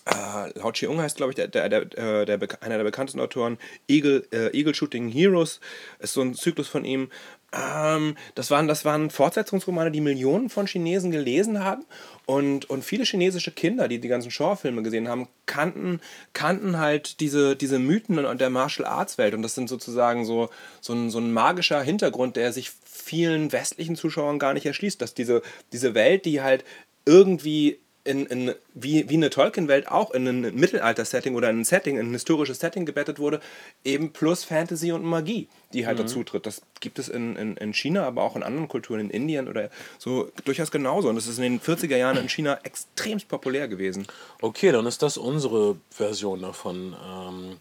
äh, 0.09 0.59
Lao 0.59 0.73
Chiung 0.73 1.01
heißt, 1.01 1.16
glaube 1.16 1.33
ich, 1.33 1.37
der, 1.37 1.49
der, 1.49 1.68
der, 1.68 1.99
äh, 1.99 2.25
der, 2.25 2.38
einer 2.62 2.77
der 2.77 2.85
bekanntesten 2.85 3.21
Autoren. 3.21 3.59
Eagle, 3.88 4.27
äh, 4.33 4.57
Eagle 4.57 4.75
Shooting 4.75 5.09
Heroes 5.09 5.61
ist 5.99 6.14
so 6.14 6.23
ein 6.23 6.35
Zyklus 6.35 6.68
von 6.68 6.85
ihm. 6.85 7.11
Ähm, 7.53 8.16
das, 8.35 8.51
waren, 8.51 8.68
das 8.68 8.85
waren 8.85 9.11
Fortsetzungsromane, 9.11 9.90
die 9.90 10.01
Millionen 10.01 10.51
von 10.51 10.66
Chinesen 10.66 11.11
gelesen 11.11 11.62
haben. 11.62 11.85
Und, 12.27 12.68
und 12.71 12.85
viele 12.85 13.05
chinesische 13.05 13.51
Kinder, 13.51 13.88
die 13.88 14.01
die 14.01 14.09
ganzen 14.09 14.31
Shaw-Filme 14.31 14.83
gesehen 14.83 15.09
haben, 15.09 15.29
kannten, 15.47 16.01
kannten 16.33 16.79
halt 16.79 17.21
diese, 17.21 17.57
diese 17.57 17.79
Mythen 17.79 18.38
der 18.38 18.51
Martial 18.51 18.87
Arts-Welt. 18.87 19.35
Und 19.35 19.42
das 19.42 19.55
sind 19.55 19.68
sozusagen 19.68 20.25
so, 20.25 20.49
so, 20.81 20.94
ein, 20.94 21.11
so 21.11 21.18
ein 21.18 21.33
magischer 21.33 21.83
Hintergrund, 21.83 22.37
der 22.37 22.53
sich 22.53 22.71
vielen 22.85 23.53
westlichen 23.53 23.97
Zuschauern 23.97 24.38
gar 24.38 24.55
nicht 24.55 24.66
erschließt. 24.66 25.01
Dass 25.01 25.14
diese, 25.14 25.42
diese 25.73 25.94
Welt, 25.94 26.25
die 26.25 26.42
halt 26.42 26.64
irgendwie 27.05 27.79
in, 28.05 28.27
in, 28.27 28.55
wie, 28.75 29.09
wie 29.09 29.15
eine 29.15 29.31
Tolkien-Welt 29.31 29.89
auch 29.89 30.13
in 30.13 30.27
ein 30.27 30.55
Mittelalter-Setting 30.55 31.35
oder 31.35 31.51
in 31.51 31.61
ein 31.61 31.65
Setting, 31.65 31.99
in 31.99 32.11
ein 32.11 32.13
historisches 32.13 32.59
Setting 32.59 32.87
gebettet 32.87 33.19
wurde, 33.19 33.41
eben 33.85 34.13
plus 34.13 34.45
Fantasy 34.45 34.93
und 34.93 35.05
Magie, 35.05 35.49
die 35.73 35.87
halt 35.87 35.99
mhm. 35.99 36.03
dazu 36.03 36.25
tritt. 36.25 36.47
Das 36.47 36.63
gibt 36.81 36.99
es 36.99 37.09
in, 37.09 37.37
in, 37.37 37.57
in 37.57 37.75
China, 37.75 38.07
aber 38.07 38.23
auch 38.23 38.37
in 38.37 38.43
anderen 38.43 38.69
Kulturen, 38.69 39.01
in 39.01 39.11
Indien 39.11 39.49
oder 39.49 39.71
so 39.99 40.31
durchaus 40.45 40.71
genauso. 40.71 41.09
Und 41.09 41.17
das 41.17 41.27
ist 41.27 41.39
in 41.39 41.43
den 41.43 41.61
40er 41.61 41.97
Jahren 41.97 42.17
in 42.17 42.29
China 42.29 42.59
extremst 42.63 43.29
populär 43.29 43.69
gewesen. 43.69 44.07
Okay, 44.41 44.73
dann 44.73 44.87
ist 44.87 45.03
das 45.03 45.19
unsere 45.19 45.77
Version 45.91 46.41
davon. 46.41 46.97
Ähm, 47.05 47.57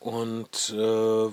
und 0.00 0.74
äh, 0.74 1.28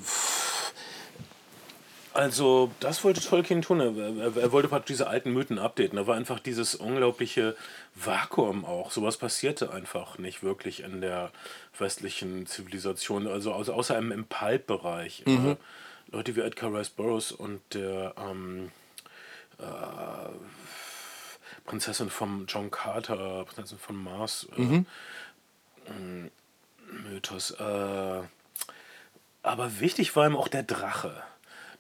also, 2.14 2.72
das 2.80 3.04
wollte 3.04 3.22
Tolkien 3.22 3.62
tun. 3.62 3.80
Er, 3.80 4.38
er, 4.38 4.52
wollte 4.52 4.68
praktisch 4.68 4.96
diese 4.96 5.08
alten 5.08 5.32
Mythen 5.32 5.58
updaten. 5.58 5.98
Da 5.98 6.06
war 6.06 6.16
einfach 6.16 6.40
dieses 6.40 6.76
unglaubliche 6.76 7.56
Vakuum 7.96 8.66
auch. 8.66 8.92
Sowas 8.92 9.18
passierte 9.18 9.72
einfach 9.72 10.18
nicht 10.20 10.44
wirklich 10.44 10.84
in 10.84 11.02
der 11.02 11.32
westlichen 11.78 12.46
Zivilisation. 12.46 13.28
Also, 13.28 13.54
also 13.54 13.74
außer 13.74 13.98
im, 13.98 14.12
im 14.12 14.26
Pulp-Bereich. 14.26 15.24
Mhm. 15.26 15.52
Äh, 15.52 15.56
Leute 16.12 16.36
wie 16.36 16.42
Edgar 16.42 16.74
Rice 16.74 16.90
Burroughs 16.90 17.32
und 17.32 17.62
der 17.74 18.14
ähm, 18.18 18.72
äh, 19.58 19.64
Prinzessin 21.66 22.12
von 22.12 22.46
John 22.48 22.70
Carter, 22.70 23.46
Prinzessin 23.46 23.80
von 23.80 23.96
Mars, 23.96 24.48
äh, 24.56 24.62
mhm. 24.62 24.86
Mythos. 27.10 27.52
Äh, 27.52 28.22
aber 29.42 29.80
wichtig 29.80 30.16
war 30.16 30.28
ihm 30.28 30.36
auch 30.36 30.48
der 30.48 30.64
Drache. 30.64 31.24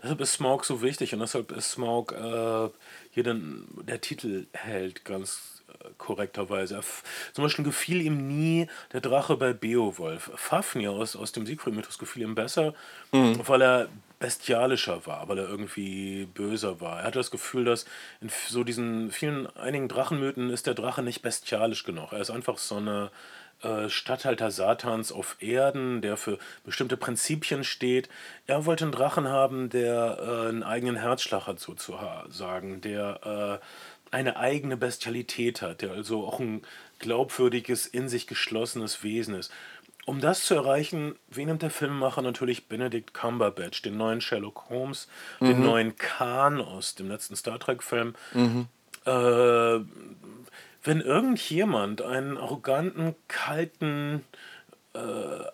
Deshalb 0.03 0.21
ist 0.21 0.33
Smaug 0.33 0.65
so 0.65 0.81
wichtig 0.81 1.13
und 1.13 1.19
deshalb 1.19 1.51
ist 1.51 1.71
Smaug 1.71 2.11
äh, 2.11 2.69
hier 3.11 3.23
dann 3.23 3.67
der 3.87 4.01
Titelheld 4.01 5.05
ganz 5.05 5.63
äh, 5.69 5.89
korrekterweise. 5.97 6.81
Zum 7.33 7.43
Beispiel 7.43 7.65
gefiel 7.65 8.01
ihm 8.01 8.27
nie 8.27 8.67
der 8.91 9.01
Drache 9.01 9.37
bei 9.37 9.53
Beowulf. 9.53 10.31
Fafnir 10.35 10.91
aus, 10.91 11.15
aus 11.15 11.31
dem 11.31 11.45
Siegfried-Mythos 11.45 11.97
gefiel 11.97 12.23
ihm 12.23 12.35
besser, 12.35 12.73
weil 13.11 13.61
er 13.61 13.89
bestialischer 14.19 15.05
war, 15.05 15.27
weil 15.27 15.39
er 15.39 15.49
irgendwie 15.49 16.25
böser 16.33 16.79
war. 16.79 16.99
Er 16.99 17.07
hatte 17.07 17.19
das 17.19 17.29
Gefühl, 17.29 17.65
dass 17.65 17.83
in 18.21 18.29
so 18.47 18.63
diesen 18.63 19.11
vielen, 19.11 19.47
einigen 19.57 19.89
Drachenmythen 19.89 20.49
ist 20.49 20.65
der 20.65 20.75
Drache 20.75 21.03
nicht 21.03 21.21
bestialisch 21.21 21.83
genug. 21.83 22.13
Er 22.13 22.21
ist 22.21 22.29
einfach 22.29 22.57
so 22.57 22.77
eine 22.77 23.11
äh, 23.63 23.89
Statthalter 23.89 24.51
Satans 24.51 25.11
auf 25.11 25.37
Erden, 25.39 26.01
der 26.01 26.17
für 26.17 26.37
bestimmte 26.63 26.97
Prinzipien 26.97 27.63
steht. 27.63 28.09
Er 28.47 28.65
wollte 28.65 28.85
einen 28.85 28.91
Drachen 28.91 29.27
haben, 29.27 29.69
der 29.69 30.17
äh, 30.19 30.49
einen 30.49 30.63
eigenen 30.63 30.95
Herzschlag 30.95 31.47
hat, 31.47 31.59
sozusagen, 31.59 32.81
der 32.81 33.59
äh, 33.61 34.15
eine 34.15 34.37
eigene 34.37 34.77
Bestialität 34.77 35.61
hat, 35.61 35.81
der 35.81 35.91
also 35.91 36.27
auch 36.27 36.39
ein 36.39 36.61
glaubwürdiges, 36.99 37.87
in 37.87 38.09
sich 38.09 38.27
geschlossenes 38.27 39.03
Wesen 39.03 39.35
ist. 39.35 39.51
Um 40.05 40.19
das 40.19 40.43
zu 40.43 40.53
erreichen, 40.55 41.15
wen 41.29 41.47
nimmt 41.47 41.61
der 41.61 41.69
Filmemacher 41.69 42.21
natürlich 42.21 42.67
Benedict 42.67 43.13
Cumberbatch, 43.13 43.81
den 43.81 43.95
neuen 43.95 44.19
Sherlock 44.19 44.69
Holmes, 44.69 45.07
den 45.39 45.63
neuen 45.63 45.95
Khan 45.95 46.59
aus 46.59 46.95
dem 46.95 47.07
letzten 47.07 47.37
Star 47.37 47.57
Trek-Film. 47.57 48.13
Äh, 49.05 49.79
wenn 50.83 51.01
irgendjemand 51.01 52.01
einen 52.01 52.37
arroganten, 52.37 53.15
kalten 53.27 54.23
äh, 54.93 54.99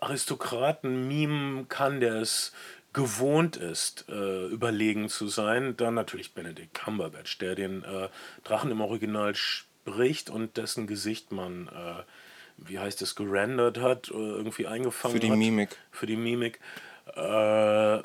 Aristokraten 0.02 1.08
mimen 1.08 1.68
kann, 1.70 2.00
der 2.00 2.16
es 2.16 2.52
gewohnt 2.94 3.56
ist, 3.56 4.06
äh, 4.10 4.48
überlegen 4.48 5.10
zu 5.10 5.28
sein, 5.28 5.78
dann 5.78 5.94
natürlich 5.94 6.34
Benedict 6.34 6.74
Cumberbatch, 6.74 7.38
der 7.38 7.56
den 7.56 7.84
äh, 7.84 8.10
Drachen 8.44 8.72
im 8.72 8.82
Original 8.82 9.36
spricht 9.36 10.30
und 10.30 10.58
dessen 10.58 10.88
Gesicht 10.88 11.32
man, 11.32 11.68
äh, 11.68 12.04
wie 12.58 12.80
heißt 12.80 13.02
es, 13.04 13.16
gerendert 13.16 13.80
hat, 13.80 14.10
äh, 14.10 14.14
irgendwie 14.14 14.66
eingefangen 14.66 15.16
Für 15.16 15.20
die 15.20 15.32
hat. 15.32 15.38
Mimik. 15.38 15.78
Für 15.92 16.08
die 16.08 16.16
Mimik. 16.16 16.60
Äh, 17.16 18.02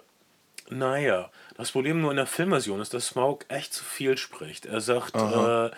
naja, 0.70 1.30
das 1.56 1.72
Problem 1.72 2.00
nur 2.00 2.10
in 2.10 2.16
der 2.16 2.26
Filmversion 2.26 2.80
ist, 2.80 2.94
dass 2.94 3.08
Smaug 3.08 3.44
echt 3.48 3.72
zu 3.72 3.84
viel 3.84 4.16
spricht. 4.16 4.66
Er 4.66 4.80
sagt 4.80 5.14
äh, 5.14 5.70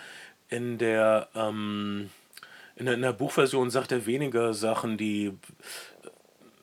in 0.49 0.77
der 0.77 1.27
ähm, 1.35 2.09
in 2.75 2.85
der, 2.85 2.95
in 2.95 3.01
der 3.01 3.13
Buchversion 3.13 3.69
sagt 3.71 3.91
er 3.91 4.05
weniger 4.05 4.53
Sachen, 4.53 4.97
die 4.97 5.33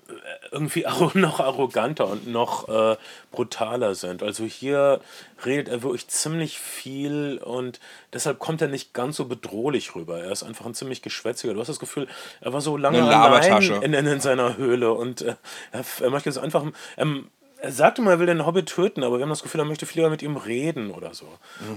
äh, 0.09 0.13
irgendwie 0.53 0.87
arro- 0.87 1.19
noch 1.19 1.41
arroganter 1.41 2.07
und 2.07 2.27
noch 2.29 2.69
äh, 2.69 2.97
brutaler 3.33 3.95
sind. 3.95 4.23
Also 4.23 4.45
hier 4.45 5.01
redet 5.45 5.69
er 5.69 5.83
wirklich 5.83 6.07
ziemlich 6.09 6.59
viel 6.59 7.39
und 7.43 7.81
deshalb 8.13 8.39
kommt 8.39 8.63
er 8.63 8.69
nicht 8.69 8.93
ganz 8.95 9.17
so 9.17 9.25
bedrohlich 9.25 9.95
rüber. 9.97 10.21
Er 10.23 10.31
ist 10.31 10.43
einfach 10.45 10.67
ein 10.67 10.75
ziemlich 10.75 11.03
geschwätziger. 11.03 11.55
Du 11.55 11.61
hast 11.61 11.69
das 11.69 11.81
Gefühl, 11.81 12.07
er 12.41 12.53
war 12.53 12.61
so 12.61 12.77
lange 12.77 12.99
allein 13.41 13.51
in, 13.83 13.93
in, 13.95 14.07
in 14.07 14.21
seiner 14.21 14.57
Höhle 14.57 14.93
und 14.93 15.23
äh, 15.23 15.35
er, 15.73 15.85
er 16.01 16.11
möchte 16.11 16.29
es 16.31 16.39
einfach. 16.39 16.65
Ähm, 16.97 17.29
er 17.65 17.73
sagte 17.73 18.03
mal, 18.03 18.11
er 18.13 18.19
will 18.19 18.27
den 18.27 18.45
Hobbit 18.45 18.67
töten, 18.67 19.03
aber 19.03 19.17
wir 19.17 19.23
haben 19.23 19.31
das 19.31 19.43
Gefühl, 19.43 19.63
er 19.63 19.65
möchte 19.65 19.87
viel 19.87 20.03
lieber 20.03 20.11
mit 20.11 20.21
ihm 20.21 20.37
reden 20.37 20.91
oder 20.91 21.15
so. 21.15 21.25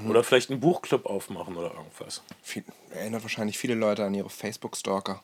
Oder 0.10 0.22
vielleicht 0.22 0.52
einen 0.52 0.60
Buchclub 0.60 1.06
aufmachen 1.06 1.56
oder 1.56 1.72
irgendwas. 1.74 2.24
Viel, 2.44 2.66
erinnert 2.92 3.24
wahrscheinlich 3.24 3.58
viele 3.58 3.76
Leute 3.76 4.04
an 4.04 4.14
ihre 4.14 4.30
Facebook-Stalker. 4.30 5.24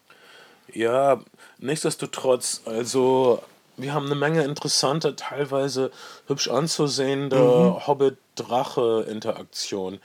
Ja, 0.73 1.19
nichtsdestotrotz, 1.58 2.62
also 2.65 3.43
wir 3.76 3.93
haben 3.93 4.06
eine 4.06 4.15
Menge 4.15 4.45
interessanter, 4.45 5.17
teilweise 5.17 5.91
hübsch 6.28 6.47
anzusehender 6.47 7.86
Hobbit-Drache-Interaktion. 7.86 9.99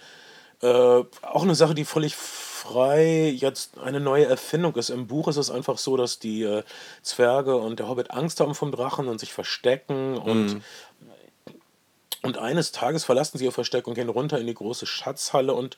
Äh, 0.61 0.67
auch 0.67 1.43
eine 1.43 1.55
Sache, 1.55 1.77
die 1.77 1.85
völlig 1.85 2.17
frei 2.69 3.31
jetzt 3.31 3.79
eine 3.79 4.01
neue 4.01 4.27
Erfindung 4.27 4.75
ist. 4.77 4.91
Im 4.91 5.07
Buch 5.07 5.29
ist 5.29 5.37
es 5.37 5.51
einfach 5.51 5.79
so, 5.79 5.97
dass 5.97 6.19
die 6.19 6.43
äh, 6.43 6.63
Zwerge 7.03 7.57
und 7.57 7.79
der 7.79 7.89
Hobbit 7.89 8.11
Angst 8.11 8.41
haben 8.41 8.55
vom 8.55 8.73
Drachen 8.73 9.09
und 9.09 9.19
sich 9.19 9.33
verstecken 9.33 10.17
und 10.17 10.63
und 12.21 12.37
eines 12.37 12.73
Tages 12.73 13.05
verlassen 13.05 13.39
sie 13.39 13.45
ihr 13.45 13.53
Versteck 13.53 13.87
und 13.87 13.95
gehen 13.95 14.09
runter 14.09 14.41
in 14.41 14.47
die 14.49 14.55
große 14.55 14.87
Schatzhalle 14.87 15.55
und 15.55 15.77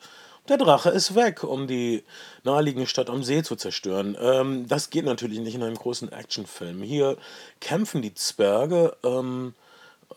der 0.49 0.57
Drache 0.57 0.89
ist 0.89 1.13
weg, 1.13 1.43
um 1.43 1.67
die 1.67 2.03
naheliegende 2.43 2.87
Stadt 2.87 3.11
am 3.11 3.23
See 3.23 3.43
zu 3.43 3.55
zerstören. 3.55 4.17
Ähm, 4.19 4.67
das 4.67 4.89
geht 4.89 5.05
natürlich 5.05 5.39
nicht 5.39 5.53
in 5.53 5.61
einem 5.61 5.75
großen 5.75 6.11
Actionfilm. 6.11 6.81
Hier 6.81 7.17
kämpfen 7.59 8.01
die 8.01 8.15
Zwerge 8.15 8.97
ähm, 9.03 9.53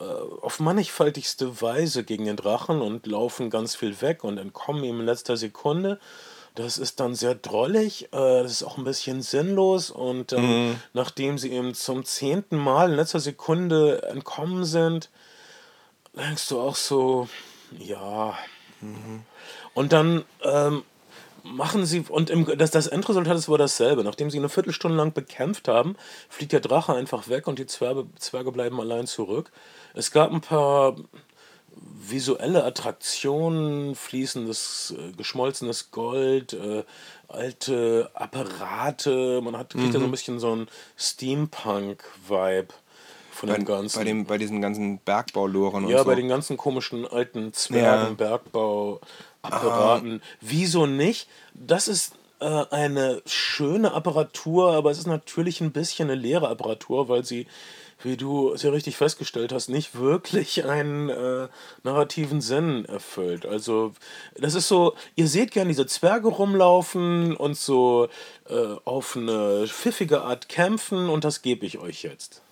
äh, 0.01 0.05
auf 0.05 0.61
mannigfaltigste 0.61 1.61
Weise 1.61 2.05
gegen 2.05 2.25
den 2.25 2.37
Drachen 2.37 2.81
und 2.81 3.07
laufen 3.07 3.51
ganz 3.51 3.77
viel 3.77 4.01
weg 4.01 4.25
und 4.25 4.39
entkommen 4.39 4.83
ihm 4.83 5.01
in 5.01 5.07
letzter 5.07 5.37
Sekunde. 5.37 6.01
Das 6.57 6.79
ist 6.79 7.01
dann 7.01 7.17
sehr 7.17 7.35
drollig, 7.35 8.05
äh, 8.13 8.43
das 8.43 8.53
ist 8.53 8.63
auch 8.63 8.79
ein 8.79 8.85
bisschen 8.85 9.23
sinnlos 9.23 9.91
und 9.91 10.33
ähm, 10.33 10.77
nachdem 10.93 11.37
sie 11.37 11.49
ihm 11.49 11.75
zum 11.75 12.05
zehnten 12.05 12.57
Mal 12.57 12.91
in 12.91 12.97
letzter 12.97 13.19
Sekunde 13.19 14.03
entkommen 14.03 14.65
sind, 14.65 15.11
denkst 16.15 16.49
du 16.49 16.61
auch 16.61 16.77
so, 16.77 17.29
ja. 17.77 18.39
Und 19.75 19.93
dann 19.93 20.25
ähm, 20.43 20.85
machen 21.43 21.87
sie, 21.87 22.05
und 22.09 22.31
im, 22.31 22.47
das, 22.57 22.71
das 22.71 22.87
Endresultat 22.87 23.37
ist 23.37 23.49
aber 23.49 23.59
dasselbe. 23.59 24.05
Nachdem 24.05 24.31
sie 24.31 24.39
eine 24.39 24.49
Viertelstunde 24.49 24.97
lang 24.97 25.13
bekämpft 25.13 25.69
haben, 25.69 25.97
fliegt 26.29 26.53
der 26.53 26.61
Drache 26.61 26.95
einfach 26.95 27.29
weg 27.29 27.47
und 27.47 27.59
die 27.59 27.67
Zwerge, 27.67 28.07
Zwerge 28.19 28.53
bleiben 28.53 28.81
allein 28.81 29.07
zurück. 29.07 29.51
Es 29.93 30.11
gab 30.11 30.33
ein 30.33 30.41
paar 30.41 30.97
visuelle 31.77 32.65
Attraktionen, 32.65 33.95
fließendes, 33.95 34.95
äh, 34.97 35.13
geschmolzenes 35.13 35.91
Gold, 35.91 36.53
äh, 36.53 36.85
alte 37.29 38.11
Apparate. 38.15 39.41
Man 39.43 39.57
hat, 39.57 39.71
kriegt 39.71 39.95
ja 39.95 40.01
so 40.01 40.07
ein 40.07 40.11
bisschen 40.11 40.39
so 40.39 40.53
einen 40.53 40.69
Steampunk-Vibe 40.97 42.69
von 43.33 43.49
Bei, 43.49 43.57
dem 43.57 43.65
Ganzen. 43.65 43.99
bei, 43.99 44.05
dem, 44.05 44.25
bei 44.25 44.39
diesen 44.39 44.61
ganzen 44.61 44.99
Bergbauloren 44.99 45.85
und 45.85 45.91
Ja, 45.91 45.99
so. 45.99 46.05
bei 46.05 46.15
den 46.15 46.29
ganzen 46.29 46.57
komischen 46.57 47.07
alten 47.07 47.53
Zwergen, 47.53 48.17
Bergbauapparaten. 48.17 50.23
Wieso 50.41 50.87
nicht? 50.87 51.29
Das 51.55 51.89
ist 51.89 52.13
äh, 52.45 52.67
eine 52.71 53.23
schöne 53.25 53.93
Apparatur, 53.93 54.73
aber 54.73 54.91
es 54.91 54.99
ist 54.99 55.07
natürlich 55.07 55.63
ein 55.63 55.73
bisschen 55.73 56.11
eine 56.11 56.21
leere 56.21 56.49
Apparatur, 56.49 57.09
weil 57.09 57.25
sie, 57.25 57.47
wie 58.03 58.19
du 58.19 58.55
ja 58.55 58.71
richtig 58.71 58.99
festgestellt 58.99 59.51
hast, 59.51 59.71
nicht 59.71 59.99
wirklich 59.99 60.65
einen 60.67 61.09
äh, 61.09 61.49
narrativen 61.85 62.43
Sinn 62.43 62.85
erfüllt. 62.85 63.47
Also, 63.47 63.95
das 64.37 64.55
ist 64.55 64.69
so, 64.69 64.95
ihr 65.17 65.27
seht 65.27 65.53
gern 65.53 65.69
diese 65.69 65.87
Zwerge 65.87 66.29
rumlaufen 66.29 67.35
und 67.35 67.57
so 67.57 68.09
äh, 68.51 68.77
auf 68.85 69.17
eine 69.17 69.67
pfiffige 69.67 70.21
Art 70.21 70.51
kämpfen 70.51 71.09
und 71.09 71.25
das 71.25 71.41
gebe 71.41 71.65
ich 71.65 71.79
euch 71.79 72.03
jetzt. 72.03 72.43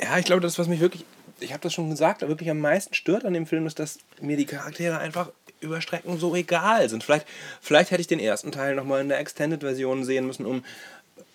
Ja, 0.00 0.18
ich 0.18 0.24
glaube, 0.24 0.40
das, 0.40 0.58
was 0.58 0.66
mich 0.66 0.80
wirklich, 0.80 1.04
ich 1.38 1.52
habe 1.52 1.62
das 1.62 1.72
schon 1.72 1.88
gesagt, 1.88 2.22
wirklich 2.22 2.50
am 2.50 2.58
meisten 2.58 2.94
stört 2.94 3.24
an 3.24 3.32
dem 3.32 3.46
Film, 3.46 3.64
ist, 3.66 3.78
dass 3.78 4.00
mir 4.20 4.36
die 4.36 4.46
Charaktere 4.46 4.98
einfach 4.98 5.30
über 5.60 5.80
Strecken 5.80 6.18
so 6.18 6.34
egal 6.34 6.88
sind. 6.88 7.04
Vielleicht, 7.04 7.26
vielleicht 7.60 7.90
hätte 7.90 8.00
ich 8.00 8.06
den 8.06 8.20
ersten 8.20 8.52
Teil 8.52 8.74
nochmal 8.74 9.00
in 9.00 9.08
der 9.08 9.18
Extended-Version 9.18 10.04
sehen 10.04 10.26
müssen, 10.26 10.46
um 10.46 10.64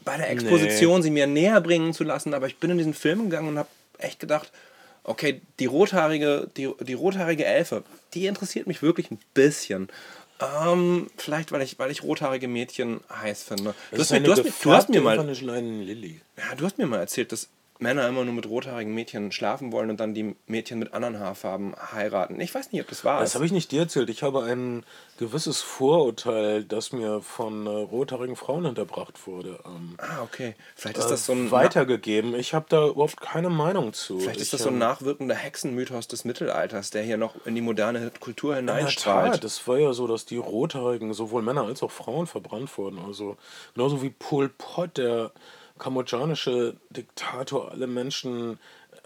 bei 0.06 0.18
der 0.18 0.30
Exposition 0.30 1.02
sie 1.02 1.12
mir 1.12 1.28
näher 1.28 1.62
bringen 1.62 1.94
zu 1.94 2.04
lassen. 2.04 2.34
Aber 2.34 2.48
ich 2.48 2.58
bin 2.58 2.72
in 2.72 2.78
diesen 2.78 2.94
Film 2.94 3.30
gegangen 3.30 3.50
und 3.50 3.58
habe 3.58 3.70
echt 3.98 4.20
gedacht, 4.20 4.52
okay, 5.04 5.42
die 5.60 5.66
rothaarige, 5.66 6.50
die, 6.58 6.70
die 6.82 6.94
rothaarige 6.94 7.46
Elfe, 7.46 7.84
die 8.14 8.28
interessiert 8.28 8.68
mich 8.68 8.82
wirklich 8.82 9.12
ein 9.12 9.20
bisschen. 9.34 9.90
Ähm, 10.40 11.10
vielleicht, 11.18 11.52
weil 11.52 11.62
ich, 11.62 11.80
weil 11.80 11.92
ich 11.92 12.04
rothaarige 12.04 12.48
Mädchen 12.48 13.02
heiß 13.10 13.44
finde. 13.44 13.76
Du 13.92 14.00
hast, 14.00 14.12
mir, 14.12 14.22
du, 14.22 14.32
hast 14.32 14.44
mir, 14.44 14.54
du, 14.62 14.74
hast 14.74 14.90
mir 14.90 15.02
mal, 15.02 15.18
von 15.18 15.28
der 15.28 15.36
kleinen 15.36 15.82
Lilly. 15.82 16.22
ja, 16.38 16.56
du 16.56 16.66
hast 16.66 16.78
mir 16.78 16.88
mal 16.88 17.00
erzählt, 17.00 17.32
dass 17.32 17.50
Männer 17.80 18.08
immer 18.08 18.24
nur 18.24 18.34
mit 18.34 18.48
rothaarigen 18.48 18.94
Mädchen 18.94 19.32
schlafen 19.32 19.72
wollen 19.72 19.90
und 19.90 20.00
dann 20.00 20.14
die 20.14 20.36
Mädchen 20.48 20.80
mit 20.80 20.94
anderen 20.94 21.20
Haarfarben 21.20 21.76
heiraten. 21.92 22.40
Ich 22.40 22.54
weiß 22.54 22.72
nicht, 22.72 22.82
ob 22.82 22.88
das 22.88 23.04
wahr 23.04 23.20
Das 23.20 23.30
ist. 23.30 23.36
habe 23.36 23.46
ich 23.46 23.52
nicht 23.52 23.72
dir 23.72 23.82
erzählt. 23.82 24.10
Ich 24.10 24.24
habe 24.24 24.44
ein 24.44 24.86
gewisses 25.18 25.62
Vorurteil, 25.62 26.64
das 26.64 26.92
mir 26.92 27.22
von 27.22 27.66
äh, 27.66 27.70
rothaarigen 27.70 28.36
Frauen 28.36 28.66
hinterbracht 28.66 29.28
wurde, 29.28 29.60
ähm, 29.66 29.96
Ah, 29.98 30.22
okay. 30.24 30.56
Vielleicht 30.76 30.98
ist 30.98 31.10
das 31.10 31.26
so 31.26 31.34
ein, 31.34 31.52
weitergegeben. 31.52 32.36
Ich 32.36 32.54
habe 32.54 32.66
da 32.70 32.88
überhaupt 32.88 33.20
keine 33.22 33.50
Meinung 33.50 33.94
zu. 33.94 34.20
vielleicht 34.20 34.38
ist 34.40 34.46
ich, 34.48 34.52
das 34.52 34.64
so 34.64 34.70
ein 34.70 34.74
ähm, 34.76 34.80
nachwirkender 34.80 35.36
Hexenmythos 35.36 36.08
des 36.08 36.26
Mittelalters, 36.26 36.90
der 36.90 37.04
hier 37.04 37.18
noch 37.18 37.36
in 37.46 37.56
die 37.56 37.62
moderne 37.62 38.12
Kultur 38.20 38.58
in 38.58 38.66
der 38.68 38.76
hineinstrahlt. 38.76 39.34
Tat, 39.34 39.44
es 39.44 39.68
war 39.68 39.78
ja 39.78 39.94
so, 39.94 40.08
dass 40.08 40.26
die 40.26 40.38
Rothaarigen 40.38 41.14
sowohl 41.14 41.42
Männer 41.42 41.64
als 41.64 41.84
auch 41.84 41.92
Frauen 41.92 42.28
verbrannt 42.28 42.76
wurden. 42.78 43.00
Also 43.00 43.38
genauso 43.76 44.02
wie 44.02 44.10
Pol 44.10 44.50
Pot, 44.50 44.98
der 44.98 45.32
kambodschanische 45.80 46.78
Diktator, 46.90 47.72
alle 47.72 47.88
Menschen 47.88 48.60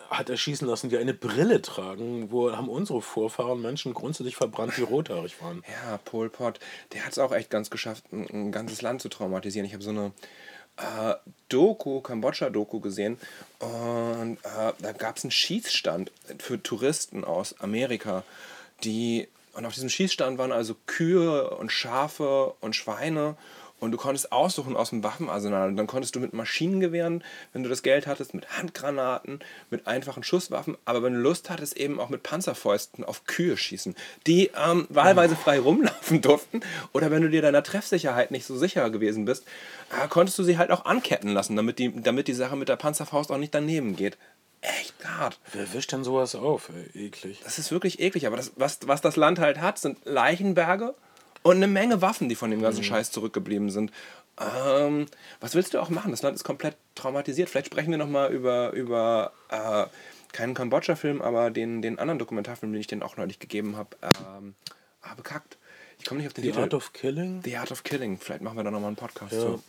hat 0.09 0.29
erschießen 0.29 0.67
lassen, 0.67 0.89
die 0.89 0.97
eine 0.97 1.13
Brille 1.13 1.61
tragen. 1.61 2.31
Wo 2.31 2.51
haben 2.51 2.69
unsere 2.69 3.01
Vorfahren 3.01 3.61
Menschen 3.61 3.93
grundsätzlich 3.93 4.35
verbrannt, 4.35 4.73
die 4.77 4.83
rothaarig 4.83 5.41
waren? 5.41 5.63
Ja, 5.67 5.97
Pol 5.97 6.29
Pot, 6.29 6.59
der 6.93 7.05
hat 7.05 7.11
es 7.11 7.19
auch 7.19 7.33
echt 7.33 7.49
ganz 7.49 7.69
geschafft, 7.69 8.05
ein, 8.11 8.27
ein 8.29 8.51
ganzes 8.51 8.81
Land 8.81 9.01
zu 9.01 9.09
traumatisieren. 9.09 9.65
Ich 9.65 9.73
habe 9.73 9.83
so 9.83 9.89
eine 9.89 10.11
äh, 10.77 11.15
Doku, 11.49 12.01
Kambodscha-Doku 12.01 12.79
gesehen 12.79 13.17
und 13.59 14.37
äh, 14.43 14.73
da 14.79 14.91
gab 14.93 15.17
es 15.17 15.23
einen 15.23 15.31
Schießstand 15.31 16.11
für 16.37 16.61
Touristen 16.61 17.23
aus 17.23 17.59
Amerika, 17.59 18.23
die 18.83 19.27
und 19.53 19.65
auf 19.65 19.73
diesem 19.73 19.89
Schießstand 19.89 20.37
waren 20.37 20.51
also 20.51 20.75
Kühe 20.85 21.49
und 21.49 21.71
Schafe 21.71 22.53
und 22.61 22.75
Schweine 22.75 23.35
und 23.79 23.91
du 23.91 23.97
konntest 23.97 24.31
aussuchen 24.31 24.75
aus 24.75 24.89
dem 24.89 25.03
Waffenarsenal. 25.03 25.69
Und 25.69 25.77
dann 25.77 25.87
konntest 25.87 26.15
du 26.15 26.19
mit 26.19 26.33
Maschinengewehren, 26.33 27.23
wenn 27.53 27.63
du 27.63 27.69
das 27.69 27.83
Geld 27.83 28.07
hattest, 28.07 28.33
mit 28.33 28.57
Handgranaten, 28.57 29.39
mit 29.69 29.87
einfachen 29.87 30.23
Schusswaffen, 30.23 30.77
aber 30.85 31.03
wenn 31.03 31.13
du 31.13 31.19
Lust 31.19 31.49
hattest, 31.49 31.77
eben 31.77 31.99
auch 31.99 32.09
mit 32.09 32.23
Panzerfäusten 32.23 33.03
auf 33.03 33.25
Kühe 33.25 33.57
schießen, 33.57 33.95
die 34.25 34.51
ähm, 34.57 34.87
wahlweise 34.89 35.35
frei 35.35 35.59
rumlaufen 35.59 36.21
durften. 36.21 36.61
Oder 36.93 37.11
wenn 37.11 37.21
du 37.21 37.29
dir 37.29 37.41
deiner 37.41 37.63
Treffsicherheit 37.63 38.31
nicht 38.31 38.45
so 38.45 38.57
sicher 38.57 38.89
gewesen 38.89 39.25
bist, 39.25 39.45
äh, 39.91 40.07
konntest 40.07 40.39
du 40.39 40.43
sie 40.43 40.57
halt 40.57 40.71
auch 40.71 40.85
anketten 40.85 41.31
lassen, 41.31 41.55
damit 41.55 41.79
die, 41.79 41.93
damit 42.01 42.27
die 42.27 42.33
Sache 42.33 42.55
mit 42.55 42.69
der 42.69 42.77
Panzerfaust 42.77 43.31
auch 43.31 43.37
nicht 43.37 43.53
daneben 43.53 43.95
geht 43.95 44.17
echt 44.61 44.95
hart. 45.05 45.39
Wer 45.53 45.71
wischt 45.73 45.91
denn 45.91 46.03
sowas 46.03 46.35
auf? 46.35 46.69
Ey, 46.69 47.05
eklig. 47.05 47.41
Das 47.43 47.59
ist 47.59 47.71
wirklich 47.71 47.99
eklig. 47.99 48.27
Aber 48.27 48.37
das, 48.37 48.53
was, 48.55 48.79
was 48.85 49.01
das 49.01 49.15
Land 49.15 49.39
halt 49.39 49.61
hat, 49.61 49.77
sind 49.77 49.99
Leichenberge 50.03 50.95
und 51.47 51.55
eine 51.57 51.67
Menge 51.67 52.01
Waffen, 52.01 52.27
die 52.27 52.35
von 52.35 52.51
dem 52.51 52.61
ganzen 52.61 52.81
mhm. 52.81 52.85
Scheiß 52.85 53.11
zurückgeblieben 53.11 53.69
sind. 53.69 53.91
Ähm, 54.37 55.05
was 55.39 55.55
willst 55.55 55.73
du 55.73 55.79
auch 55.79 55.89
machen? 55.89 56.11
Das 56.11 56.21
Land 56.21 56.35
ist 56.35 56.43
komplett 56.43 56.75
traumatisiert. 56.93 57.49
Vielleicht 57.49 57.67
sprechen 57.67 57.89
wir 57.89 57.97
nochmal 57.97 58.33
über, 58.33 58.71
über 58.73 59.31
äh, 59.49 59.85
keinen 60.33 60.53
Kambodscha-Film, 60.53 61.21
aber 61.21 61.49
den, 61.49 61.81
den 61.81 61.99
anderen 61.99 62.19
Dokumentarfilm, 62.19 62.73
den 62.73 62.81
ich 62.81 62.87
denen 62.87 63.01
auch 63.01 63.15
neulich 63.15 63.39
gegeben 63.39 63.77
habe. 63.77 63.95
Ähm, 64.01 64.55
ah, 65.01 65.15
bekackt. 65.15 65.57
Ich 65.99 66.05
komme 66.05 66.19
nicht 66.19 66.27
auf 66.27 66.33
den 66.33 66.43
The 66.43 66.49
Titel. 66.49 66.59
The 66.59 66.63
Art 66.63 66.73
of 66.73 66.91
Killing? 66.91 67.41
The 67.45 67.57
Art 67.57 67.71
of 67.71 67.83
Killing. 67.83 68.17
Vielleicht 68.17 68.41
machen 68.41 68.57
wir 68.57 68.63
da 68.65 68.71
nochmal 68.71 68.89
einen 68.89 68.97
Podcast 68.97 69.31
ja. 69.31 69.39
zu. 69.39 69.63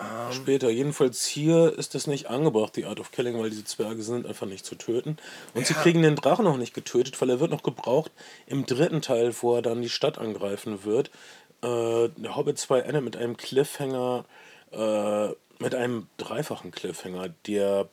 Ähm, 0.00 0.32
Später. 0.32 0.70
Jedenfalls 0.70 1.24
hier 1.24 1.76
ist 1.78 1.94
das 1.94 2.06
nicht 2.06 2.28
angebracht, 2.28 2.74
die 2.76 2.84
Art 2.84 2.98
of 2.98 3.12
Killing, 3.12 3.38
weil 3.38 3.50
diese 3.50 3.64
Zwerge 3.64 4.02
sind 4.02 4.26
einfach 4.26 4.46
nicht 4.46 4.66
zu 4.66 4.74
töten. 4.74 5.16
Und 5.54 5.62
ja. 5.62 5.66
sie 5.68 5.74
kriegen 5.74 6.02
den 6.02 6.16
Drachen 6.16 6.44
noch 6.44 6.56
nicht 6.56 6.74
getötet, 6.74 7.20
weil 7.20 7.30
er 7.30 7.40
wird 7.40 7.50
noch 7.50 7.62
gebraucht 7.62 8.10
im 8.46 8.66
dritten 8.66 9.02
Teil, 9.02 9.34
wo 9.40 9.54
er 9.54 9.62
dann 9.62 9.82
die 9.82 9.88
Stadt 9.88 10.18
angreifen 10.18 10.84
wird. 10.84 11.10
Äh, 11.62 12.08
der 12.16 12.36
Hobbit 12.36 12.58
2 12.58 12.80
endet 12.80 13.04
mit 13.04 13.16
einem 13.16 13.36
Cliffhanger, 13.36 14.24
äh, 14.72 15.28
mit 15.60 15.74
einem 15.74 16.08
dreifachen 16.16 16.72
Cliffhanger. 16.72 17.28
Der, 17.46 17.88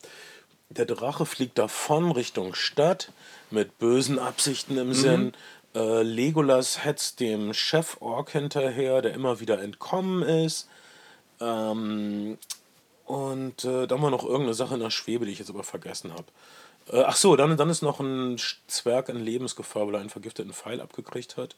der 0.70 0.86
Drache 0.86 1.28
fliegt 1.28 1.60
davon 1.60 2.12
Richtung 2.12 2.56
Stadt 2.56 3.12
mit 3.52 3.78
bösen 3.78 4.18
Absichten 4.18 4.78
im 4.78 4.88
mhm. 4.88 4.94
Sinn. 4.94 5.34
Äh, 5.76 6.02
Legolas 6.02 6.84
hetzt 6.84 7.20
dem 7.20 7.54
Chef-Ork 7.54 8.32
hinterher, 8.32 9.04
der 9.04 9.14
immer 9.14 9.40
wieder 9.40 9.62
entkommen 9.62 10.24
ist. 10.24 10.68
Ähm, 11.42 12.38
und 13.06 13.66
äh, 13.66 13.88
dann 13.88 14.02
war 14.02 14.10
noch 14.10 14.24
irgendeine 14.24 14.54
Sache 14.54 14.76
in 14.76 14.80
der 14.80 14.92
Schwebe, 14.92 15.26
die 15.26 15.34
ich 15.34 15.40
jetzt 15.40 15.50
aber 15.50 15.64
vergessen 15.64 16.14
habe. 16.14 16.26
Äh, 16.92 17.04
ach 17.04 17.16
so, 17.16 17.36
dann, 17.36 17.58
dann 17.58 17.70
ist 17.70 17.82
noch 17.82 18.00
ein 18.00 18.40
Zwerg 18.68 19.10
in 19.10 19.20
Lebensgefahr, 19.20 19.88
weil 19.88 19.96
er 19.96 20.02
einen 20.02 20.10
vergifteten 20.10 20.54
Pfeil 20.54 20.80
abgekriegt 20.80 21.38
hat. 21.38 21.56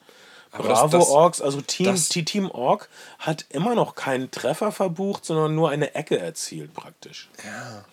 Aber 0.52 0.70
Bravo 0.70 0.98
das, 0.98 1.08
das, 1.08 1.10
Orks, 1.10 1.42
also 1.42 1.62
Team, 1.62 1.88
das, 1.88 2.10
Team 2.10 2.50
Ork 2.52 2.90
hat 3.20 3.46
immer 3.50 3.76
noch 3.76 3.96
keinen 3.96 4.30
Treffer 4.32 4.72
verbucht, 4.72 5.26
sondern 5.26 5.56
nur 5.56 5.70
eine 5.70 5.96
Ecke 5.96 6.20
erzielt 6.20 6.74
praktisch. 6.74 7.30
Ja. 7.44 7.86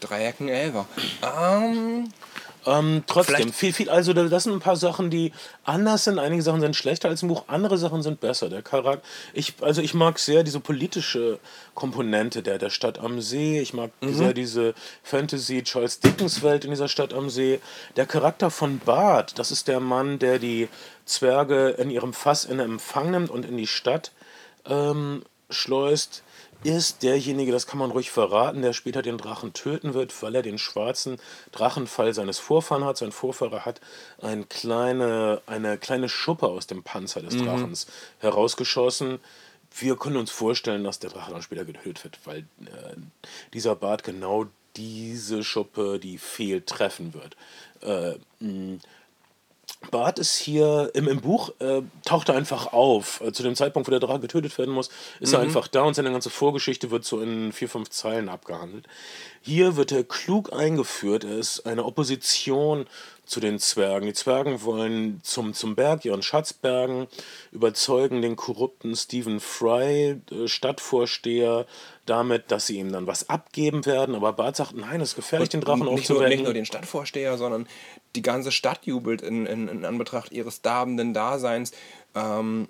Dreiecken 0.00 0.48
Elfer. 0.48 0.86
Ähm, 1.22 2.10
ähm, 2.66 3.04
trotzdem, 3.06 3.52
viel, 3.52 3.72
viel, 3.72 3.88
also 3.88 4.12
das 4.12 4.44
sind 4.44 4.52
ein 4.52 4.60
paar 4.60 4.76
Sachen, 4.76 5.10
die 5.10 5.32
anders 5.64 6.04
sind. 6.04 6.18
Einige 6.18 6.42
Sachen 6.42 6.60
sind 6.60 6.76
schlechter 6.76 7.08
als 7.08 7.22
im 7.22 7.28
Buch, 7.28 7.44
andere 7.46 7.78
Sachen 7.78 8.02
sind 8.02 8.20
besser. 8.20 8.48
Der 8.48 8.62
Charakter, 8.62 9.06
ich, 9.32 9.54
also 9.60 9.80
ich 9.80 9.94
mag 9.94 10.18
sehr 10.18 10.42
diese 10.42 10.60
politische 10.60 11.38
Komponente 11.74 12.42
der, 12.42 12.58
der 12.58 12.70
Stadt 12.70 12.98
am 12.98 13.20
See. 13.20 13.60
Ich 13.60 13.72
mag 13.72 13.90
mhm. 14.00 14.14
sehr 14.14 14.34
diese 14.34 14.74
Fantasy 15.02 15.62
Charles 15.62 16.00
Dickens 16.00 16.42
Welt 16.42 16.64
in 16.64 16.70
dieser 16.70 16.88
Stadt 16.88 17.14
am 17.14 17.30
See. 17.30 17.60
Der 17.96 18.06
Charakter 18.06 18.50
von 18.50 18.78
Bart, 18.78 19.38
das 19.38 19.50
ist 19.50 19.68
der 19.68 19.80
Mann, 19.80 20.18
der 20.18 20.38
die 20.38 20.68
Zwerge 21.06 21.70
in 21.70 21.90
ihrem 21.90 22.12
Fass 22.12 22.44
in 22.44 22.60
Empfang 22.60 23.10
nimmt 23.10 23.30
und 23.30 23.46
in 23.46 23.56
die 23.56 23.66
Stadt 23.66 24.12
ähm, 24.66 25.22
schleust 25.48 26.22
ist 26.62 27.02
derjenige, 27.02 27.52
das 27.52 27.66
kann 27.66 27.78
man 27.78 27.90
ruhig 27.90 28.10
verraten, 28.10 28.62
der 28.62 28.72
später 28.72 29.02
den 29.02 29.18
Drachen 29.18 29.52
töten 29.52 29.94
wird, 29.94 30.22
weil 30.22 30.34
er 30.34 30.42
den 30.42 30.58
schwarzen 30.58 31.18
Drachenfall 31.52 32.12
seines 32.14 32.38
Vorfahren 32.38 32.84
hat. 32.84 32.98
Sein 32.98 33.12
Vorfahrer 33.12 33.64
hat 33.64 33.80
ein 34.20 34.48
kleine, 34.48 35.42
eine 35.46 35.78
kleine 35.78 36.08
Schuppe 36.08 36.46
aus 36.46 36.66
dem 36.66 36.82
Panzer 36.82 37.22
des 37.22 37.34
mhm. 37.34 37.46
Drachens 37.46 37.86
mhm. 37.86 37.90
herausgeschossen. 38.20 39.20
Wir 39.78 39.96
können 39.96 40.16
uns 40.16 40.30
vorstellen, 40.30 40.84
dass 40.84 40.98
der 40.98 41.10
Drache 41.10 41.32
dann 41.32 41.42
später 41.42 41.64
getötet 41.64 42.02
wird, 42.04 42.18
weil 42.24 42.38
äh, 42.38 42.96
dieser 43.54 43.76
Bart 43.76 44.02
genau 44.02 44.46
diese 44.76 45.42
Schuppe, 45.44 45.98
die 45.98 46.18
fehlt, 46.18 46.66
treffen 46.66 47.14
wird. 47.14 47.36
Äh, 47.82 48.18
Bart 49.90 50.18
ist 50.18 50.36
hier 50.36 50.90
im, 50.94 51.08
im 51.08 51.20
Buch, 51.20 51.52
äh, 51.58 51.82
taucht 52.04 52.28
er 52.28 52.36
einfach 52.36 52.72
auf. 52.72 53.20
Äh, 53.22 53.32
zu 53.32 53.42
dem 53.42 53.54
Zeitpunkt, 53.56 53.88
wo 53.88 53.90
der 53.90 54.00
Drache 54.00 54.20
getötet 54.20 54.56
werden 54.58 54.74
muss, 54.74 54.90
ist 55.20 55.30
mhm. 55.30 55.36
er 55.36 55.40
einfach 55.40 55.68
da 55.68 55.82
und 55.82 55.94
seine 55.94 56.12
ganze 56.12 56.30
Vorgeschichte 56.30 56.90
wird 56.90 57.04
so 57.04 57.20
in 57.20 57.52
vier, 57.52 57.68
fünf 57.68 57.88
Zeilen 57.88 58.28
abgehandelt. 58.28 58.86
Hier 59.40 59.76
wird 59.76 59.90
er 59.92 60.04
klug 60.04 60.52
eingeführt. 60.52 61.24
Er 61.24 61.38
ist 61.38 61.66
eine 61.66 61.84
Opposition 61.84 62.86
zu 63.24 63.40
den 63.40 63.58
Zwergen. 63.58 64.06
Die 64.06 64.12
Zwergen 64.12 64.62
wollen 64.62 65.20
zum, 65.22 65.54
zum 65.54 65.74
Berg 65.74 66.04
ihren 66.04 66.22
Schatz 66.22 66.52
bergen, 66.52 67.06
überzeugen 67.52 68.22
den 68.22 68.36
korrupten 68.36 68.96
Stephen 68.96 69.40
Fry, 69.40 70.20
äh, 70.30 70.48
Stadtvorsteher, 70.48 71.66
damit, 72.06 72.50
dass 72.50 72.66
sie 72.66 72.78
ihm 72.78 72.90
dann 72.92 73.06
was 73.06 73.28
abgeben 73.28 73.86
werden. 73.86 74.14
Aber 74.14 74.32
Bart 74.32 74.56
sagt, 74.56 74.74
nein, 74.74 75.00
es 75.00 75.10
ist 75.10 75.16
gefährlich, 75.16 75.48
den 75.48 75.60
Drachen 75.60 75.80
nicht 75.80 75.88
aufzuwecken. 75.88 76.28
Nicht 76.28 76.44
nur 76.44 76.54
den 76.54 76.66
Stadtvorsteher, 76.66 77.38
sondern 77.38 77.68
die 78.16 78.22
ganze 78.22 78.50
Stadt 78.50 78.84
jubelt 78.86 79.22
in, 79.22 79.46
in, 79.46 79.68
in 79.68 79.84
Anbetracht 79.84 80.32
ihres 80.32 80.62
darbenden 80.62 81.14
Daseins. 81.14 81.72
Ähm, 82.14 82.68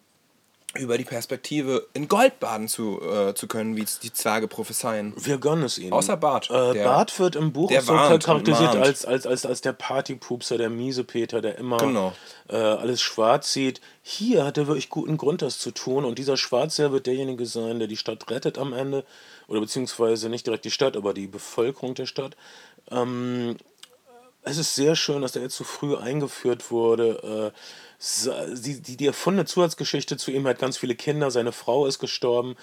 über 0.78 0.96
die 0.96 1.04
Perspektive 1.04 1.88
in 1.94 2.06
Gold 2.06 2.38
baden 2.38 2.68
zu, 2.68 3.00
äh, 3.02 3.34
zu 3.34 3.48
können, 3.48 3.74
wie 3.74 3.84
die 4.02 4.12
Zwerge 4.12 4.46
prophezeien. 4.46 5.12
Wir 5.16 5.38
gönnen 5.38 5.64
es 5.64 5.78
ihnen. 5.78 5.92
Außer 5.92 6.16
Bart. 6.16 6.48
Äh, 6.48 6.74
der, 6.74 6.84
Bart 6.84 7.18
wird 7.18 7.34
im 7.34 7.52
Buch 7.52 7.72
so 7.80 7.92
charakterisiert 7.92 8.76
als, 8.76 9.04
als, 9.04 9.26
als, 9.26 9.44
als 9.44 9.60
der 9.62 9.72
Partypupser, 9.72 10.58
der 10.58 10.70
Miesepeter, 10.70 11.40
der 11.40 11.58
immer 11.58 11.78
genau. 11.78 12.12
äh, 12.48 12.56
alles 12.56 13.02
schwarz 13.02 13.52
sieht. 13.52 13.80
Hier 14.02 14.44
hat 14.44 14.58
er 14.58 14.68
wirklich 14.68 14.90
guten 14.90 15.16
Grund, 15.16 15.42
das 15.42 15.58
zu 15.58 15.72
tun. 15.72 16.04
Und 16.04 16.18
dieser 16.18 16.36
Schwarzherr 16.36 16.92
wird 16.92 17.06
derjenige 17.06 17.46
sein, 17.46 17.80
der 17.80 17.88
die 17.88 17.96
Stadt 17.96 18.30
rettet 18.30 18.56
am 18.56 18.72
Ende. 18.72 19.04
Oder 19.48 19.60
beziehungsweise 19.60 20.28
nicht 20.28 20.46
direkt 20.46 20.64
die 20.64 20.70
Stadt, 20.70 20.96
aber 20.96 21.14
die 21.14 21.26
Bevölkerung 21.26 21.94
der 21.94 22.06
Stadt. 22.06 22.36
Ähm, 22.92 23.56
es 24.42 24.56
ist 24.56 24.76
sehr 24.76 24.94
schön, 24.94 25.20
dass 25.20 25.34
er 25.34 25.42
jetzt 25.42 25.56
so 25.56 25.64
früh 25.64 25.96
eingeführt 25.96 26.70
wurde. 26.70 27.52
Die, 28.00 28.80
die, 28.80 28.96
die 28.96 29.06
erfundene 29.06 29.44
Zusatzgeschichte 29.44 30.16
zu 30.16 30.30
ihm 30.30 30.46
hat 30.46 30.58
ganz 30.58 30.78
viele 30.78 30.94
Kinder, 30.94 31.30
seine 31.30 31.52
Frau 31.52 31.86
ist 31.86 31.98
gestorben. 31.98 32.56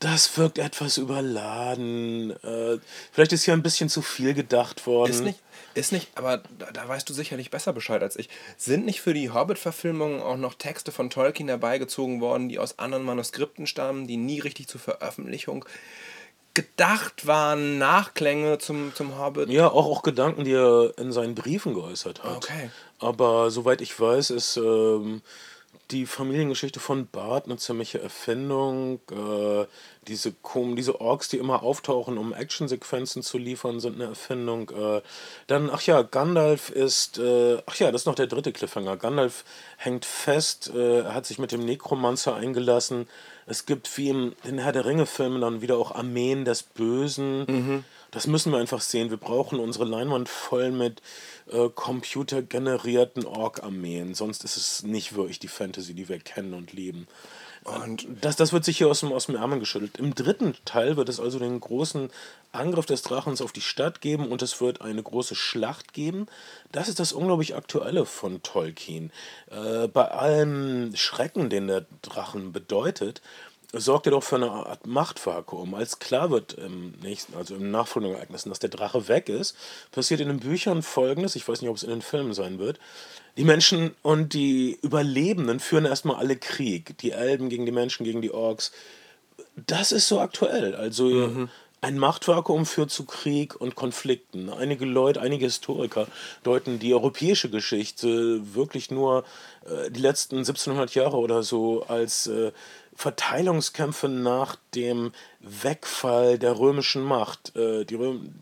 Das 0.00 0.36
wirkt 0.36 0.58
etwas 0.58 0.98
überladen. 0.98 2.32
Äh, 2.42 2.78
vielleicht 3.12 3.32
ist 3.32 3.44
hier 3.44 3.54
ein 3.54 3.62
bisschen 3.62 3.88
zu 3.88 4.02
viel 4.02 4.34
gedacht 4.34 4.86
worden. 4.86 5.10
Ist 5.10 5.22
nicht, 5.22 5.38
ist 5.74 5.92
nicht 5.92 6.08
aber 6.16 6.42
da, 6.58 6.70
da, 6.72 6.86
weißt 6.86 7.08
du 7.08 7.14
sicherlich 7.14 7.50
besser 7.50 7.72
Bescheid 7.72 8.02
als 8.02 8.16
ich. 8.16 8.28
Sind 8.58 8.84
nicht 8.84 9.00
für 9.00 9.14
die 9.14 9.30
Hobbit-Verfilmung 9.30 10.20
auch 10.20 10.36
noch 10.36 10.54
Texte 10.54 10.92
von 10.92 11.08
Tolkien 11.08 11.48
herbeigezogen 11.48 12.20
worden, 12.20 12.48
die 12.48 12.58
aus 12.58 12.78
anderen 12.78 13.04
Manuskripten 13.04 13.66
stammen, 13.66 14.06
die 14.06 14.18
nie 14.18 14.40
richtig 14.40 14.68
zur 14.68 14.80
Veröffentlichung 14.80 15.64
gedacht 16.56 17.26
waren 17.26 17.76
Nachklänge 17.76 18.58
zum, 18.58 18.94
zum 18.94 19.18
Hobbit. 19.18 19.50
Ja, 19.50 19.68
auch, 19.68 19.86
auch 19.86 20.02
Gedanken, 20.02 20.44
die 20.44 20.54
er 20.54 20.94
in 20.96 21.12
seinen 21.12 21.34
Briefen 21.34 21.74
geäußert 21.74 22.24
hat. 22.24 22.36
Okay. 22.38 22.70
Aber 22.98 23.50
soweit 23.50 23.80
ich 23.80 23.98
weiß, 23.98 24.30
ist 24.30 24.56
ähm, 24.56 25.22
die 25.90 26.06
Familiengeschichte 26.06 26.80
von 26.80 27.06
Bart 27.06 27.46
eine 27.46 27.56
ziemliche 27.56 28.00
Erfindung. 28.00 29.00
Äh, 29.10 29.66
diese, 30.08 30.34
diese 30.54 31.00
Orks, 31.00 31.28
die 31.28 31.38
immer 31.38 31.62
auftauchen, 31.62 32.16
um 32.18 32.32
Actionsequenzen 32.32 33.22
zu 33.22 33.38
liefern, 33.38 33.80
sind 33.80 33.96
eine 33.96 34.10
Erfindung. 34.10 34.70
Äh, 34.70 35.02
dann, 35.46 35.70
ach 35.70 35.82
ja, 35.82 36.02
Gandalf 36.02 36.70
ist, 36.70 37.18
äh, 37.18 37.62
ach 37.66 37.76
ja, 37.76 37.92
das 37.92 38.02
ist 38.02 38.06
noch 38.06 38.14
der 38.14 38.26
dritte 38.26 38.52
Cliffhanger. 38.52 38.96
Gandalf 38.96 39.44
hängt 39.76 40.04
fest, 40.04 40.72
äh, 40.74 41.04
hat 41.04 41.26
sich 41.26 41.38
mit 41.38 41.52
dem 41.52 41.64
Nekromancer 41.64 42.34
eingelassen 42.34 43.06
es 43.46 43.64
gibt 43.64 43.96
wie 43.96 44.10
in 44.10 44.34
den 44.44 44.58
Herr 44.58 44.72
der 44.72 44.84
Ringe-Filmen 44.84 45.40
dann 45.40 45.60
wieder 45.62 45.78
auch 45.78 45.92
Armeen 45.94 46.44
des 46.44 46.64
Bösen. 46.64 47.44
Mhm. 47.46 47.84
Das 48.10 48.26
müssen 48.26 48.52
wir 48.52 48.58
einfach 48.58 48.80
sehen. 48.80 49.10
Wir 49.10 49.16
brauchen 49.16 49.58
unsere 49.58 49.84
Leinwand 49.84 50.28
voll 50.28 50.70
mit 50.70 51.02
äh, 51.50 51.68
computergenerierten 51.68 53.24
Ork-Armeen. 53.26 54.14
Sonst 54.14 54.44
ist 54.44 54.56
es 54.56 54.82
nicht 54.82 55.14
wirklich 55.14 55.38
die 55.38 55.48
Fantasy, 55.48 55.94
die 55.94 56.08
wir 56.08 56.18
kennen 56.18 56.54
und 56.54 56.72
lieben. 56.72 57.06
Und 57.66 58.06
das, 58.20 58.36
das 58.36 58.52
wird 58.52 58.64
sich 58.64 58.78
hier 58.78 58.88
aus 58.88 59.00
dem, 59.00 59.12
aus 59.12 59.26
dem 59.26 59.34
Ärmel 59.34 59.58
geschüttelt. 59.58 59.98
Im 59.98 60.14
dritten 60.14 60.54
Teil 60.64 60.96
wird 60.96 61.08
es 61.08 61.18
also 61.18 61.40
den 61.40 61.58
großen 61.58 62.10
Angriff 62.52 62.86
des 62.86 63.02
Drachens 63.02 63.42
auf 63.42 63.50
die 63.50 63.60
Stadt 63.60 64.00
geben 64.00 64.28
und 64.28 64.40
es 64.40 64.60
wird 64.60 64.82
eine 64.82 65.02
große 65.02 65.34
Schlacht 65.34 65.92
geben. 65.92 66.26
Das 66.70 66.88
ist 66.88 67.00
das 67.00 67.12
unglaublich 67.12 67.56
Aktuelle 67.56 68.06
von 68.06 68.40
Tolkien. 68.42 69.10
Äh, 69.50 69.88
bei 69.88 70.08
allem 70.08 70.94
Schrecken, 70.94 71.50
den 71.50 71.66
der 71.66 71.86
Drachen 72.02 72.52
bedeutet, 72.52 73.20
sorgt 73.72 74.06
er 74.06 74.12
doch 74.12 74.22
für 74.22 74.36
eine 74.36 74.50
Art 74.50 74.86
Machtvakuum. 74.86 75.74
Als 75.74 75.98
klar 75.98 76.30
wird 76.30 76.54
im 76.54 76.94
nächsten, 77.02 77.36
also 77.36 77.56
im 77.56 77.70
nachfolgenden 77.70 78.16
Ereignissen, 78.16 78.48
dass 78.48 78.58
der 78.58 78.70
Drache 78.70 79.08
weg 79.08 79.28
ist, 79.28 79.56
passiert 79.90 80.20
in 80.20 80.28
den 80.28 80.40
Büchern 80.40 80.82
folgendes, 80.82 81.36
ich 81.36 81.46
weiß 81.46 81.60
nicht, 81.60 81.70
ob 81.70 81.76
es 81.76 81.82
in 81.82 81.90
den 81.90 82.02
Filmen 82.02 82.34
sein 82.34 82.58
wird. 82.58 82.78
Die 83.36 83.44
Menschen 83.44 83.94
und 84.02 84.32
die 84.32 84.78
Überlebenden 84.80 85.60
führen 85.60 85.84
erstmal 85.84 86.16
alle 86.16 86.36
Krieg. 86.36 86.96
Die 86.98 87.10
Elben 87.10 87.48
gegen 87.48 87.66
die 87.66 87.72
Menschen, 87.72 88.04
gegen 88.04 88.22
die 88.22 88.32
Orks. 88.32 88.72
Das 89.56 89.92
ist 89.92 90.08
so 90.08 90.20
aktuell. 90.20 90.74
Also 90.74 91.06
mhm. 91.06 91.48
ein 91.82 91.98
Machtvakuum 91.98 92.64
führt 92.64 92.90
zu 92.90 93.04
Krieg 93.04 93.54
und 93.60 93.74
Konflikten. 93.74 94.48
Einige 94.48 94.86
Leute, 94.86 95.20
einige 95.20 95.44
Historiker 95.44 96.06
deuten 96.44 96.78
die 96.78 96.94
europäische 96.94 97.50
Geschichte 97.50 98.54
wirklich 98.54 98.90
nur 98.90 99.24
äh, 99.66 99.90
die 99.90 100.00
letzten 100.00 100.38
1700 100.38 100.94
Jahre 100.94 101.18
oder 101.18 101.42
so 101.42 101.82
als 101.88 102.28
äh, 102.28 102.52
Verteilungskämpfe 102.96 104.08
nach 104.08 104.56
dem 104.74 105.12
Wegfall 105.40 106.38
der 106.38 106.58
römischen 106.58 107.02
Macht. 107.02 107.54
Äh, 107.54 107.84
Röm 107.94 108.34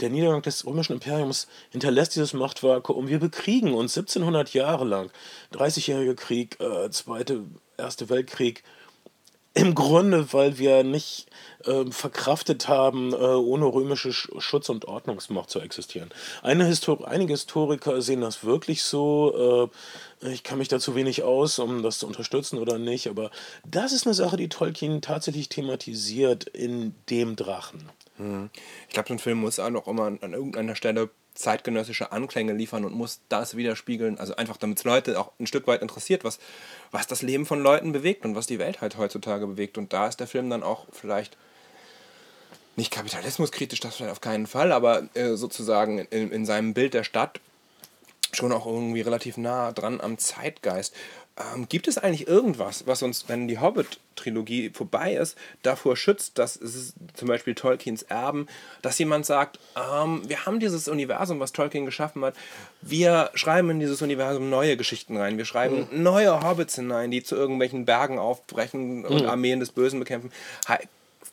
der 0.00 0.10
Niedergang 0.10 0.42
des 0.42 0.66
römischen 0.66 0.94
Imperiums 0.94 1.46
hinterlässt 1.70 2.14
dieses 2.14 2.32
Machtvakuum. 2.32 3.08
Wir 3.08 3.18
bekriegen 3.18 3.74
uns 3.74 3.96
1700 3.96 4.54
Jahre 4.54 4.84
lang. 4.84 5.10
30-jähriger 5.52 6.14
Krieg, 6.14 6.58
äh, 6.60 6.90
Zweite, 6.90 7.44
Erste 7.76 8.08
Weltkrieg. 8.08 8.62
Im 9.52 9.74
Grunde, 9.74 10.32
weil 10.32 10.58
wir 10.58 10.84
nicht 10.84 11.26
äh, 11.64 11.90
verkraftet 11.90 12.68
haben, 12.68 13.12
äh, 13.12 13.16
ohne 13.16 13.66
römische 13.66 14.12
Schutz- 14.12 14.68
und 14.68 14.84
Ordnungsmacht 14.84 15.50
zu 15.50 15.58
existieren. 15.60 16.10
Eine 16.42 16.66
Histor 16.66 17.06
einige 17.08 17.32
Historiker 17.32 18.00
sehen 18.00 18.20
das 18.20 18.44
wirklich 18.44 18.84
so. 18.84 19.70
Äh, 20.22 20.28
ich 20.28 20.44
kann 20.44 20.58
mich 20.58 20.68
dazu 20.68 20.94
wenig 20.94 21.24
aus, 21.24 21.58
um 21.58 21.82
das 21.82 21.98
zu 21.98 22.06
unterstützen 22.06 22.58
oder 22.58 22.78
nicht, 22.78 23.08
aber 23.08 23.32
das 23.66 23.92
ist 23.92 24.06
eine 24.06 24.14
Sache, 24.14 24.36
die 24.36 24.48
Tolkien 24.48 25.02
tatsächlich 25.02 25.48
thematisiert 25.48 26.44
in 26.44 26.94
dem 27.08 27.34
Drachen. 27.34 27.90
Hm. 28.18 28.50
Ich 28.86 28.94
glaube, 28.94 29.08
so 29.08 29.14
ein 29.14 29.18
Film 29.18 29.38
muss 29.38 29.58
auch 29.58 29.70
noch 29.70 29.88
immer 29.88 30.04
an 30.04 30.32
irgendeiner 30.32 30.76
Stelle 30.76 31.10
zeitgenössische 31.34 32.12
Anklänge 32.12 32.52
liefern 32.52 32.84
und 32.84 32.94
muss 32.94 33.20
das 33.28 33.56
widerspiegeln. 33.56 34.18
Also 34.18 34.36
einfach, 34.36 34.56
damit 34.56 34.78
es 34.78 34.84
Leute 34.84 35.18
auch 35.18 35.32
ein 35.38 35.46
Stück 35.46 35.66
weit 35.66 35.82
interessiert, 35.82 36.24
was, 36.24 36.38
was 36.90 37.06
das 37.06 37.22
Leben 37.22 37.46
von 37.46 37.62
Leuten 37.62 37.92
bewegt 37.92 38.24
und 38.24 38.34
was 38.34 38.46
die 38.46 38.58
Welt 38.58 38.80
halt 38.80 38.98
heutzutage 38.98 39.46
bewegt. 39.46 39.78
Und 39.78 39.92
da 39.92 40.08
ist 40.08 40.20
der 40.20 40.26
Film 40.26 40.50
dann 40.50 40.62
auch 40.62 40.86
vielleicht 40.92 41.36
nicht 42.76 42.92
kapitalismuskritisch, 42.92 43.80
das 43.80 43.96
vielleicht 43.96 44.12
auf 44.12 44.20
keinen 44.20 44.46
Fall, 44.46 44.72
aber 44.72 45.08
äh, 45.14 45.34
sozusagen 45.34 45.98
in, 45.98 46.30
in 46.30 46.46
seinem 46.46 46.74
Bild 46.74 46.94
der 46.94 47.04
Stadt 47.04 47.40
schon 48.32 48.52
auch 48.52 48.66
irgendwie 48.66 49.00
relativ 49.00 49.36
nah 49.36 49.72
dran 49.72 50.00
am 50.00 50.18
Zeitgeist. 50.18 50.94
Ähm, 51.54 51.66
gibt 51.68 51.88
es 51.88 51.98
eigentlich 51.98 52.26
irgendwas, 52.26 52.86
was 52.86 53.02
uns, 53.02 53.28
wenn 53.28 53.48
die 53.48 53.58
Hobbit-Trilogie 53.58 54.70
vorbei 54.70 55.14
ist, 55.14 55.36
davor 55.62 55.96
schützt, 55.96 56.38
dass 56.38 56.56
es 56.56 56.94
zum 57.14 57.28
Beispiel 57.28 57.54
Tolkiens 57.54 58.02
Erben, 58.02 58.46
dass 58.82 58.98
jemand 58.98 59.26
sagt, 59.26 59.58
ähm, 59.76 60.22
wir 60.28 60.46
haben 60.46 60.60
dieses 60.60 60.88
Universum, 60.88 61.40
was 61.40 61.52
Tolkien 61.52 61.86
geschaffen 61.86 62.24
hat, 62.24 62.34
wir 62.82 63.30
schreiben 63.34 63.70
in 63.70 63.80
dieses 63.80 64.02
Universum 64.02 64.50
neue 64.50 64.76
Geschichten 64.76 65.16
rein, 65.16 65.38
wir 65.38 65.44
schreiben 65.44 65.88
mhm. 65.90 66.02
neue 66.02 66.42
Hobbits 66.42 66.74
hinein, 66.74 67.10
die 67.10 67.22
zu 67.22 67.36
irgendwelchen 67.36 67.84
Bergen 67.84 68.18
aufbrechen 68.18 69.04
und 69.04 69.22
mhm. 69.22 69.28
Armeen 69.28 69.60
des 69.60 69.72
Bösen 69.72 69.98
bekämpfen. 69.98 70.32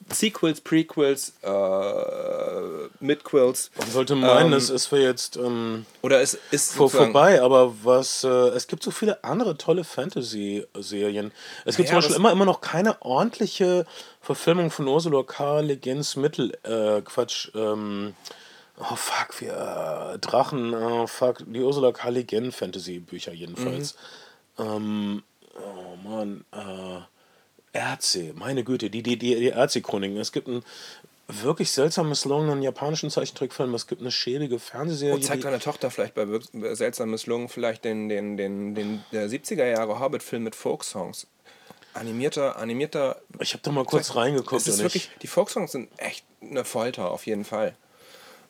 Sequels, 0.10 0.62
Prequels, 0.62 1.34
äh, 1.42 1.52
Midquels. 3.00 3.72
Man 3.78 3.92
sollte 3.92 4.16
meinen, 4.16 4.54
ähm, 4.54 4.58
es 4.58 4.70
ist 4.70 4.88
für 4.88 5.00
jetzt 5.00 5.36
ähm, 5.38 5.86
oder 6.02 6.22
es 6.22 6.38
ist 6.52 6.74
vor, 6.74 6.90
vorbei, 6.90 7.42
aber 7.42 7.74
was 7.84 8.24
äh, 8.24 8.28
es 8.28 8.68
gibt 8.68 8.84
so 8.84 8.92
viele 8.92 9.24
andere 9.24 9.58
tolle 9.58 9.84
Fantasy-Serien. 9.84 11.32
Es 11.66 11.76
gibt 11.76 11.90
naja, 11.90 12.02
zum 12.02 12.08
Beispiel 12.08 12.16
immer, 12.16 12.32
immer 12.32 12.46
noch 12.46 12.62
keine 12.62 13.02
ordentliche 13.02 13.86
Verfilmung 14.22 14.72
von 14.72 14.88
Ursula 14.88 15.24
K. 15.24 15.60
Le 15.62 15.78
Guins 15.78 16.16
Mittel, 16.16 16.58
äh, 16.64 17.02
Quatsch, 17.02 17.50
ähm, 17.54 18.14
oh 18.80 18.96
fuck, 18.96 19.42
wir, 19.42 20.14
äh, 20.14 20.20
Drachen, 20.20 20.74
oh 20.74 21.08
fuck, 21.08 21.44
die 21.46 21.62
Ursula 21.62 21.92
K. 21.92 22.10
Le 22.10 22.24
Guin 22.24 22.52
Fantasy-Bücher 22.52 23.34
jedenfalls. 23.34 23.96
Mhm. 24.58 24.66
Ähm, 24.66 25.24
oh 25.56 26.08
Mann, 26.08 26.46
äh, 26.52 27.02
Erze, 27.74 28.34
meine 28.36 28.64
Güte, 28.64 28.90
die, 28.90 29.04
die, 29.04 29.18
die, 29.18 29.36
die 29.36 29.50
Erze-Chroniken. 29.50 30.18
Es 30.18 30.32
gibt 30.32 30.48
einen 30.48 30.64
wirklich 31.28 31.72
seltsam 31.72 32.10
misslungenen 32.10 32.62
japanischen 32.62 33.10
Zeichentrickfilm, 33.10 33.74
es 33.74 33.88
gibt 33.88 34.02
eine 34.02 34.12
schäbige 34.12 34.60
Fernsehserie. 34.60 35.16
Und 35.16 35.24
zeigt 35.24 35.44
deine 35.44 35.60
Tochter 35.60 35.92
vielleicht 35.92 36.16
bei 36.16 36.26
seltsam 36.74 37.12
misslungen 37.12 37.50
vielleicht 37.50 37.84
den, 37.84 38.10
den, 38.10 38.38
den, 38.38 38.76
den 38.76 39.04
der 39.12 39.30
70er 39.30 39.66
Jahre 39.66 40.00
Hobbit-Film 40.00 40.44
mit 40.44 40.56
Folksongs. 40.56 41.28
Animierter, 41.94 42.58
animierter. 42.58 43.22
Ich 43.40 43.54
habe 43.54 43.64
da 43.64 43.72
mal 43.72 43.84
kurz 43.84 44.16
reingeguckt. 44.16 44.62
Es 44.62 44.68
ist 44.68 44.80
wirklich, 44.80 45.10
die 45.22 45.28
Folksongs 45.28 45.72
sind 45.72 45.90
echt 45.98 46.26
eine 46.42 46.64
Folter, 46.64 47.12
auf 47.12 47.26
jeden 47.26 47.44
Fall. 47.44 47.76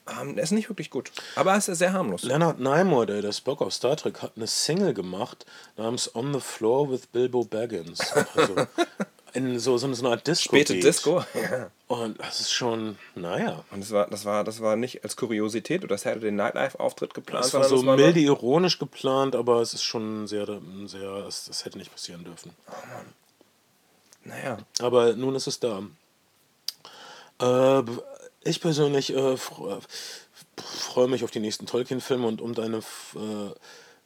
Ähm, 0.08 0.36
der 0.36 0.44
ist 0.44 0.52
nicht 0.52 0.70
wirklich 0.70 0.90
gut, 0.90 1.12
aber 1.36 1.52
er 1.52 1.58
ist 1.58 1.66
sehr 1.66 1.94
harmlos. 1.94 2.24
Leonard 2.24 2.60
Nimoy, 2.60 3.06
der 3.06 3.22
das 3.22 3.42
Bock 3.42 3.62
auf 3.62 3.74
Star 3.74 3.98
Trek 3.98 4.22
hat, 4.22 4.34
eine 4.36 4.48
Single 4.48 4.94
gemacht 4.94 5.46
namens 5.76 6.14
On 6.16 6.34
the 6.34 6.40
Floor 6.40 6.90
with 6.90 7.08
Bilbo 7.08 7.44
Baggins. 7.44 8.00
Also 8.36 8.56
in 9.34 9.60
so, 9.60 9.78
so, 9.78 9.88
eine 9.88 10.10
Art 10.10 10.26
Disco. 10.26 10.50
Späte 10.50 10.80
Disco, 10.80 11.24
ja. 11.34 11.70
Und 11.88 12.20
das 12.20 12.40
ist 12.40 12.52
schon, 12.52 12.98
naja. 13.16 13.64
Und 13.72 13.82
das 13.82 13.92
war, 13.92 14.08
das 14.08 14.26
war, 14.26 14.44
das 14.44 14.62
war 14.62 14.76
nicht 14.76 15.04
als 15.04 15.16
Kuriosität 15.16 15.84
oder 15.84 15.96
das 15.96 16.06
hätte 16.06 16.22
den 16.22 16.36
Nightlife-Auftritt 16.36 17.14
geplant. 17.14 17.46
Das 17.46 17.54
war 17.54 17.64
so 17.64 17.84
das 17.84 17.98
milde 17.98 18.20
ironisch 18.20 18.80
geplant, 18.80 19.36
aber 19.36 19.62
es 19.62 19.74
ist 19.74 19.84
schon 19.84 20.28
sehr, 20.28 20.46
sehr, 20.86 21.22
das, 21.22 21.46
das 21.46 21.66
hätte 21.66 21.78
nicht 21.78 21.92
passieren 21.92 22.24
dürfen. 22.24 22.52
Oh 22.68 22.74
Mann. 22.94 23.14
Naja. 24.24 24.58
Aber 24.82 25.14
nun 25.14 25.36
ist 25.36 25.48
es 25.48 25.60
da. 25.60 25.84
Äh, 27.40 27.84
ich 28.48 28.62
persönlich 28.62 29.14
äh, 29.16 29.38
freue 30.58 31.08
mich 31.08 31.24
auf 31.24 31.32
die 31.32 31.40
nächsten 31.40 31.66
Tolkien-Filme 31.66 32.28
und 32.28 32.42
um 32.42 32.54
deine 32.54 32.78
äh, 32.78 33.52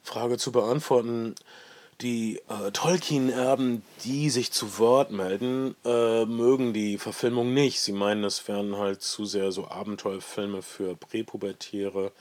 Frage 0.04 0.38
zu 0.38 0.52
beantworten, 0.52 1.36
die 2.02 2.42
äh, 2.50 2.72
Tolkien-Erben, 2.72 3.84
die 4.04 4.30
sich 4.30 4.52
zu 4.52 4.80
Wort 4.80 5.12
melden, 5.12 5.76
äh, 5.86 6.26
mögen 6.26 6.74
die 6.74 6.98
Verfilmung 6.98 7.54
nicht. 7.54 7.80
Sie 7.82 7.92
meinen, 7.92 8.24
es 8.24 8.48
wären 8.48 8.78
halt 8.78 9.02
zu 9.02 9.26
sehr 9.26 9.52
so 9.52 9.68
Abenteuerfilme 9.68 10.62
für 10.62 10.96
Präpubertäre. 10.96 12.12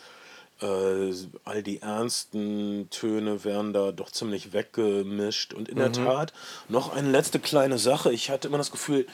Äh, 0.60 1.12
all 1.44 1.62
die 1.62 1.80
ernsten 1.80 2.88
Töne 2.90 3.44
werden 3.44 3.72
da 3.72 3.92
doch 3.92 4.10
ziemlich 4.10 4.52
weggemischt. 4.52 5.54
Und 5.54 5.68
in 5.68 5.76
mhm. 5.76 5.80
der 5.80 5.92
Tat, 5.92 6.32
noch 6.68 6.92
eine 6.92 7.10
letzte 7.10 7.38
kleine 7.40 7.78
Sache. 7.78 8.12
Ich 8.12 8.30
hatte 8.30 8.48
immer 8.48 8.58
das 8.58 8.70
Gefühl, 8.70 9.06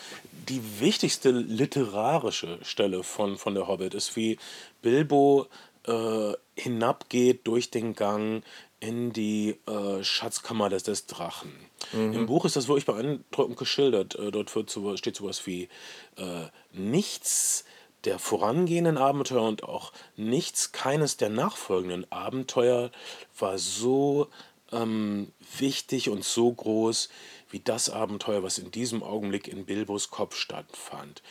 die 0.48 0.80
wichtigste 0.80 1.30
literarische 1.30 2.58
Stelle 2.62 3.02
von, 3.02 3.36
von 3.36 3.54
der 3.54 3.68
Hobbit 3.68 3.94
ist, 3.94 4.16
wie 4.16 4.38
Bilbo 4.82 5.46
äh, 5.86 6.32
hinabgeht 6.56 7.46
durch 7.46 7.70
den 7.70 7.94
Gang 7.94 8.42
in 8.80 9.12
die 9.12 9.56
äh, 9.66 10.02
Schatzkammer 10.02 10.68
des, 10.68 10.82
des 10.82 11.06
Drachen. 11.06 11.52
Mhm. 11.92 12.12
Im 12.12 12.26
Buch 12.26 12.44
ist 12.44 12.56
das 12.56 12.68
wirklich 12.68 12.86
beeindruckend 12.86 13.56
geschildert. 13.56 14.14
Äh, 14.16 14.30
dort 14.30 14.54
wird 14.54 14.70
so, 14.70 14.96
steht 14.96 15.16
sowas 15.16 15.46
wie 15.46 15.68
äh, 16.16 16.48
nichts 16.72 17.64
der 18.06 18.18
vorangehenden 18.18 18.96
Abenteuer 18.96 19.42
und 19.42 19.64
auch 19.64 19.92
nichts, 20.16 20.72
keines 20.72 21.16
der 21.16 21.28
nachfolgenden 21.28 22.10
Abenteuer 22.10 22.90
war 23.38 23.58
so 23.58 24.28
ähm, 24.72 25.32
wichtig 25.58 26.08
und 26.08 26.24
so 26.24 26.52
groß 26.52 27.08
wie 27.50 27.60
das 27.60 27.90
Abenteuer, 27.90 28.42
was 28.42 28.58
in 28.58 28.70
diesem 28.70 29.02
Augenblick 29.02 29.48
in 29.48 29.66
Bilbos 29.66 30.10
Kopf 30.10 30.36
stattfand 30.36 31.22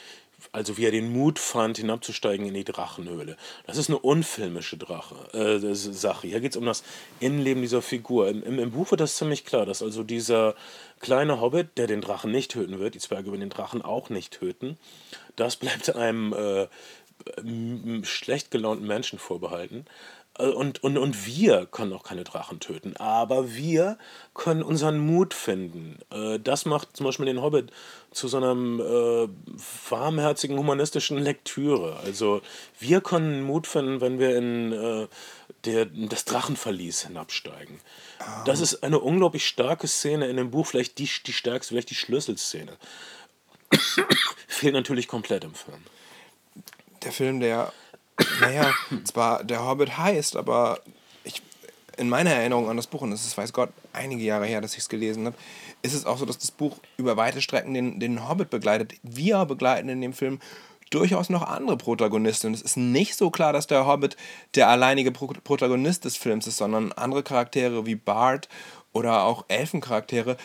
also 0.51 0.77
wie 0.77 0.85
er 0.85 0.91
den 0.91 1.11
Mut 1.11 1.39
fand, 1.39 1.77
hinabzusteigen 1.77 2.45
in 2.45 2.53
die 2.53 2.63
Drachenhöhle. 2.63 3.37
Das 3.65 3.77
ist 3.77 3.89
eine 3.89 3.99
unfilmische 3.99 4.77
Drache, 4.77 5.15
äh, 5.33 5.75
Sache. 5.75 6.27
Hier 6.27 6.39
geht 6.39 6.51
es 6.51 6.57
um 6.57 6.65
das 6.65 6.83
Innenleben 7.19 7.61
dieser 7.61 7.81
Figur. 7.81 8.29
Im, 8.29 8.43
im, 8.43 8.59
Im, 8.59 8.71
Buch 8.71 8.91
wird 8.91 9.01
das 9.01 9.15
ziemlich 9.15 9.45
klar, 9.45 9.65
dass 9.65 9.81
also 9.81 10.03
dieser 10.03 10.55
kleine 10.99 11.41
Hobbit, 11.41 11.77
der 11.77 11.87
den 11.87 12.01
Drachen 12.01 12.31
nicht 12.31 12.51
töten 12.51 12.79
wird, 12.79 12.95
die 12.95 12.99
Zwerge 12.99 13.31
werden 13.31 13.41
den 13.41 13.49
Drachen 13.49 13.81
auch 13.81 14.09
nicht 14.09 14.33
töten, 14.33 14.77
das 15.35 15.55
bleibt 15.55 15.95
einem 15.95 16.33
äh, 16.33 16.67
schlecht 18.03 18.51
gelaunten 18.51 18.87
Menschen 18.87 19.19
vorbehalten. 19.19 19.85
Äh, 20.37 20.47
und, 20.47 20.83
und, 20.83 20.97
und 20.97 21.25
wir 21.25 21.65
können 21.65 21.93
auch 21.93 22.03
keine 22.03 22.23
Drachen 22.23 22.59
töten, 22.59 22.95
aber 22.97 23.53
wir 23.55 23.97
können 24.33 24.63
unseren 24.63 24.99
Mut 24.99 25.33
finden. 25.33 25.99
Äh, 26.11 26.39
das 26.39 26.65
macht 26.65 26.95
zum 26.95 27.05
Beispiel 27.05 27.25
den 27.25 27.41
Hobbit 27.41 27.71
zu 28.11 28.27
so 28.27 28.37
einer 28.37 28.51
äh, 28.51 29.27
warmherzigen, 29.89 30.57
humanistischen 30.57 31.17
Lektüre. 31.17 31.97
Also 32.03 32.41
wir 32.79 33.01
können 33.01 33.43
Mut 33.43 33.67
finden, 33.67 34.01
wenn 34.01 34.19
wir 34.19 34.37
in 34.37 34.71
äh, 34.71 35.07
der, 35.65 35.85
das 35.85 36.25
Drachenverlies 36.25 37.07
hinabsteigen. 37.07 37.79
Um. 38.19 38.45
Das 38.45 38.59
ist 38.59 38.83
eine 38.83 38.99
unglaublich 38.99 39.45
starke 39.45 39.87
Szene 39.87 40.27
in 40.27 40.37
dem 40.37 40.51
Buch, 40.51 40.67
vielleicht 40.67 40.97
die, 40.99 41.09
die 41.25 41.33
stärkste, 41.33 41.73
vielleicht 41.73 41.89
die 41.89 41.95
Schlüsselszene. 41.95 42.77
Fehlt 44.47 44.73
natürlich 44.73 45.07
komplett 45.07 45.43
im 45.43 45.55
Film. 45.55 45.83
Der 47.03 47.11
Film, 47.11 47.39
der 47.39 47.71
naja, 48.39 48.73
zwar 49.03 49.43
der 49.43 49.65
Hobbit 49.65 49.97
heißt, 49.97 50.35
aber 50.35 50.79
ich, 51.23 51.41
in 51.97 52.09
meiner 52.09 52.31
Erinnerung 52.31 52.69
an 52.69 52.77
das 52.77 52.87
Buch, 52.87 53.01
und 53.01 53.11
es 53.11 53.25
ist, 53.25 53.37
weiß 53.37 53.53
Gott, 53.53 53.69
einige 53.93 54.23
Jahre 54.23 54.45
her, 54.45 54.61
dass 54.61 54.73
ich 54.73 54.79
es 54.79 54.89
gelesen 54.89 55.25
habe, 55.25 55.35
ist 55.81 55.93
es 55.93 56.05
auch 56.05 56.17
so, 56.17 56.25
dass 56.25 56.37
das 56.37 56.51
Buch 56.51 56.77
über 56.97 57.17
weite 57.17 57.41
Strecken 57.41 57.73
den, 57.73 57.99
den 57.99 58.27
Hobbit 58.27 58.49
begleitet. 58.49 58.95
Wir 59.03 59.45
begleiten 59.45 59.89
in 59.89 60.01
dem 60.01 60.13
Film 60.13 60.39
durchaus 60.89 61.29
noch 61.29 61.41
andere 61.43 61.77
Protagonisten. 61.77 62.53
Es 62.53 62.61
ist 62.61 62.77
nicht 62.77 63.15
so 63.15 63.29
klar, 63.29 63.53
dass 63.53 63.67
der 63.67 63.85
Hobbit 63.85 64.15
der 64.55 64.69
alleinige 64.69 65.11
Pro 65.11 65.27
Protagonist 65.27 66.05
des 66.05 66.17
Films 66.17 66.47
ist, 66.47 66.57
sondern 66.57 66.91
andere 66.93 67.23
Charaktere 67.23 67.85
wie 67.85 67.95
Bart 67.95 68.49
oder 68.93 69.23
auch 69.23 69.45
Elfencharaktere 69.47 70.37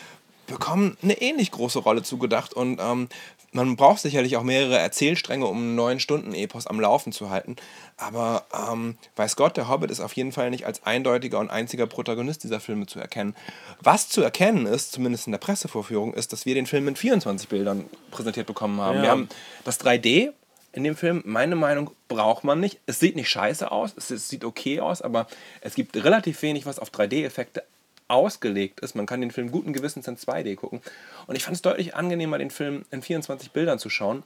bekommen 0.47 0.97
eine 1.01 1.21
ähnlich 1.21 1.51
große 1.51 1.79
Rolle 1.79 2.03
zugedacht 2.03 2.53
und 2.53 2.79
ähm, 2.81 3.07
man 3.51 3.75
braucht 3.75 4.01
sicherlich 4.01 4.37
auch 4.37 4.43
mehrere 4.43 4.77
Erzählstränge, 4.77 5.45
um 5.45 5.57
einen 5.57 5.75
neun 5.75 5.99
Stunden 5.99 6.33
Epos 6.33 6.67
am 6.67 6.79
Laufen 6.79 7.11
zu 7.11 7.29
halten. 7.29 7.57
Aber 7.97 8.45
ähm, 8.71 8.97
weiß 9.15 9.35
Gott, 9.35 9.57
der 9.57 9.67
Hobbit 9.67 9.91
ist 9.91 9.99
auf 9.99 10.13
jeden 10.13 10.31
Fall 10.31 10.49
nicht 10.49 10.65
als 10.65 10.83
eindeutiger 10.83 11.39
und 11.39 11.49
einziger 11.49 11.85
Protagonist 11.85 12.43
dieser 12.43 12.59
Filme 12.59 12.85
zu 12.85 12.99
erkennen. 12.99 13.35
Was 13.81 14.07
zu 14.07 14.21
erkennen 14.21 14.65
ist, 14.65 14.93
zumindest 14.93 15.27
in 15.27 15.31
der 15.31 15.39
Pressevorführung, 15.39 16.13
ist, 16.13 16.31
dass 16.31 16.45
wir 16.45 16.55
den 16.55 16.65
Film 16.65 16.87
in 16.87 16.95
24 16.95 17.49
Bildern 17.49 17.85
präsentiert 18.09 18.47
bekommen 18.47 18.79
haben. 18.79 18.97
Ja. 18.97 19.03
Wir 19.03 19.11
haben 19.11 19.29
das 19.65 19.79
3D 19.81 20.31
in 20.73 20.83
dem 20.85 20.95
Film, 20.95 21.21
meine 21.25 21.57
Meinung, 21.57 21.91
braucht 22.07 22.45
man 22.45 22.61
nicht. 22.61 22.79
Es 22.85 22.99
sieht 22.99 23.17
nicht 23.17 23.29
scheiße 23.29 23.71
aus, 23.71 23.93
es 23.97 24.29
sieht 24.29 24.45
okay 24.45 24.79
aus, 24.79 25.01
aber 25.01 25.27
es 25.59 25.75
gibt 25.75 25.95
relativ 25.97 26.41
wenig, 26.41 26.65
was 26.65 26.79
auf 26.79 26.89
3D-Effekte 26.89 27.63
ausgelegt 28.11 28.81
ist. 28.81 28.95
Man 28.95 29.05
kann 29.05 29.21
den 29.21 29.31
Film 29.31 29.51
guten 29.51 29.73
Gewissens 29.73 30.07
in 30.07 30.17
2D 30.17 30.55
gucken. 30.55 30.81
Und 31.27 31.35
ich 31.35 31.43
fand 31.43 31.55
es 31.55 31.61
deutlich 31.61 31.95
angenehmer, 31.95 32.37
den 32.37 32.51
Film 32.51 32.85
in 32.91 33.01
24 33.01 33.51
Bildern 33.51 33.79
zu 33.79 33.89
schauen. 33.89 34.23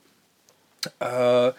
Äh, 0.99 1.51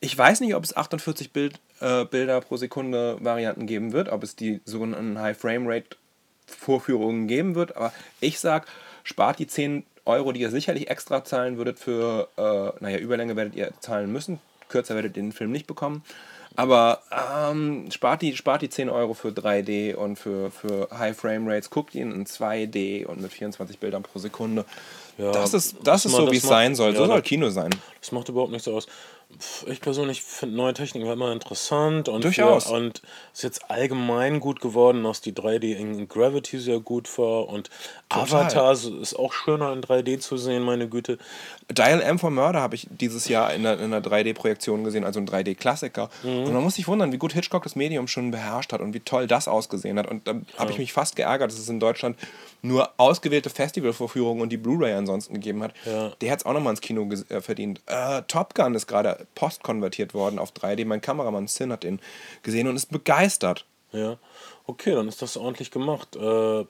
ich 0.00 0.16
weiß 0.16 0.40
nicht, 0.40 0.54
ob 0.54 0.64
es 0.64 0.76
48 0.76 1.32
Bild, 1.32 1.58
äh, 1.80 2.04
Bilder 2.04 2.40
pro 2.40 2.56
Sekunde 2.56 3.18
Varianten 3.20 3.66
geben 3.66 3.92
wird, 3.92 4.08
ob 4.08 4.22
es 4.22 4.36
die 4.36 4.60
sogenannten 4.64 5.18
High 5.18 5.36
Frame 5.36 5.66
Rate 5.66 5.96
Vorführungen 6.46 7.26
geben 7.26 7.54
wird, 7.54 7.76
aber 7.76 7.92
ich 8.20 8.38
sag, 8.38 8.66
spart 9.02 9.38
die 9.38 9.46
10 9.46 9.84
Euro, 10.04 10.32
die 10.32 10.40
ihr 10.40 10.50
sicherlich 10.50 10.90
extra 10.90 11.24
zahlen 11.24 11.56
würdet 11.56 11.78
für, 11.78 12.28
äh, 12.36 12.82
naja, 12.82 12.98
Überlänge 12.98 13.36
werdet 13.36 13.54
ihr 13.54 13.72
zahlen 13.80 14.12
müssen, 14.12 14.40
kürzer 14.68 14.94
werdet 14.94 15.16
ihr 15.16 15.22
den 15.22 15.32
Film 15.32 15.52
nicht 15.52 15.66
bekommen. 15.66 16.04
Aber 16.56 17.00
ähm, 17.10 17.90
spart, 17.90 18.22
die, 18.22 18.36
spart 18.36 18.62
die 18.62 18.68
10 18.68 18.88
Euro 18.88 19.14
für 19.14 19.28
3D 19.28 19.94
und 19.94 20.16
für, 20.16 20.50
für 20.52 20.88
High 20.96 21.16
Frame 21.16 21.48
Rates, 21.48 21.68
guckt 21.68 21.94
ihn 21.94 22.12
in 22.12 22.26
2D 22.26 23.06
und 23.06 23.20
mit 23.20 23.32
24 23.32 23.78
Bildern 23.78 24.04
pro 24.04 24.20
Sekunde. 24.20 24.64
Ja, 25.18 25.32
das 25.32 25.54
ist, 25.54 25.76
das 25.82 26.04
ist 26.04 26.12
so, 26.12 26.30
wie 26.30 26.36
es 26.36 26.42
sein 26.42 26.74
soll. 26.74 26.92
Ja, 26.92 26.98
so 26.98 27.06
soll 27.06 27.22
Kino 27.22 27.50
sein. 27.50 27.70
Das 28.00 28.12
macht 28.12 28.28
überhaupt 28.28 28.52
nichts 28.52 28.68
aus 28.68 28.86
ich 29.66 29.80
persönlich 29.80 30.22
finde 30.22 30.56
neue 30.56 30.74
Techniken 30.74 31.06
immer 31.06 31.32
interessant 31.32 32.08
und 32.08 32.24
durchaus 32.24 32.66
für, 32.66 32.72
und 32.72 33.02
ist 33.32 33.42
jetzt 33.42 33.70
allgemein 33.70 34.40
gut 34.40 34.60
geworden, 34.60 35.04
dass 35.04 35.20
die 35.20 35.32
3D 35.32 35.74
in 35.76 36.08
Gravity 36.08 36.58
sehr 36.58 36.80
gut 36.80 37.18
war 37.18 37.48
und 37.48 37.70
Total. 38.08 38.42
Avatar 38.42 38.72
ist 38.72 39.14
auch 39.18 39.32
schöner 39.32 39.72
in 39.72 39.80
3D 39.80 40.18
zu 40.18 40.36
sehen, 40.36 40.62
meine 40.62 40.88
Güte. 40.88 41.18
Dial 41.70 42.00
M 42.00 42.18
for 42.18 42.30
Murder 42.30 42.60
habe 42.60 42.74
ich 42.74 42.86
dieses 42.90 43.28
Jahr 43.28 43.52
in 43.54 43.66
einer, 43.66 43.80
in 43.80 43.92
einer 43.92 44.04
3D-Projektion 44.04 44.84
gesehen, 44.84 45.04
also 45.04 45.20
ein 45.20 45.26
3D-Klassiker. 45.26 46.10
Mhm. 46.22 46.44
Und 46.44 46.52
man 46.52 46.62
muss 46.62 46.74
sich 46.74 46.86
wundern, 46.86 47.12
wie 47.12 47.18
gut 47.18 47.32
Hitchcock 47.32 47.62
das 47.62 47.76
Medium 47.76 48.06
schon 48.08 48.30
beherrscht 48.30 48.72
hat 48.72 48.80
und 48.80 48.94
wie 48.94 49.00
toll 49.00 49.26
das 49.26 49.48
ausgesehen 49.48 49.98
hat. 49.98 50.06
Und 50.06 50.28
da 50.28 50.34
habe 50.58 50.70
ich 50.70 50.78
mich 50.78 50.92
fast 50.92 51.16
geärgert, 51.16 51.50
dass 51.50 51.58
es 51.58 51.68
in 51.68 51.80
Deutschland 51.80 52.16
nur 52.64 52.90
ausgewählte 52.96 53.50
Festivalvorführungen 53.50 54.42
und 54.42 54.48
die 54.48 54.56
Blu-ray 54.56 54.94
ansonsten 54.94 55.34
gegeben 55.34 55.62
hat. 55.62 55.74
Ja. 55.84 56.12
Der 56.20 56.32
hat 56.32 56.40
es 56.40 56.46
auch 56.46 56.54
nochmal 56.54 56.72
ins 56.72 56.80
Kino 56.80 57.08
äh, 57.28 57.40
verdient. 57.40 57.82
Äh, 57.86 58.22
Top 58.22 58.54
Gun 58.54 58.74
ist 58.74 58.86
gerade 58.86 59.26
postkonvertiert 59.34 60.14
worden 60.14 60.38
auf 60.38 60.52
3D. 60.52 60.86
Mein 60.86 61.02
Kameramann 61.02 61.46
Sin 61.46 61.70
hat 61.72 61.84
den 61.84 62.00
gesehen 62.42 62.66
und 62.66 62.76
ist 62.76 62.90
begeistert. 62.90 63.66
Ja, 63.92 64.16
okay, 64.66 64.94
dann 64.94 65.08
ist 65.08 65.20
das 65.20 65.36
ordentlich 65.36 65.70
gemacht. 65.70 66.16
Äh, 66.16 66.64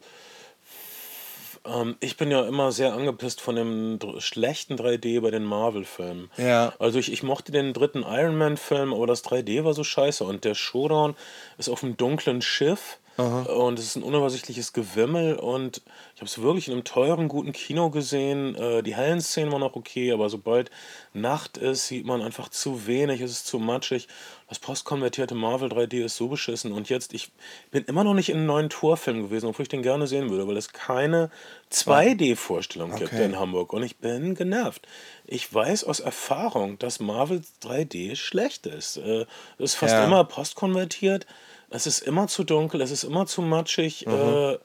ähm, 1.65 1.97
ich 2.01 2.17
bin 2.17 2.31
ja 2.31 2.45
immer 2.45 2.73
sehr 2.73 2.93
angepisst 2.93 3.41
von 3.41 3.55
dem 3.55 3.99
schlechten 4.19 4.75
3D 4.75 5.21
bei 5.21 5.31
den 5.31 5.45
Marvel-Filmen. 5.45 6.29
Ja. 6.37 6.75
Also 6.81 6.99
ich, 6.99 7.13
ich 7.13 7.23
mochte 7.23 7.53
den 7.53 7.73
dritten 7.73 8.03
Iron 8.03 8.37
Man-Film, 8.37 8.93
aber 8.93 9.07
das 9.07 9.25
3D 9.25 9.65
war 9.65 9.75
so 9.75 9.85
scheiße. 9.85 10.25
Und 10.25 10.45
der 10.45 10.55
Showdown 10.55 11.15
ist 11.57 11.69
auf 11.69 11.85
einem 11.85 11.97
dunklen 11.97 12.43
Schiff 12.43 12.99
Aha. 13.17 13.43
Und 13.43 13.79
es 13.79 13.87
ist 13.87 13.97
ein 13.97 14.03
unübersichtliches 14.03 14.73
Gewimmel 14.73 15.37
und 15.37 15.83
ich 16.15 16.21
habe 16.21 16.27
es 16.27 16.43
wirklich 16.43 16.67
in 16.67 16.75
einem 16.75 16.85
teuren, 16.85 17.29
guten 17.29 17.53
Kino 17.53 17.91
gesehen. 17.91 18.57
Äh, 18.57 18.83
die 18.83 18.97
hellen 18.97 19.21
Szenen 19.21 19.53
waren 19.53 19.61
noch 19.61 19.77
okay, 19.77 20.13
aber 20.13 20.29
sobald 20.29 20.71
Nacht 21.13 21.57
ist, 21.57 21.87
sieht 21.87 22.07
man 22.07 22.23
einfach 22.23 22.49
zu 22.49 22.87
wenig, 22.89 23.21
es 23.21 23.31
ist 23.31 23.47
zu 23.47 23.61
matschig. 23.61 24.09
Das 24.49 24.59
postkonvertierte 24.59 25.35
Marvel 25.35 25.69
3D 25.69 26.05
ist 26.05 26.17
so 26.17 26.29
beschissen. 26.29 26.73
Und 26.73 26.89
jetzt, 26.89 27.15
ich 27.15 27.31
bin 27.71 27.85
immer 27.85 28.05
noch 28.05 28.15
nicht 28.15 28.29
in 28.29 28.39
einem 28.39 28.47
neuen 28.47 28.69
Torfilm 28.69 29.23
gewesen, 29.23 29.47
obwohl 29.47 29.63
ich 29.63 29.69
den 29.69 29.83
gerne 29.83 30.07
sehen 30.07 30.29
würde, 30.31 30.47
weil 30.47 30.57
es 30.57 30.73
keine 30.73 31.31
2D-Vorstellung 31.73 32.93
okay. 32.93 33.05
gibt 33.05 33.15
in 33.15 33.39
Hamburg. 33.39 33.73
Und 33.73 33.85
ich 33.85 33.97
bin 33.97 34.35
genervt. 34.35 34.87
Ich 35.25 35.53
weiß 35.53 35.85
aus 35.85 36.01
Erfahrung, 36.01 36.79
dass 36.79 37.01
Marvel 37.01 37.43
3D 37.63 38.17
schlecht 38.17 38.67
ist. 38.67 38.97
Es 38.97 39.07
äh, 39.07 39.27
ist 39.59 39.75
fast 39.77 39.95
ja. 39.95 40.05
immer 40.05 40.25
postkonvertiert. 40.25 41.27
Es 41.75 41.89
ist 41.89 42.03
immer 42.03 42.29
zu 42.29 42.45
dunkel, 42.45 42.81
es 42.83 42.93
ist 42.93 43.03
immer 43.03 43.27
zu 43.27 43.43
matschig, 43.43 44.07
mhm. 44.07 44.13
äh, 44.13 44.59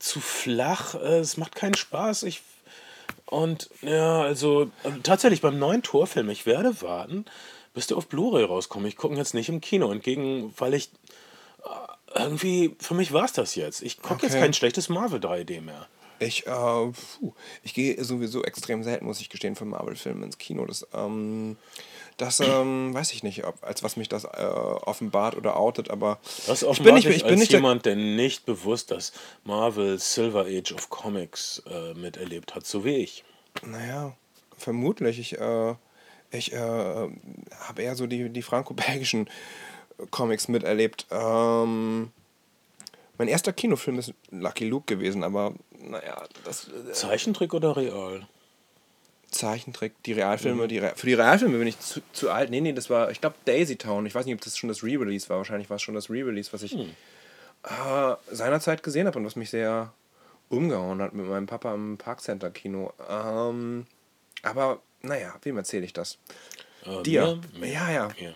zu 0.00 0.20
flach, 0.20 0.96
äh, 0.96 1.20
es 1.20 1.36
macht 1.36 1.54
keinen 1.54 1.74
Spaß. 1.74 2.24
Ich, 2.24 2.42
und 3.26 3.70
ja, 3.80 4.22
also 4.22 4.64
äh, 4.82 4.90
tatsächlich 5.04 5.40
beim 5.40 5.60
neuen 5.60 5.84
Torfilm, 5.84 6.28
ich 6.30 6.44
werde 6.44 6.82
warten, 6.82 7.26
bis 7.74 7.86
der 7.86 7.96
auf 7.96 8.08
Blu-ray 8.08 8.42
rauskommt. 8.42 8.88
Ich 8.88 8.96
gucke 8.96 9.14
jetzt 9.14 9.34
nicht 9.34 9.48
im 9.50 9.60
Kino 9.60 9.92
entgegen, 9.92 10.52
weil 10.58 10.74
ich 10.74 10.90
äh, 11.64 12.18
irgendwie, 12.18 12.74
für 12.80 12.94
mich 12.94 13.12
war 13.12 13.24
es 13.24 13.32
das 13.32 13.54
jetzt. 13.54 13.80
Ich 13.80 13.98
gucke 14.02 14.14
okay. 14.14 14.26
jetzt 14.26 14.34
kein 14.34 14.52
schlechtes 14.52 14.88
Marvel 14.88 15.20
3D 15.20 15.60
mehr. 15.60 15.86
Ich, 16.18 16.48
äh, 16.48 16.92
ich 17.62 17.72
gehe 17.72 18.02
sowieso 18.02 18.42
extrem 18.42 18.82
selten, 18.82 19.06
muss 19.06 19.20
ich 19.20 19.28
gestehen, 19.28 19.54
für 19.54 19.64
Marvel-Filme 19.64 20.24
ins 20.24 20.38
Kino. 20.38 20.66
Das, 20.66 20.88
ähm, 20.92 21.56
das 22.16 22.40
ähm, 22.40 22.94
weiß 22.94 23.12
ich 23.12 23.22
nicht, 23.22 23.44
ob, 23.44 23.62
als 23.62 23.82
was 23.82 23.96
mich 23.96 24.08
das 24.08 24.24
äh, 24.24 24.28
offenbart 24.28 25.36
oder 25.36 25.56
outet, 25.56 25.90
aber 25.90 26.18
das 26.46 26.62
ich 26.62 26.82
bin 26.82 26.94
nicht, 26.94 27.06
ich 27.06 27.24
bin 27.24 27.38
nicht 27.38 27.52
jemand, 27.52 27.86
der 27.86 27.96
nicht 27.96 28.46
bewusst 28.46 28.90
das 28.90 29.12
Marvel 29.44 29.98
Silver 29.98 30.46
Age 30.46 30.72
of 30.72 30.90
Comics 30.90 31.62
äh, 31.70 31.94
miterlebt 31.94 32.54
hat, 32.54 32.66
so 32.66 32.84
wie 32.84 32.96
ich. 32.96 33.24
Naja, 33.64 34.14
vermutlich. 34.56 35.18
Ich, 35.18 35.38
äh, 35.38 35.74
ich 36.30 36.52
äh, 36.52 36.56
habe 36.56 37.82
eher 37.82 37.96
so 37.96 38.06
die, 38.06 38.30
die 38.30 38.42
franco-belgischen 38.42 39.28
Comics 40.10 40.48
miterlebt. 40.48 41.06
Ähm, 41.10 42.12
mein 43.18 43.28
erster 43.28 43.52
Kinofilm 43.52 43.98
ist 43.98 44.14
Lucky 44.30 44.64
Luke 44.64 44.92
gewesen, 44.92 45.22
aber 45.22 45.54
naja, 45.78 46.24
das. 46.44 46.68
Äh, 46.68 46.92
Zeichentrick 46.92 47.54
oder 47.54 47.76
real? 47.76 48.26
Zeichentrick, 49.32 50.00
die 50.04 50.12
Realfilme, 50.12 50.64
mhm. 50.64 50.68
die 50.68 50.78
Re 50.78 50.92
für 50.94 51.06
die 51.06 51.14
Realfilme 51.14 51.58
bin 51.58 51.66
ich 51.66 51.80
zu, 51.80 52.00
zu 52.12 52.30
alt. 52.30 52.50
Nee, 52.50 52.60
nee, 52.60 52.72
das 52.72 52.90
war, 52.90 53.10
ich 53.10 53.20
glaube, 53.20 53.36
Daisy 53.44 53.76
Town. 53.76 54.06
Ich 54.06 54.14
weiß 54.14 54.26
nicht, 54.26 54.34
ob 54.34 54.40
das 54.40 54.56
schon 54.56 54.68
das 54.68 54.82
Re-Release 54.82 55.28
war. 55.28 55.38
Wahrscheinlich 55.38 55.70
war 55.70 55.76
es 55.76 55.82
schon 55.82 55.94
das 55.94 56.10
Re-Release, 56.10 56.52
was 56.52 56.62
ich 56.62 56.74
mhm. 56.74 56.90
äh, 57.64 58.14
seinerzeit 58.30 58.82
gesehen 58.82 59.06
habe 59.06 59.18
und 59.18 59.24
was 59.24 59.36
mich 59.36 59.50
sehr 59.50 59.92
umgehauen 60.48 61.00
hat 61.02 61.14
mit 61.14 61.26
meinem 61.26 61.46
Papa 61.46 61.74
im 61.74 61.96
Parkcenter-Kino. 61.98 62.92
Ähm, 63.08 63.86
aber, 64.42 64.80
naja, 65.00 65.34
wem 65.42 65.56
erzähle 65.56 65.84
ich 65.84 65.92
das? 65.92 66.18
Äh, 66.84 67.02
Dir? 67.02 67.40
Ja, 67.60 67.90
ja. 67.90 68.08
ja. 68.18 68.32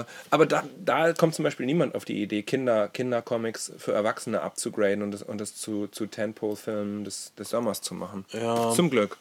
Äh, 0.00 0.04
aber 0.30 0.46
da, 0.46 0.64
da 0.84 1.12
kommt 1.14 1.34
zum 1.34 1.42
Beispiel 1.42 1.66
niemand 1.66 1.94
auf 1.94 2.04
die 2.04 2.22
Idee, 2.22 2.42
Kinder, 2.42 2.88
Kindercomics 2.88 3.72
für 3.78 3.92
Erwachsene 3.92 4.42
abzugraden 4.42 5.02
und 5.02 5.12
das, 5.12 5.22
und 5.22 5.40
das 5.40 5.56
zu, 5.56 5.86
zu 5.86 6.06
Tentpole-Filmen 6.06 7.04
des, 7.04 7.32
des 7.34 7.50
Sommers 7.50 7.80
zu 7.80 7.94
machen. 7.94 8.24
Ja. 8.32 8.72
Zum 8.72 8.90
Glück. 8.90 9.16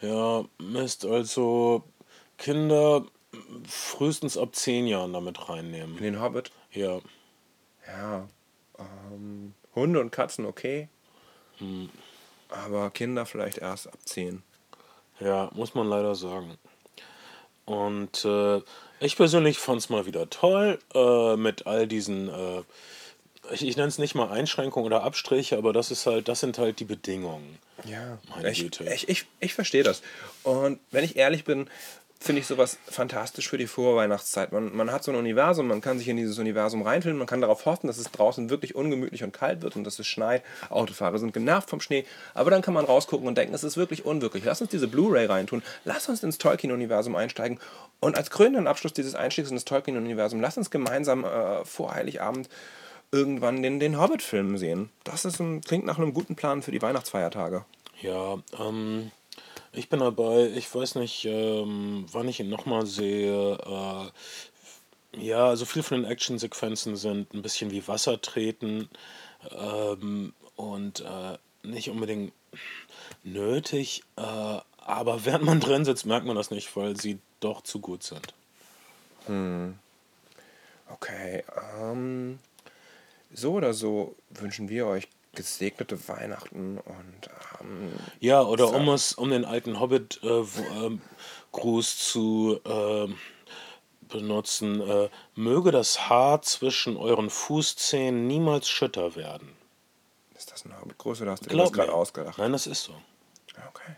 Ja, 0.00 0.44
Mist, 0.58 1.04
also 1.04 1.84
Kinder 2.38 3.04
frühestens 3.66 4.36
ab 4.36 4.54
zehn 4.54 4.86
Jahren 4.86 5.12
damit 5.12 5.48
reinnehmen. 5.48 5.96
In 5.98 6.02
den 6.02 6.20
Hobbit? 6.20 6.50
Ja. 6.72 7.00
Ja. 7.86 8.28
Ähm, 8.78 9.54
Hunde 9.74 10.00
und 10.00 10.10
Katzen 10.10 10.46
okay. 10.46 10.88
Hm. 11.58 11.90
Aber 12.48 12.90
Kinder 12.90 13.26
vielleicht 13.26 13.58
erst 13.58 13.88
ab 13.88 13.98
zehn. 14.04 14.42
Ja, 15.20 15.50
muss 15.54 15.74
man 15.74 15.86
leider 15.86 16.14
sagen. 16.14 16.56
Und 17.66 18.24
äh, 18.24 18.62
ich 19.00 19.16
persönlich 19.16 19.58
fand 19.58 19.80
es 19.80 19.90
mal 19.90 20.06
wieder 20.06 20.28
toll 20.30 20.78
äh, 20.94 21.36
mit 21.36 21.66
all 21.66 21.86
diesen 21.86 22.28
äh, 22.28 22.62
ich, 23.52 23.66
ich 23.66 23.76
nenne 23.76 23.88
es 23.88 23.98
nicht 23.98 24.14
mal 24.14 24.30
Einschränkungen 24.30 24.86
oder 24.86 25.02
Abstriche, 25.02 25.56
aber 25.56 25.72
das 25.72 25.90
ist 25.90 26.06
halt, 26.06 26.28
das 26.28 26.40
sind 26.40 26.58
halt 26.58 26.80
die 26.80 26.84
Bedingungen. 26.84 27.58
Ja, 27.84 28.18
meine 28.28 28.50
ich, 28.50 28.60
Güte. 28.62 28.84
Ich, 28.92 29.08
ich, 29.08 29.26
ich 29.40 29.54
verstehe 29.54 29.82
das. 29.82 30.02
Und 30.42 30.80
wenn 30.90 31.04
ich 31.04 31.16
ehrlich 31.16 31.44
bin, 31.44 31.68
finde 32.22 32.40
ich 32.40 32.46
sowas 32.46 32.76
fantastisch 32.86 33.48
für 33.48 33.56
die 33.56 33.66
Vorweihnachtszeit. 33.66 34.52
Man, 34.52 34.76
man 34.76 34.92
hat 34.92 35.02
so 35.02 35.10
ein 35.10 35.16
Universum, 35.16 35.66
man 35.66 35.80
kann 35.80 35.98
sich 35.98 36.06
in 36.06 36.18
dieses 36.18 36.38
Universum 36.38 36.82
reinfilmen, 36.82 37.16
man 37.18 37.26
kann 37.26 37.40
darauf 37.40 37.64
hoffen, 37.64 37.86
dass 37.86 37.96
es 37.96 38.10
draußen 38.10 38.50
wirklich 38.50 38.74
ungemütlich 38.74 39.24
und 39.24 39.32
kalt 39.32 39.62
wird 39.62 39.74
und 39.74 39.84
dass 39.84 39.98
es 39.98 40.06
schneit. 40.06 40.42
Autofahrer 40.68 41.18
sind 41.18 41.32
genervt 41.32 41.70
vom 41.70 41.80
Schnee, 41.80 42.04
aber 42.34 42.50
dann 42.50 42.60
kann 42.60 42.74
man 42.74 42.84
rausgucken 42.84 43.26
und 43.26 43.38
denken, 43.38 43.54
es 43.54 43.64
ist 43.64 43.78
wirklich 43.78 44.04
unwirklich. 44.04 44.44
Lass 44.44 44.60
uns 44.60 44.68
diese 44.68 44.86
Blu-ray 44.86 45.26
reintun, 45.26 45.62
lass 45.86 46.10
uns 46.10 46.22
ins 46.22 46.36
Tolkien-Universum 46.36 47.16
einsteigen 47.16 47.58
und 48.00 48.18
als 48.18 48.28
krönenden 48.28 48.66
Abschluss 48.66 48.92
dieses 48.92 49.14
Einstiegs 49.14 49.48
in 49.48 49.56
das 49.56 49.64
Tolkien-Universum, 49.64 50.42
lass 50.42 50.58
uns 50.58 50.70
gemeinsam 50.70 51.24
äh, 51.24 51.64
vor 51.64 51.94
Heiligabend 51.94 52.50
irgendwann 53.12 53.62
den, 53.62 53.80
den 53.80 53.98
Hobbit-Film 53.98 54.56
sehen. 54.58 54.90
Das 55.04 55.24
ist 55.24 55.40
ein, 55.40 55.60
klingt 55.60 55.84
nach 55.84 55.98
einem 55.98 56.14
guten 56.14 56.36
Plan 56.36 56.62
für 56.62 56.72
die 56.72 56.82
Weihnachtsfeiertage. 56.82 57.64
Ja, 58.00 58.38
ähm, 58.58 59.10
ich 59.72 59.88
bin 59.88 60.00
dabei. 60.00 60.50
Ich 60.54 60.72
weiß 60.74 60.96
nicht, 60.96 61.24
ähm, 61.24 62.06
wann 62.10 62.28
ich 62.28 62.40
ihn 62.40 62.48
nochmal 62.48 62.86
sehe. 62.86 63.58
Äh, 63.58 65.20
ja, 65.20 65.48
also 65.48 65.64
viel 65.64 65.82
von 65.82 66.02
den 66.02 66.10
Actionsequenzen 66.10 66.96
sind 66.96 67.34
ein 67.34 67.42
bisschen 67.42 67.70
wie 67.70 67.86
Wasser 67.88 68.20
treten 68.20 68.88
ähm, 69.50 70.32
und 70.56 71.00
äh, 71.00 71.38
nicht 71.62 71.90
unbedingt 71.90 72.32
nötig. 73.24 74.02
Äh, 74.16 74.22
aber 74.22 74.64
während 75.24 75.44
man 75.44 75.60
drin 75.60 75.84
sitzt, 75.84 76.06
merkt 76.06 76.26
man 76.26 76.36
das 76.36 76.50
nicht, 76.50 76.74
weil 76.76 76.98
sie 76.98 77.18
doch 77.40 77.62
zu 77.62 77.80
gut 77.80 78.02
sind. 78.02 78.34
Okay, 80.88 81.44
ähm, 81.80 82.40
so 83.32 83.52
oder 83.52 83.74
so 83.74 84.16
wünschen 84.30 84.68
wir 84.68 84.86
euch 84.86 85.08
gesegnete 85.34 86.08
Weihnachten 86.08 86.78
und 86.78 87.30
ähm, 87.60 87.92
Ja, 88.18 88.42
oder 88.42 88.72
um 88.72 88.88
es, 88.88 89.12
um 89.12 89.30
den 89.30 89.44
alten 89.44 89.78
Hobbit-Gruß 89.78 90.58
äh, 90.58 90.86
ähm, 90.86 91.00
Gruß 91.52 91.98
zu 91.98 92.60
ähm, 92.64 93.16
benutzen, 94.08 94.80
äh, 94.80 95.08
möge 95.34 95.70
das 95.70 96.08
Haar 96.08 96.42
zwischen 96.42 96.96
euren 96.96 97.30
Fußzähnen 97.30 98.26
niemals 98.26 98.68
schütter 98.68 99.14
werden. 99.14 99.56
ist 100.36 100.50
das 100.50 100.64
ein 100.64 100.78
Hobbit-Gruß 100.80 101.22
oder 101.22 101.32
hast 101.32 101.46
du 101.46 101.50
Glaub 101.50 101.66
das 101.66 101.72
gerade 101.72 101.92
ausgedacht? 101.92 102.38
Nein, 102.38 102.52
das 102.52 102.66
ist 102.66 102.82
so. 102.82 102.94
Okay. 103.68 103.92